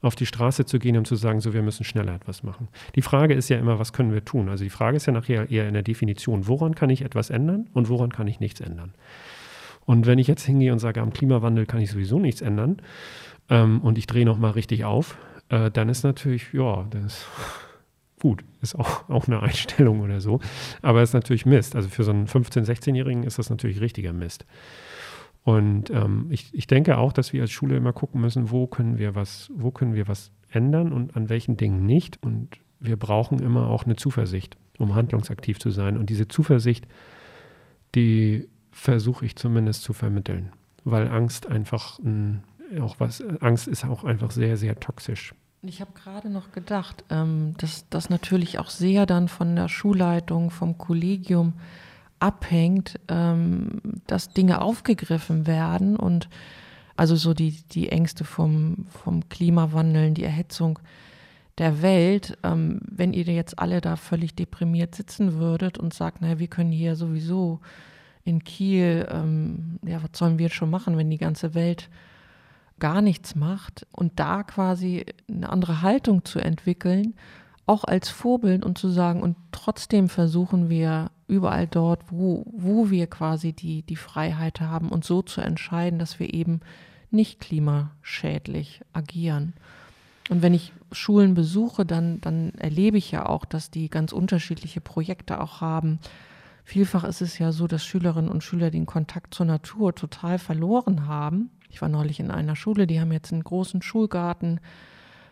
auf 0.00 0.14
die 0.14 0.26
Straße 0.26 0.66
zu 0.66 0.78
gehen 0.78 0.96
und 0.96 1.06
zu 1.06 1.16
sagen, 1.16 1.40
so 1.40 1.54
wir 1.54 1.62
müssen 1.62 1.84
schneller 1.84 2.14
etwas 2.14 2.42
machen. 2.42 2.68
Die 2.94 3.02
Frage 3.02 3.34
ist 3.34 3.48
ja 3.48 3.58
immer, 3.58 3.78
was 3.78 3.92
können 3.92 4.12
wir 4.12 4.24
tun? 4.24 4.48
Also 4.48 4.64
die 4.64 4.70
Frage 4.70 4.96
ist 4.96 5.06
ja 5.06 5.12
nachher 5.12 5.50
eher 5.50 5.66
in 5.66 5.74
der 5.74 5.82
Definition, 5.82 6.46
woran 6.46 6.74
kann 6.74 6.90
ich 6.90 7.02
etwas 7.02 7.30
ändern 7.30 7.70
und 7.72 7.88
woran 7.88 8.12
kann 8.12 8.26
ich 8.26 8.40
nichts 8.40 8.60
ändern? 8.60 8.94
Und 9.86 10.06
wenn 10.06 10.18
ich 10.18 10.26
jetzt 10.26 10.44
hingehe 10.44 10.72
und 10.72 10.78
sage, 10.78 11.00
am 11.00 11.12
Klimawandel 11.12 11.66
kann 11.66 11.80
ich 11.80 11.90
sowieso 11.90 12.18
nichts 12.18 12.40
ändern 12.40 12.78
ähm, 13.48 13.80
und 13.82 13.98
ich 13.98 14.06
drehe 14.06 14.24
nochmal 14.24 14.52
richtig 14.52 14.84
auf, 14.84 15.16
äh, 15.48 15.70
dann 15.70 15.88
ist 15.88 16.04
natürlich, 16.04 16.52
ja, 16.52 16.86
das 16.90 17.26
gut, 18.20 18.44
ist 18.62 18.74
auch, 18.74 19.08
auch 19.08 19.26
eine 19.26 19.42
Einstellung 19.42 20.00
oder 20.00 20.20
so, 20.20 20.40
aber 20.82 21.02
ist 21.02 21.14
natürlich 21.14 21.46
Mist. 21.46 21.76
Also 21.76 21.88
für 21.88 22.04
so 22.04 22.10
einen 22.10 22.26
15-, 22.26 22.64
16-Jährigen 22.64 23.24
ist 23.24 23.38
das 23.38 23.50
natürlich 23.50 23.80
richtiger 23.80 24.12
Mist. 24.12 24.46
Und 25.44 25.90
ähm, 25.90 26.26
ich, 26.30 26.54
ich 26.54 26.66
denke 26.66 26.96
auch, 26.96 27.12
dass 27.12 27.34
wir 27.34 27.42
als 27.42 27.50
Schule 27.50 27.76
immer 27.76 27.92
gucken 27.92 28.20
müssen, 28.20 28.50
wo 28.50 28.66
können 28.66 28.98
wir 28.98 29.14
was, 29.14 29.50
wo 29.54 29.70
können 29.70 29.94
wir 29.94 30.08
was 30.08 30.30
ändern 30.50 30.92
und 30.92 31.16
an 31.16 31.28
welchen 31.28 31.58
Dingen 31.58 31.84
nicht. 31.84 32.22
Und 32.22 32.58
wir 32.80 32.96
brauchen 32.96 33.40
immer 33.40 33.68
auch 33.68 33.84
eine 33.84 33.96
Zuversicht, 33.96 34.56
um 34.78 34.94
handlungsaktiv 34.94 35.58
zu 35.58 35.70
sein. 35.70 35.98
Und 35.98 36.08
diese 36.08 36.28
Zuversicht, 36.28 36.86
die 37.94 38.48
versuche 38.72 39.26
ich 39.26 39.36
zumindest 39.36 39.82
zu 39.82 39.92
vermitteln, 39.92 40.50
weil 40.84 41.08
Angst 41.08 41.46
einfach 41.46 41.98
ein, 41.98 42.42
auch 42.80 42.96
was, 42.98 43.22
Angst 43.40 43.68
ist 43.68 43.84
auch 43.84 44.04
einfach 44.04 44.30
sehr, 44.30 44.56
sehr 44.56 44.78
toxisch. 44.78 45.34
Ich 45.62 45.80
habe 45.80 45.92
gerade 45.94 46.28
noch 46.28 46.52
gedacht, 46.52 47.04
ähm, 47.10 47.54
dass 47.56 47.88
das 47.88 48.10
natürlich 48.10 48.58
auch 48.58 48.68
sehr 48.68 49.06
dann 49.06 49.28
von 49.28 49.56
der 49.56 49.68
Schulleitung, 49.68 50.50
vom 50.50 50.76
Kollegium 50.76 51.54
abhängt, 52.18 53.00
ähm, 53.08 53.80
dass 54.06 54.28
Dinge 54.28 54.60
aufgegriffen 54.60 55.46
werden 55.46 55.96
und 55.96 56.28
also 56.96 57.16
so 57.16 57.34
die, 57.34 57.62
die 57.72 57.88
Ängste 57.88 58.24
vom, 58.24 58.86
vom 58.88 59.28
Klimawandel, 59.28 60.12
die 60.12 60.24
Erhitzung 60.24 60.78
der 61.58 61.82
Welt, 61.82 62.36
ähm, 62.42 62.80
wenn 62.88 63.12
ihr 63.12 63.24
jetzt 63.24 63.58
alle 63.58 63.80
da 63.80 63.96
völlig 63.96 64.34
deprimiert 64.34 64.94
sitzen 64.94 65.34
würdet 65.34 65.78
und 65.78 65.94
sagt, 65.94 66.20
naja, 66.20 66.38
wir 66.38 66.48
können 66.48 66.72
hier 66.72 66.96
sowieso 66.96 67.60
in 68.24 68.42
Kiel, 68.42 69.06
ähm, 69.10 69.78
ja, 69.86 70.02
was 70.02 70.18
sollen 70.18 70.38
wir 70.38 70.50
schon 70.50 70.70
machen, 70.70 70.96
wenn 70.96 71.10
die 71.10 71.18
ganze 71.18 71.54
Welt 71.54 71.88
gar 72.84 73.00
nichts 73.00 73.34
macht 73.34 73.86
und 73.92 74.20
da 74.20 74.42
quasi 74.42 75.06
eine 75.26 75.48
andere 75.48 75.80
Haltung 75.80 76.26
zu 76.26 76.38
entwickeln, 76.38 77.14
auch 77.64 77.84
als 77.84 78.10
Vorbild 78.10 78.62
und 78.62 78.76
zu 78.76 78.90
sagen, 78.90 79.22
und 79.22 79.36
trotzdem 79.52 80.10
versuchen 80.10 80.68
wir 80.68 81.10
überall 81.26 81.66
dort, 81.66 82.02
wo, 82.10 82.44
wo 82.52 82.90
wir 82.90 83.06
quasi 83.06 83.54
die, 83.54 83.80
die 83.84 83.96
Freiheit 83.96 84.60
haben 84.60 84.90
und 84.90 85.02
so 85.02 85.22
zu 85.22 85.40
entscheiden, 85.40 85.98
dass 85.98 86.20
wir 86.20 86.34
eben 86.34 86.60
nicht 87.10 87.40
klimaschädlich 87.40 88.82
agieren. 88.92 89.54
Und 90.28 90.42
wenn 90.42 90.52
ich 90.52 90.74
Schulen 90.92 91.32
besuche, 91.32 91.86
dann, 91.86 92.20
dann 92.20 92.50
erlebe 92.58 92.98
ich 92.98 93.10
ja 93.10 93.24
auch, 93.24 93.46
dass 93.46 93.70
die 93.70 93.88
ganz 93.88 94.12
unterschiedliche 94.12 94.82
Projekte 94.82 95.40
auch 95.40 95.62
haben. 95.62 96.00
Vielfach 96.64 97.04
ist 97.04 97.22
es 97.22 97.38
ja 97.38 97.50
so, 97.50 97.66
dass 97.66 97.82
Schülerinnen 97.82 98.30
und 98.30 98.44
Schüler 98.44 98.70
den 98.70 98.84
Kontakt 98.84 99.32
zur 99.32 99.46
Natur 99.46 99.94
total 99.94 100.38
verloren 100.38 101.06
haben. 101.06 101.48
Ich 101.74 101.82
war 101.82 101.88
neulich 101.88 102.20
in 102.20 102.30
einer 102.30 102.54
Schule, 102.54 102.86
die 102.86 103.00
haben 103.00 103.10
jetzt 103.10 103.32
einen 103.32 103.42
großen 103.42 103.82
Schulgarten 103.82 104.60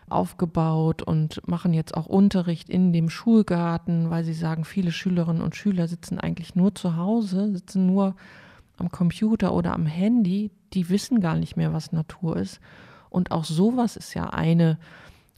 aufgebaut 0.09 1.01
und 1.01 1.39
machen 1.47 1.73
jetzt 1.73 1.95
auch 1.95 2.05
Unterricht 2.05 2.69
in 2.69 2.91
dem 2.91 3.09
Schulgarten, 3.09 4.09
weil 4.09 4.25
sie 4.25 4.33
sagen, 4.33 4.65
viele 4.65 4.91
Schülerinnen 4.91 5.41
und 5.41 5.55
Schüler 5.55 5.87
sitzen 5.87 6.19
eigentlich 6.19 6.53
nur 6.53 6.75
zu 6.75 6.97
Hause, 6.97 7.49
sitzen 7.53 7.85
nur 7.85 8.17
am 8.75 8.91
Computer 8.91 9.53
oder 9.53 9.73
am 9.73 9.85
Handy, 9.85 10.51
die 10.73 10.89
wissen 10.89 11.21
gar 11.21 11.37
nicht 11.37 11.55
mehr, 11.55 11.71
was 11.71 11.93
Natur 11.93 12.35
ist. 12.35 12.59
Und 13.09 13.31
auch 13.31 13.45
sowas 13.45 13.95
ist 13.95 14.13
ja 14.13 14.31
eine 14.31 14.77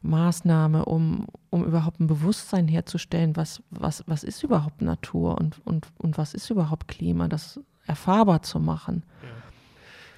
Maßnahme, 0.01 0.85
um, 0.85 1.27
um 1.51 1.63
überhaupt 1.63 1.99
ein 1.99 2.07
Bewusstsein 2.07 2.67
herzustellen, 2.67 3.35
was, 3.35 3.61
was, 3.69 4.03
was 4.07 4.23
ist 4.23 4.41
überhaupt 4.41 4.81
Natur 4.81 5.37
und, 5.37 5.61
und, 5.65 5.85
und 5.99 6.17
was 6.17 6.33
ist 6.33 6.49
überhaupt 6.49 6.87
Klima, 6.87 7.27
das 7.27 7.59
erfahrbar 7.85 8.41
zu 8.41 8.59
machen. 8.59 9.03
Ja. 9.21 9.44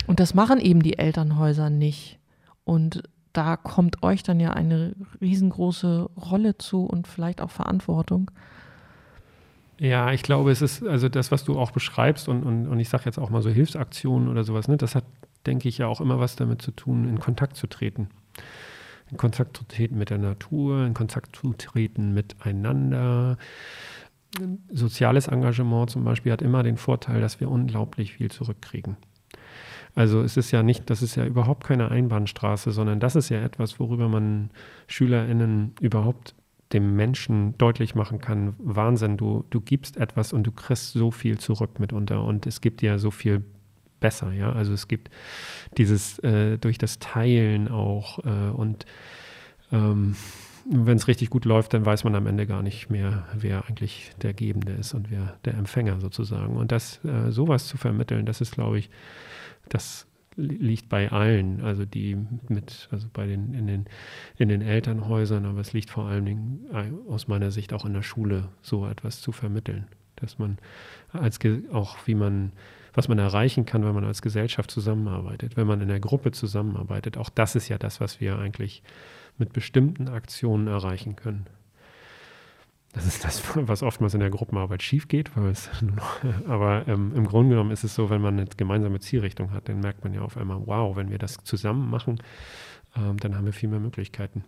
Und 0.07 0.19
das 0.19 0.33
machen 0.33 0.59
eben 0.59 0.81
die 0.81 0.97
Elternhäuser 0.97 1.69
nicht. 1.69 2.17
Und 2.63 3.03
da 3.33 3.55
kommt 3.55 4.01
euch 4.01 4.23
dann 4.23 4.39
ja 4.39 4.53
eine 4.53 4.95
riesengroße 5.21 6.09
Rolle 6.31 6.57
zu 6.57 6.85
und 6.85 7.07
vielleicht 7.07 7.41
auch 7.41 7.51
Verantwortung. 7.51 8.31
Ja, 9.79 10.11
ich 10.11 10.23
glaube, 10.23 10.49
es 10.51 10.63
ist, 10.63 10.83
also 10.83 11.07
das, 11.07 11.31
was 11.31 11.43
du 11.43 11.59
auch 11.59 11.69
beschreibst 11.69 12.27
und, 12.29 12.43
und, 12.43 12.67
und 12.67 12.79
ich 12.79 12.89
sage 12.89 13.03
jetzt 13.05 13.19
auch 13.19 13.29
mal 13.29 13.43
so 13.43 13.49
Hilfsaktionen 13.49 14.27
oder 14.27 14.43
sowas, 14.43 14.67
ne, 14.67 14.77
das 14.77 14.95
hat, 14.95 15.03
denke 15.45 15.69
ich, 15.69 15.77
ja 15.77 15.87
auch 15.87 16.01
immer 16.01 16.19
was 16.19 16.35
damit 16.35 16.63
zu 16.63 16.71
tun, 16.71 17.07
in 17.07 17.19
Kontakt 17.19 17.55
zu 17.57 17.67
treten. 17.67 18.09
In 19.11 19.17
Kontakt 19.17 19.55
zu 19.55 19.65
treten 19.65 19.97
mit 19.97 20.09
der 20.09 20.17
Natur, 20.17 20.83
in 20.85 20.93
Kontakt 20.95 21.35
zu 21.35 21.53
treten 21.53 22.13
miteinander. 22.13 23.37
Soziales 24.71 25.27
Engagement 25.27 25.91
zum 25.91 26.03
Beispiel 26.03 26.31
hat 26.31 26.41
immer 26.41 26.63
den 26.63 26.77
Vorteil, 26.77 27.21
dass 27.21 27.39
wir 27.39 27.49
unglaublich 27.49 28.13
viel 28.13 28.31
zurückkriegen. 28.31 28.97
Also 29.97 30.21
es 30.21 30.37
ist 30.37 30.51
ja 30.51 30.61
nicht, 30.61 30.91
das 30.91 31.01
ist 31.01 31.15
ja 31.15 31.25
überhaupt 31.25 31.63
keine 31.63 31.89
Einbahnstraße, 31.89 32.71
sondern 32.71 32.99
das 32.99 33.15
ist 33.15 33.29
ja 33.29 33.41
etwas, 33.41 33.79
worüber 33.79 34.07
man 34.07 34.51
SchülerInnen 34.85 35.73
überhaupt 35.81 36.35
dem 36.71 36.95
Menschen 36.95 37.57
deutlich 37.57 37.95
machen 37.95 38.19
kann, 38.19 38.53
Wahnsinn, 38.59 39.17
du, 39.17 39.43
du 39.49 39.59
gibst 39.59 39.97
etwas 39.97 40.33
und 40.33 40.43
du 40.43 40.51
kriegst 40.51 40.93
so 40.93 41.09
viel 41.09 41.39
zurück 41.39 41.79
mitunter 41.79 42.23
und 42.23 42.45
es 42.45 42.61
gibt 42.61 42.81
dir 42.81 42.99
so 42.99 43.09
viel 43.09 43.43
besser, 43.99 44.31
ja. 44.33 44.51
Also 44.51 44.71
es 44.71 44.87
gibt 44.87 45.09
dieses 45.79 46.19
äh, 46.19 46.59
durch 46.59 46.77
das 46.77 46.99
Teilen 46.99 47.67
auch 47.67 48.19
äh, 48.19 48.51
und 48.51 48.85
ähm, 49.71 50.15
wenn 50.69 50.97
es 50.97 51.07
richtig 51.07 51.31
gut 51.31 51.45
läuft, 51.45 51.73
dann 51.73 51.87
weiß 51.87 52.03
man 52.03 52.13
am 52.13 52.27
Ende 52.27 52.45
gar 52.45 52.61
nicht 52.61 52.91
mehr, 52.91 53.25
wer 53.33 53.65
eigentlich 53.65 54.11
der 54.21 54.35
Gebende 54.35 54.73
ist 54.73 54.93
und 54.93 55.09
wer 55.09 55.39
der 55.43 55.55
Empfänger 55.55 55.99
sozusagen. 56.01 56.55
Und 56.55 56.71
das, 56.71 57.03
äh, 57.03 57.31
sowas 57.31 57.65
zu 57.65 57.77
vermitteln, 57.77 58.27
das 58.27 58.41
ist, 58.41 58.51
glaube 58.51 58.77
ich, 58.77 58.91
das 59.69 60.07
liegt 60.37 60.87
bei 60.87 61.11
allen, 61.11 61.61
also 61.61 61.83
die 61.83 62.15
mit, 62.47 62.87
also 62.91 63.07
bei 63.11 63.25
den 63.25 63.53
in 63.53 63.65
den 63.65 63.85
in 64.37 64.49
den 64.49 64.61
Elternhäusern, 64.61 65.45
aber 65.45 65.59
es 65.59 65.73
liegt 65.73 65.89
vor 65.89 66.05
allen 66.05 66.25
Dingen 66.25 66.65
äh, 66.71 66.91
aus 67.11 67.27
meiner 67.27 67.49
Sicht 67.49 67.73
auch 67.73 67.85
in 67.85 67.93
der 67.93 68.03
Schule, 68.03 68.49
so 68.61 68.87
etwas 68.87 69.19
zu 69.19 69.31
vermitteln, 69.31 69.87
dass 70.15 70.37
man 70.37 70.57
als 71.11 71.39
auch 71.71 71.97
wie 72.05 72.15
man 72.15 72.51
was 72.93 73.07
man 73.07 73.19
erreichen 73.19 73.65
kann, 73.65 73.85
wenn 73.85 73.93
man 73.93 74.05
als 74.05 74.23
Gesellschaft 74.23 74.71
zusammenarbeitet, 74.71 75.55
wenn 75.55 75.67
man 75.67 75.81
in 75.81 75.87
der 75.87 75.99
Gruppe 75.99 76.31
zusammenarbeitet. 76.31 77.15
Auch 77.17 77.29
das 77.29 77.55
ist 77.55 77.67
ja 77.67 77.77
das, 77.77 78.01
was 78.01 78.19
wir 78.19 78.39
eigentlich 78.39 78.81
mit 79.37 79.53
bestimmten 79.53 80.07
Aktionen 80.07 80.65
erreichen 80.65 81.15
können. 81.15 81.45
Das 82.93 83.05
ist 83.05 83.23
das, 83.23 83.43
was 83.55 83.83
oftmals 83.83 84.13
in 84.13 84.21
der 84.21 84.29
Gruppenarbeit 84.29 84.81
schief 84.81 85.07
geht. 85.07 85.31
aber 86.47 86.87
ähm, 86.87 87.13
im 87.15 87.27
Grunde 87.27 87.51
genommen 87.51 87.71
ist 87.71 87.83
es 87.83 87.93
so, 87.93 88.09
wenn 88.09 88.21
man 88.21 88.39
eine 88.39 88.45
gemeinsame 88.45 88.99
Zielrichtung 88.99 89.51
hat, 89.51 89.69
dann 89.69 89.81
merkt 89.81 90.03
man 90.03 90.13
ja 90.13 90.21
auf 90.21 90.37
einmal, 90.37 90.61
wow, 90.65 90.95
wenn 90.95 91.11
wir 91.11 91.19
das 91.19 91.37
zusammen 91.43 91.89
machen, 91.89 92.21
ähm, 92.95 93.17
dann 93.17 93.35
haben 93.35 93.45
wir 93.45 93.53
viel 93.53 93.69
mehr 93.69 93.79
Möglichkeiten. 93.79 94.43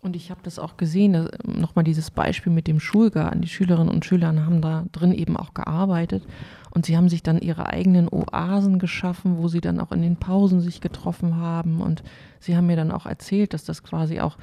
Und 0.00 0.14
ich 0.14 0.30
habe 0.30 0.40
das 0.44 0.60
auch 0.60 0.76
gesehen, 0.76 1.28
nochmal 1.44 1.84
dieses 1.84 2.12
Beispiel 2.12 2.52
mit 2.52 2.68
dem 2.68 2.78
Schulgarten. 2.78 3.42
Die 3.42 3.48
Schülerinnen 3.48 3.92
und 3.92 4.04
Schüler 4.04 4.28
haben 4.44 4.62
da 4.62 4.84
drin 4.92 5.12
eben 5.12 5.36
auch 5.36 5.54
gearbeitet 5.54 6.24
und 6.70 6.86
sie 6.86 6.96
haben 6.96 7.08
sich 7.08 7.24
dann 7.24 7.40
ihre 7.40 7.66
eigenen 7.66 8.08
Oasen 8.08 8.78
geschaffen, 8.78 9.38
wo 9.38 9.48
sie 9.48 9.60
dann 9.60 9.80
auch 9.80 9.90
in 9.90 10.02
den 10.02 10.16
Pausen 10.16 10.60
sich 10.60 10.80
getroffen 10.80 11.36
haben. 11.36 11.80
Und 11.80 12.04
sie 12.38 12.56
haben 12.56 12.68
mir 12.68 12.76
dann 12.76 12.92
auch 12.92 13.06
erzählt, 13.06 13.54
dass 13.54 13.64
das 13.64 13.82
quasi 13.82 14.20
auch 14.20 14.38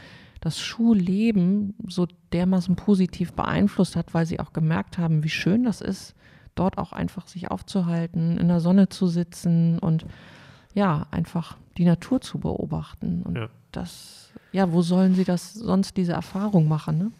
das 0.45 0.59
Schulleben 0.59 1.73
so 1.87 2.07
dermaßen 2.31 2.75
positiv 2.75 3.33
beeinflusst 3.33 3.95
hat, 3.95 4.13
weil 4.13 4.27
sie 4.27 4.39
auch 4.39 4.53
gemerkt 4.53 4.99
haben, 4.99 5.23
wie 5.23 5.29
schön 5.29 5.63
das 5.63 5.81
ist, 5.81 6.13
dort 6.53 6.77
auch 6.77 6.91
einfach 6.93 7.25
sich 7.27 7.49
aufzuhalten, 7.49 8.37
in 8.37 8.47
der 8.47 8.59
Sonne 8.59 8.87
zu 8.87 9.07
sitzen 9.07 9.79
und 9.79 10.05
ja, 10.75 11.07
einfach 11.09 11.57
die 11.77 11.85
Natur 11.85 12.21
zu 12.21 12.37
beobachten. 12.37 13.23
Und 13.23 13.37
ja. 13.37 13.49
das, 13.71 14.31
ja, 14.51 14.71
wo 14.71 14.83
sollen 14.83 15.15
sie 15.15 15.23
das 15.23 15.55
sonst 15.55 15.97
diese 15.97 16.13
Erfahrung 16.13 16.67
machen, 16.67 16.99
ne? 16.99 17.11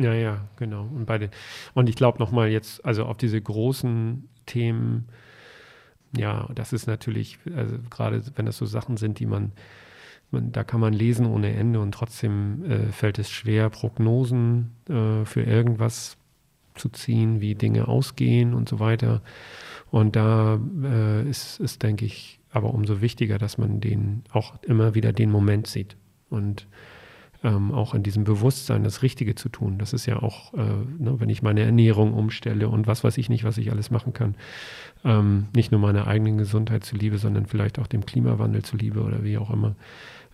Ja, 0.00 0.12
ja, 0.12 0.40
genau. 0.56 0.88
Und 0.92 1.06
bei 1.06 1.18
den, 1.18 1.30
und 1.74 1.88
ich 1.88 1.94
glaube 1.94 2.18
nochmal 2.18 2.48
jetzt, 2.48 2.84
also 2.84 3.04
auf 3.04 3.16
diese 3.16 3.40
großen 3.40 4.28
Themen, 4.46 5.06
ja, 6.16 6.48
das 6.52 6.72
ist 6.72 6.88
natürlich, 6.88 7.38
also 7.54 7.76
gerade 7.90 8.24
wenn 8.34 8.46
das 8.46 8.56
so 8.56 8.66
Sachen 8.66 8.96
sind, 8.96 9.20
die 9.20 9.26
man 9.26 9.52
da 10.32 10.64
kann 10.64 10.80
man 10.80 10.92
lesen 10.92 11.26
ohne 11.26 11.52
Ende 11.54 11.80
und 11.80 11.92
trotzdem 11.92 12.64
äh, 12.64 12.92
fällt 12.92 13.18
es 13.18 13.30
schwer, 13.30 13.68
Prognosen 13.70 14.70
äh, 14.88 15.24
für 15.24 15.42
irgendwas 15.42 16.16
zu 16.74 16.88
ziehen, 16.88 17.40
wie 17.40 17.54
Dinge 17.54 17.88
ausgehen 17.88 18.54
und 18.54 18.68
so 18.68 18.78
weiter. 18.78 19.22
Und 19.90 20.16
da 20.16 20.60
äh, 20.84 21.28
ist 21.28 21.60
es, 21.60 21.78
denke 21.78 22.04
ich, 22.04 22.38
aber 22.52 22.72
umso 22.72 23.00
wichtiger, 23.00 23.38
dass 23.38 23.58
man 23.58 23.80
den 23.80 24.22
auch 24.32 24.54
immer 24.62 24.94
wieder 24.94 25.12
den 25.12 25.30
Moment 25.30 25.66
sieht 25.66 25.96
und 26.28 26.66
ähm, 27.42 27.72
auch 27.72 27.94
in 27.94 28.02
diesem 28.02 28.24
Bewusstsein 28.24 28.84
das 28.84 29.02
Richtige 29.02 29.34
zu 29.34 29.48
tun. 29.48 29.78
Das 29.78 29.92
ist 29.92 30.06
ja 30.06 30.22
auch, 30.22 30.52
äh, 30.54 30.58
ne, 30.58 31.18
wenn 31.18 31.30
ich 31.30 31.42
meine 31.42 31.62
Ernährung 31.62 32.12
umstelle 32.12 32.68
und 32.68 32.86
was 32.86 33.02
weiß 33.02 33.16
ich 33.18 33.28
nicht, 33.28 33.44
was 33.44 33.58
ich 33.58 33.70
alles 33.70 33.90
machen 33.90 34.12
kann, 34.12 34.34
ähm, 35.04 35.46
nicht 35.54 35.72
nur 35.72 35.80
meiner 35.80 36.06
eigenen 36.06 36.38
Gesundheit 36.38 36.84
zuliebe, 36.84 37.18
sondern 37.18 37.46
vielleicht 37.46 37.78
auch 37.78 37.86
dem 37.86 38.04
Klimawandel 38.04 38.62
zuliebe 38.62 39.00
oder 39.00 39.24
wie 39.24 39.38
auch 39.38 39.50
immer 39.50 39.74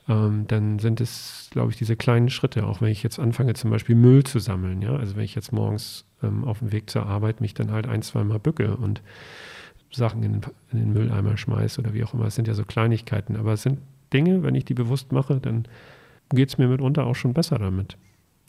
ähm, 0.09 0.45
dann 0.47 0.79
sind 0.79 1.01
es, 1.01 1.49
glaube 1.51 1.71
ich, 1.71 1.77
diese 1.77 1.97
kleinen 1.97 2.31
Schritte. 2.31 2.67
Auch 2.67 2.81
wenn 2.81 2.91
ich 2.91 3.03
jetzt 3.03 3.19
anfange, 3.19 3.55
zum 3.55 3.71
Beispiel 3.71 3.97
Müll 3.97 4.25
zu 4.25 4.39
sammeln, 4.39 4.83
ja, 4.83 4.95
also 4.95 5.17
wenn 5.17 5.25
ich 5.25 5.35
jetzt 5.35 5.53
morgens 5.53 6.05
ähm, 6.23 6.45
auf 6.45 6.61
dem 6.61 6.73
Weg 6.73 6.91
zur 6.91 7.07
Arbeit 7.07 7.41
mich 7.41 7.55
dann 7.55 7.73
halt 7.73 7.87
ein, 7.87 8.03
zweimal 8.03 8.39
bücke 8.39 8.77
und 8.77 9.03
Sachen 9.91 10.23
in 10.23 10.41
den, 10.41 10.43
in 10.73 10.79
den 10.79 10.93
Mülleimer 10.93 11.37
schmeiße 11.37 11.81
oder 11.81 11.95
wie 11.95 12.05
auch 12.05 12.15
immer. 12.15 12.27
Es 12.27 12.35
sind 12.35 12.49
ja 12.49 12.55
so 12.55 12.65
Kleinigkeiten, 12.65 13.37
aber 13.37 13.53
es 13.53 13.63
sind 13.63 13.81
Dinge, 14.13 14.43
wenn 14.43 14.55
ich 14.55 14.65
die 14.65 14.75
bewusst 14.75 15.13
mache, 15.13 15.41
dann 15.41 15.67
geht 16.31 16.49
es 16.51 16.59
mir 16.59 16.69
mitunter 16.69 17.07
auch 17.07 17.15
schon 17.15 17.35
besser 17.35 17.59
damit. 17.59 17.97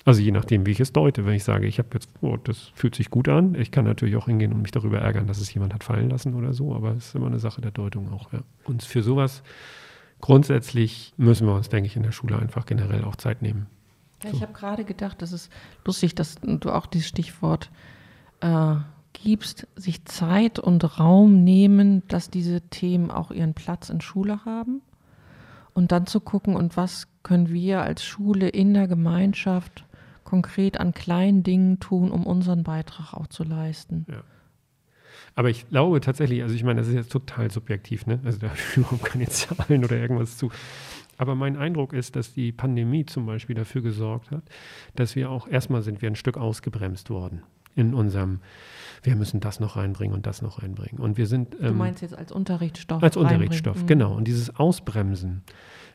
Also 0.06 0.22
je 0.22 0.32
nachdem, 0.32 0.66
wie 0.66 0.72
ich 0.72 0.80
es 0.80 0.94
deute. 0.94 1.26
Wenn 1.26 1.34
ich 1.34 1.44
sage, 1.44 1.68
ich 1.68 1.80
habe 1.80 1.90
jetzt, 1.94 2.10
oh, 2.22 2.38
das 2.38 2.72
fühlt 2.76 2.96
sich 2.96 3.10
gut 3.10 3.28
an, 3.28 3.56
ich 3.56 3.72
kann 3.72 3.84
natürlich 3.84 4.16
auch 4.16 4.28
hingehen 4.28 4.54
und 4.54 4.62
mich 4.62 4.72
darüber 4.72 5.00
ärgern, 5.00 5.28
dass 5.28 5.40
es 5.42 5.54
jemand 5.54 5.74
hat 5.74 5.84
fallen 5.84 6.10
lassen 6.10 6.34
oder 6.34 6.54
so, 6.54 6.74
aber 6.74 6.92
es 6.92 7.08
ist 7.08 7.16
immer 7.16 7.28
eine 7.28 7.40
Sache 7.40 7.62
der 7.62 7.72
Deutung 7.72 8.12
auch. 8.14 8.32
Ja. 8.32 8.40
Und 8.64 8.84
für 8.84 9.04
sowas 9.04 9.44
grundsätzlich 10.22 11.14
müssen 11.18 11.48
wir 11.48 11.56
uns, 11.56 11.70
denke 11.70 11.88
ich, 11.88 11.96
in 11.96 12.04
der 12.04 12.12
Schule 12.12 12.38
einfach 12.38 12.66
generell 12.66 13.04
auch 13.04 13.16
Zeit 13.16 13.42
nehmen. 13.42 13.68
Ja, 14.24 14.32
ich 14.32 14.42
habe 14.42 14.54
gerade 14.54 14.84
gedacht, 14.84 15.22
das 15.22 15.32
ist 15.32 15.52
lustig, 15.86 16.16
dass 16.16 16.36
du 16.42 16.72
auch 16.72 16.88
dieses 16.88 17.08
Stichwort 17.08 17.70
äh, 18.42 18.76
gibst, 19.14 19.68
sich 19.76 20.06
Zeit 20.06 20.60
und 20.60 21.00
Raum 21.00 21.44
nehmen, 21.44 22.04
dass 22.08 22.30
diese 22.30 22.62
Themen 22.62 23.12
auch 23.12 23.32
ihren 23.32 23.54
Platz 23.54 23.90
in 23.90 24.02
Schule 24.02 24.44
haben. 24.46 24.82
Und 25.74 25.92
dann 25.92 26.08
zu 26.08 26.20
gucken, 26.20 26.56
und 26.56 26.76
was 26.76 27.08
können 27.22 27.50
wir 27.50 27.82
als 27.82 28.04
Schule 28.04 28.50
in 28.50 28.74
der 28.74 28.88
Gemeinschaft 28.88 29.86
konkret 30.24 30.80
an 30.80 30.94
kleinen 30.94 31.44
Dingen 31.44 31.80
tun, 31.80 32.12
um 32.12 32.26
unseren 32.26 32.64
Beitrag 32.64 33.14
auch 33.14 33.28
zu 33.28 33.44
leisten. 33.44 34.06
Ja. 34.10 34.24
Aber 35.36 35.50
ich 35.50 35.70
glaube 35.70 36.02
tatsächlich, 36.02 36.42
also 36.42 36.56
ich 36.56 36.64
meine, 36.64 36.80
das 36.82 36.88
ist 36.90 36.96
jetzt 36.96 37.12
total 37.12 37.52
subjektiv, 37.52 38.06
ne? 38.06 38.20
Also 38.24 38.40
da 38.40 38.50
habe 38.50 38.58
ich 38.72 38.78
überhaupt 38.78 39.04
keine 39.04 39.28
Zahlen 39.28 39.84
oder 39.84 39.98
irgendwas 39.98 40.38
zu. 40.38 40.52
Aber 41.18 41.36
mein 41.36 41.58
Eindruck 41.58 41.94
ist, 41.94 42.16
dass 42.16 42.34
die 42.34 42.52
Pandemie 42.52 43.06
zum 43.06 43.26
Beispiel 43.26 43.56
dafür 43.56 43.82
gesorgt 43.82 44.32
hat, 44.32 44.44
dass 44.96 45.16
wir 45.16 45.30
auch 45.32 45.48
erstmal 45.48 45.82
sind 45.82 46.02
wir 46.02 46.10
ein 46.10 46.16
Stück 46.16 46.38
ausgebremst 46.38 47.10
worden 47.10 47.42
in 47.76 47.94
unserem, 47.94 48.40
wir 49.04 49.16
müssen 49.16 49.40
das 49.40 49.60
noch 49.60 49.76
reinbringen 49.76 50.16
und 50.16 50.26
das 50.26 50.42
noch 50.42 50.62
reinbringen. 50.62 51.00
Und 51.00 51.18
wir 51.18 51.28
sind. 51.28 51.56
Ähm, 51.56 51.68
du 51.68 51.74
meinst 51.74 52.02
jetzt 52.02 52.18
als 52.18 52.32
Unterrichtsstoff? 52.32 53.02
Als 53.04 53.16
Unterrichtsstoff, 53.16 53.84
mhm. 53.84 53.88
genau. 53.88 54.16
Und 54.16 54.28
dieses 54.28 54.56
Ausbremsen, 54.56 55.44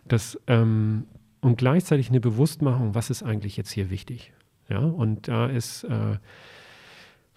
das 0.07 0.41
ähm, 0.47 1.07
und 1.41 1.59
gleichzeitig 1.59 2.09
eine 2.09 2.21
Bewusstmachung, 2.21 2.95
was 2.95 3.11
ist 3.11 3.25
eigentlich 3.25 3.57
jetzt 3.57 3.73
hier 3.73 3.91
wichtig? 3.91 4.33
Ja, 4.69 4.79
und 4.79 5.27
da 5.27 5.47
ist 5.47 5.85
äh, 5.85 6.19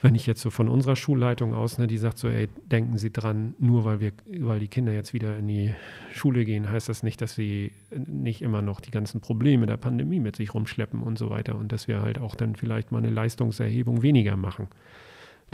wenn 0.02 0.14
ich 0.14 0.28
jetzt 0.28 0.42
so 0.42 0.50
von 0.50 0.68
unserer 0.68 0.96
Schulleitung 0.96 1.54
aus, 1.54 1.78
ne, 1.78 1.88
die 1.88 1.98
sagt 1.98 2.18
so, 2.18 2.28
ey, 2.28 2.50
denken 2.66 2.98
Sie 2.98 3.12
dran, 3.12 3.56
nur 3.60 3.86
weil 3.86 4.02
wir, 4.02 4.12
weil 4.40 4.60
die 4.60 4.68
Kinder 4.68 4.92
jetzt 4.92 5.14
wieder 5.14 5.38
in 5.38 5.48
die 5.48 5.74
Schule 6.14 6.44
gehen, 6.44 6.70
heißt 6.70 6.90
das 6.90 7.02
nicht, 7.02 7.22
dass 7.22 7.36
sie 7.36 7.72
nicht 7.92 8.42
immer 8.42 8.62
noch 8.62 8.82
die 8.82 8.92
ganzen 8.92 9.22
Probleme 9.22 9.66
der 9.68 9.78
Pandemie 9.78 10.20
mit 10.20 10.36
sich 10.36 10.54
rumschleppen 10.54 11.02
und 11.02 11.18
so 11.18 11.30
weiter 11.30 11.56
und 11.56 11.72
dass 11.72 11.88
wir 11.88 12.02
halt 12.02 12.20
auch 12.20 12.36
dann 12.36 12.56
vielleicht 12.56 12.92
mal 12.92 12.98
eine 12.98 13.10
Leistungserhebung 13.10 14.02
weniger 14.02 14.36
machen. 14.36 14.68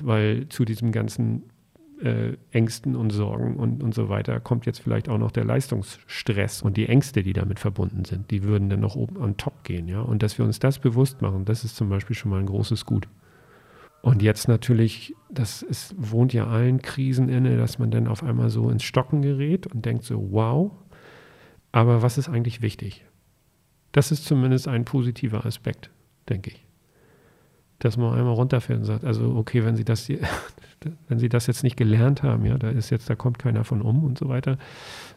Weil 0.02 0.50
zu 0.50 0.66
diesem 0.66 0.92
ganzen 0.92 1.44
äh, 2.02 2.34
Ängsten 2.52 2.96
und 2.96 3.12
Sorgen 3.12 3.58
und, 3.58 3.84
und 3.84 3.94
so 3.94 4.10
weiter 4.10 4.40
kommt 4.40 4.66
jetzt 4.66 4.80
vielleicht 4.80 5.08
auch 5.08 5.20
noch 5.20 5.32
der 5.32 5.46
Leistungsstress 5.46 6.64
und 6.64 6.78
die 6.78 6.88
Ängste, 6.88 7.22
die 7.22 7.34
damit 7.34 7.60
verbunden 7.60 8.06
sind. 8.06 8.32
Die 8.32 8.44
würden 8.44 8.70
dann 8.70 8.80
noch 8.80 8.96
oben 8.96 9.18
on 9.18 9.38
top 9.38 9.64
gehen, 9.64 9.88
ja. 9.88 10.02
Und 10.02 10.24
dass 10.24 10.40
wir 10.40 10.46
uns 10.46 10.58
das 10.58 10.80
bewusst 10.80 11.22
machen, 11.22 11.46
das 11.46 11.64
ist 11.64 11.76
zum 11.76 11.90
Beispiel 11.90 12.16
schon 12.16 12.32
mal 12.32 12.40
ein 12.40 12.48
großes 12.48 12.88
Gut. 12.88 13.08
Und 14.02 14.22
jetzt 14.22 14.48
natürlich, 14.48 15.16
das 15.30 15.62
ist, 15.62 15.94
wohnt 15.98 16.34
ja 16.34 16.48
allen 16.48 16.82
Krisen 16.82 17.30
inne, 17.30 17.56
dass 17.58 17.78
man 17.78 17.92
dann 17.92 18.08
auf 18.08 18.24
einmal 18.24 18.50
so 18.50 18.70
ins 18.70 18.84
Stocken 18.84 19.22
gerät 19.22 19.68
und 19.68 19.86
denkt 19.86 20.04
so, 20.04 20.32
wow, 20.32 20.72
aber 21.72 22.02
was 22.02 22.18
ist 22.18 22.28
eigentlich 22.28 22.62
wichtig? 22.62 23.06
Das 23.92 24.12
ist 24.12 24.26
zumindest 24.26 24.68
ein 24.68 24.86
positiver 24.86 25.46
Aspekt, 25.46 25.92
denke 26.30 26.52
ich. 26.52 26.66
Dass 27.80 27.98
man 27.98 28.18
einmal 28.18 28.34
runterfährt 28.34 28.80
und 28.80 28.86
sagt, 28.86 29.04
also 29.06 29.36
okay, 29.36 29.66
wenn 29.66 29.76
Sie 29.76 29.86
das 29.86 30.10
wenn 31.08 31.20
Sie 31.20 31.30
das 31.30 31.48
jetzt 31.48 31.64
nicht 31.64 31.78
gelernt 31.78 32.24
haben, 32.24 32.46
ja, 32.46 32.58
da 32.58 32.70
ist 32.70 32.90
jetzt, 32.90 33.10
da 33.10 33.16
kommt 33.16 33.38
keiner 33.38 33.64
von 33.64 33.82
um 33.82 34.04
und 34.04 34.18
so 34.18 34.30
weiter, 34.30 34.58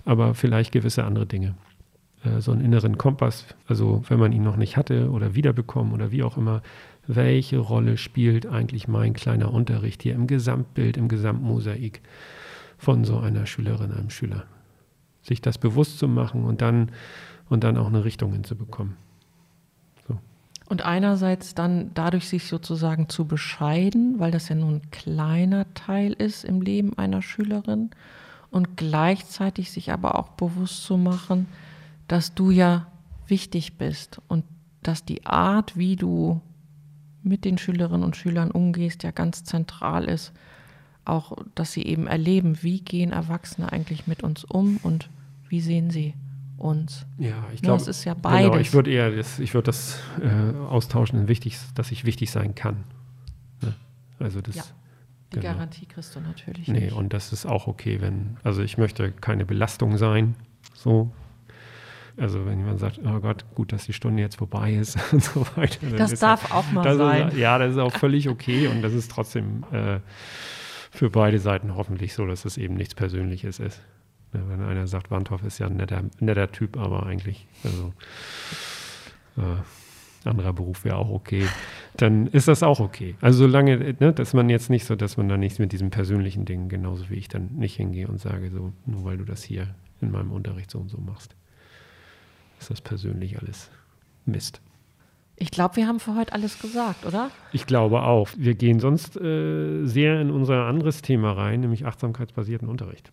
aber 0.04 0.34
vielleicht 0.34 0.72
gewisse 0.72 1.04
andere 1.04 1.26
Dinge. 1.26 1.54
Äh, 2.24 2.40
so 2.40 2.52
einen 2.52 2.60
inneren 2.60 2.98
Kompass, 2.98 3.46
also 3.66 4.02
wenn 4.08 4.18
man 4.18 4.32
ihn 4.32 4.42
noch 4.42 4.56
nicht 4.56 4.76
hatte 4.76 5.10
oder 5.10 5.34
wiederbekommen 5.34 5.92
oder 5.92 6.10
wie 6.10 6.22
auch 6.22 6.36
immer, 6.36 6.62
welche 7.06 7.58
Rolle 7.58 7.96
spielt 7.96 8.46
eigentlich 8.46 8.88
mein 8.88 9.12
kleiner 9.12 9.52
Unterricht 9.52 10.02
hier 10.02 10.14
im 10.14 10.26
Gesamtbild, 10.26 10.96
im 10.96 11.08
Gesamtmosaik 11.08 12.00
von 12.78 13.04
so 13.04 13.18
einer 13.18 13.46
Schülerin, 13.46 13.92
einem 13.92 14.10
Schüler. 14.10 14.44
Sich 15.22 15.40
das 15.40 15.58
bewusst 15.58 15.98
zu 15.98 16.08
machen 16.08 16.44
und 16.44 16.60
dann, 16.60 16.90
und 17.48 17.64
dann 17.64 17.76
auch 17.76 17.88
eine 17.88 18.04
Richtung 18.04 18.32
hinzubekommen. 18.32 18.96
So. 20.06 20.18
Und 20.68 20.84
einerseits 20.84 21.54
dann 21.54 21.90
dadurch 21.94 22.28
sich 22.28 22.48
sozusagen 22.48 23.08
zu 23.08 23.26
bescheiden, 23.26 24.18
weil 24.18 24.30
das 24.30 24.48
ja 24.48 24.54
nur 24.54 24.70
ein 24.70 24.90
kleiner 24.90 25.72
Teil 25.74 26.12
ist 26.12 26.44
im 26.44 26.60
Leben 26.60 26.96
einer 26.98 27.22
Schülerin 27.22 27.90
und 28.50 28.76
gleichzeitig 28.76 29.70
sich 29.70 29.92
aber 29.92 30.18
auch 30.18 30.28
bewusst 30.28 30.84
zu 30.84 30.96
machen, 30.96 31.46
dass 32.06 32.34
du 32.34 32.50
ja 32.50 32.86
wichtig 33.26 33.78
bist 33.78 34.20
und 34.28 34.44
dass 34.82 35.04
die 35.04 35.24
Art, 35.26 35.76
wie 35.76 35.96
du 35.96 36.40
mit 37.24 37.44
den 37.44 37.58
Schülerinnen 37.58 38.04
und 38.04 38.16
Schülern 38.16 38.50
umgehst, 38.50 39.02
ja 39.02 39.10
ganz 39.10 39.44
zentral 39.44 40.04
ist. 40.04 40.32
Auch, 41.04 41.36
dass 41.54 41.72
sie 41.72 41.82
eben 41.82 42.06
erleben, 42.06 42.62
wie 42.62 42.80
gehen 42.80 43.12
Erwachsene 43.12 43.70
eigentlich 43.70 44.06
mit 44.06 44.22
uns 44.22 44.44
um 44.44 44.78
und 44.82 45.10
wie 45.48 45.60
sehen 45.60 45.90
sie 45.90 46.14
uns. 46.56 47.04
Ja, 47.18 47.44
ich 47.52 47.62
glaube, 47.62 47.82
es 47.82 47.88
ist 47.88 48.04
ja 48.04 48.14
beides. 48.14 48.50
Genau, 48.50 48.60
ich 48.60 48.72
würde 48.72 48.90
eher, 48.90 49.10
das, 49.10 49.38
ich 49.38 49.52
würde 49.54 49.66
das 49.66 49.98
äh, 50.22 50.56
austauschen, 50.68 51.28
wichtig, 51.28 51.58
dass 51.74 51.92
ich 51.92 52.04
wichtig 52.04 52.30
sein 52.30 52.54
kann. 52.54 52.84
Ne? 53.62 53.74
Also 54.18 54.40
das. 54.40 54.56
Ja. 54.56 54.64
Die 55.32 55.40
genau. 55.40 55.54
Garantie 55.54 55.86
kriegst 55.86 56.14
du 56.14 56.20
natürlich 56.20 56.68
nee, 56.68 56.80
nicht. 56.80 56.92
und 56.92 57.12
das 57.12 57.32
ist 57.32 57.44
auch 57.44 57.66
okay, 57.66 58.00
wenn, 58.00 58.36
also 58.44 58.62
ich 58.62 58.78
möchte 58.78 59.10
keine 59.10 59.44
Belastung 59.44 59.96
sein, 59.96 60.36
so, 60.74 61.10
also 62.16 62.46
wenn 62.46 62.58
jemand 62.58 62.78
sagt, 62.80 63.00
oh 63.04 63.20
Gott, 63.20 63.44
gut, 63.54 63.72
dass 63.72 63.86
die 63.86 63.92
Stunde 63.92 64.22
jetzt 64.22 64.36
vorbei 64.36 64.74
ist 64.74 64.96
und 65.12 65.22
so 65.22 65.46
weiter. 65.56 65.86
Das 65.96 66.18
darf 66.20 66.52
auch 66.52 66.70
mal 66.70 66.96
sein. 66.96 67.28
Ist, 67.28 67.36
ja, 67.36 67.58
das 67.58 67.72
ist 67.72 67.78
auch 67.78 67.92
völlig 67.92 68.28
okay 68.28 68.68
und 68.68 68.82
das 68.82 68.92
ist 68.92 69.10
trotzdem 69.10 69.64
äh, 69.72 69.98
für 70.90 71.10
beide 71.10 71.38
Seiten 71.38 71.74
hoffentlich 71.74 72.14
so, 72.14 72.26
dass 72.26 72.44
es 72.44 72.56
eben 72.56 72.74
nichts 72.74 72.94
Persönliches 72.94 73.58
ist. 73.58 73.80
Wenn 74.32 74.62
einer 74.62 74.86
sagt, 74.86 75.10
Wandhoff 75.10 75.44
ist 75.44 75.58
ja 75.58 75.66
ein 75.66 75.76
netter, 75.76 76.02
netter 76.18 76.50
Typ, 76.50 76.76
aber 76.76 77.06
eigentlich, 77.06 77.46
also 77.62 77.92
äh, 79.36 80.28
anderer 80.28 80.52
Beruf 80.52 80.84
wäre 80.84 80.96
auch 80.96 81.10
okay, 81.10 81.46
dann 81.96 82.26
ist 82.28 82.48
das 82.48 82.64
auch 82.64 82.80
okay. 82.80 83.14
Also 83.20 83.40
solange, 83.40 83.94
ne, 84.00 84.12
dass 84.12 84.34
man 84.34 84.48
jetzt 84.50 84.70
nicht 84.70 84.86
so, 84.86 84.96
dass 84.96 85.16
man 85.16 85.28
da 85.28 85.36
nichts 85.36 85.60
mit 85.60 85.70
diesem 85.70 85.90
persönlichen 85.90 86.44
Ding, 86.46 86.68
genauso 86.68 87.10
wie 87.10 87.14
ich 87.14 87.28
dann 87.28 87.50
nicht 87.56 87.76
hingehe 87.76 88.08
und 88.08 88.20
sage, 88.20 88.50
so, 88.50 88.72
nur 88.86 89.04
weil 89.04 89.18
du 89.18 89.24
das 89.24 89.44
hier 89.44 89.74
in 90.00 90.10
meinem 90.10 90.32
Unterricht 90.32 90.70
so 90.70 90.78
und 90.78 90.88
so 90.88 90.98
machst 90.98 91.36
ist 92.64 92.70
das 92.70 92.80
persönlich 92.80 93.38
alles 93.38 93.70
Mist. 94.24 94.60
Ich 95.36 95.50
glaube, 95.50 95.76
wir 95.76 95.86
haben 95.86 96.00
für 96.00 96.14
heute 96.14 96.32
alles 96.32 96.58
gesagt, 96.58 97.04
oder? 97.04 97.30
Ich 97.52 97.66
glaube 97.66 98.02
auch. 98.02 98.28
Wir 98.36 98.54
gehen 98.54 98.80
sonst 98.80 99.16
äh, 99.16 99.84
sehr 99.84 100.20
in 100.20 100.30
unser 100.30 100.66
anderes 100.66 101.02
Thema 101.02 101.32
rein, 101.32 101.60
nämlich 101.60 101.84
achtsamkeitsbasierten 101.84 102.68
Unterricht. 102.68 103.10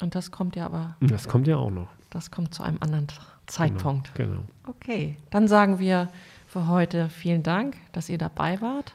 Und 0.00 0.14
das 0.14 0.30
kommt 0.30 0.56
ja 0.56 0.66
aber. 0.66 0.96
Das 1.00 1.28
kommt 1.28 1.46
ja 1.46 1.56
auch 1.56 1.70
noch. 1.70 1.88
Das 2.10 2.30
kommt 2.30 2.54
zu 2.54 2.62
einem 2.62 2.78
anderen 2.80 3.08
Zeitpunkt. 3.46 4.14
Genau. 4.14 4.30
genau. 4.30 4.44
Okay, 4.66 5.16
dann 5.30 5.48
sagen 5.48 5.78
wir 5.78 6.08
für 6.46 6.68
heute 6.68 7.08
vielen 7.08 7.42
Dank, 7.42 7.76
dass 7.92 8.08
ihr 8.08 8.18
dabei 8.18 8.60
wart. 8.60 8.94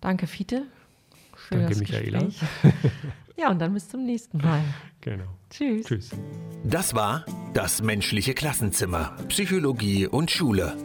Danke, 0.00 0.26
Fiete. 0.26 0.64
Für 1.34 1.56
Danke, 1.56 1.78
Michaela. 1.78 2.20
ja, 3.40 3.50
und 3.50 3.58
dann 3.58 3.74
bis 3.74 3.88
zum 3.88 4.04
nächsten 4.04 4.38
Mal. 4.38 4.62
Genau. 5.02 5.24
Tschüss. 5.48 5.86
Tschüss. 5.86 6.10
Das 6.62 6.94
war 6.94 7.24
das 7.54 7.80
menschliche 7.80 8.34
Klassenzimmer, 8.34 9.16
Psychologie 9.28 10.06
und 10.06 10.30
Schule. 10.30 10.76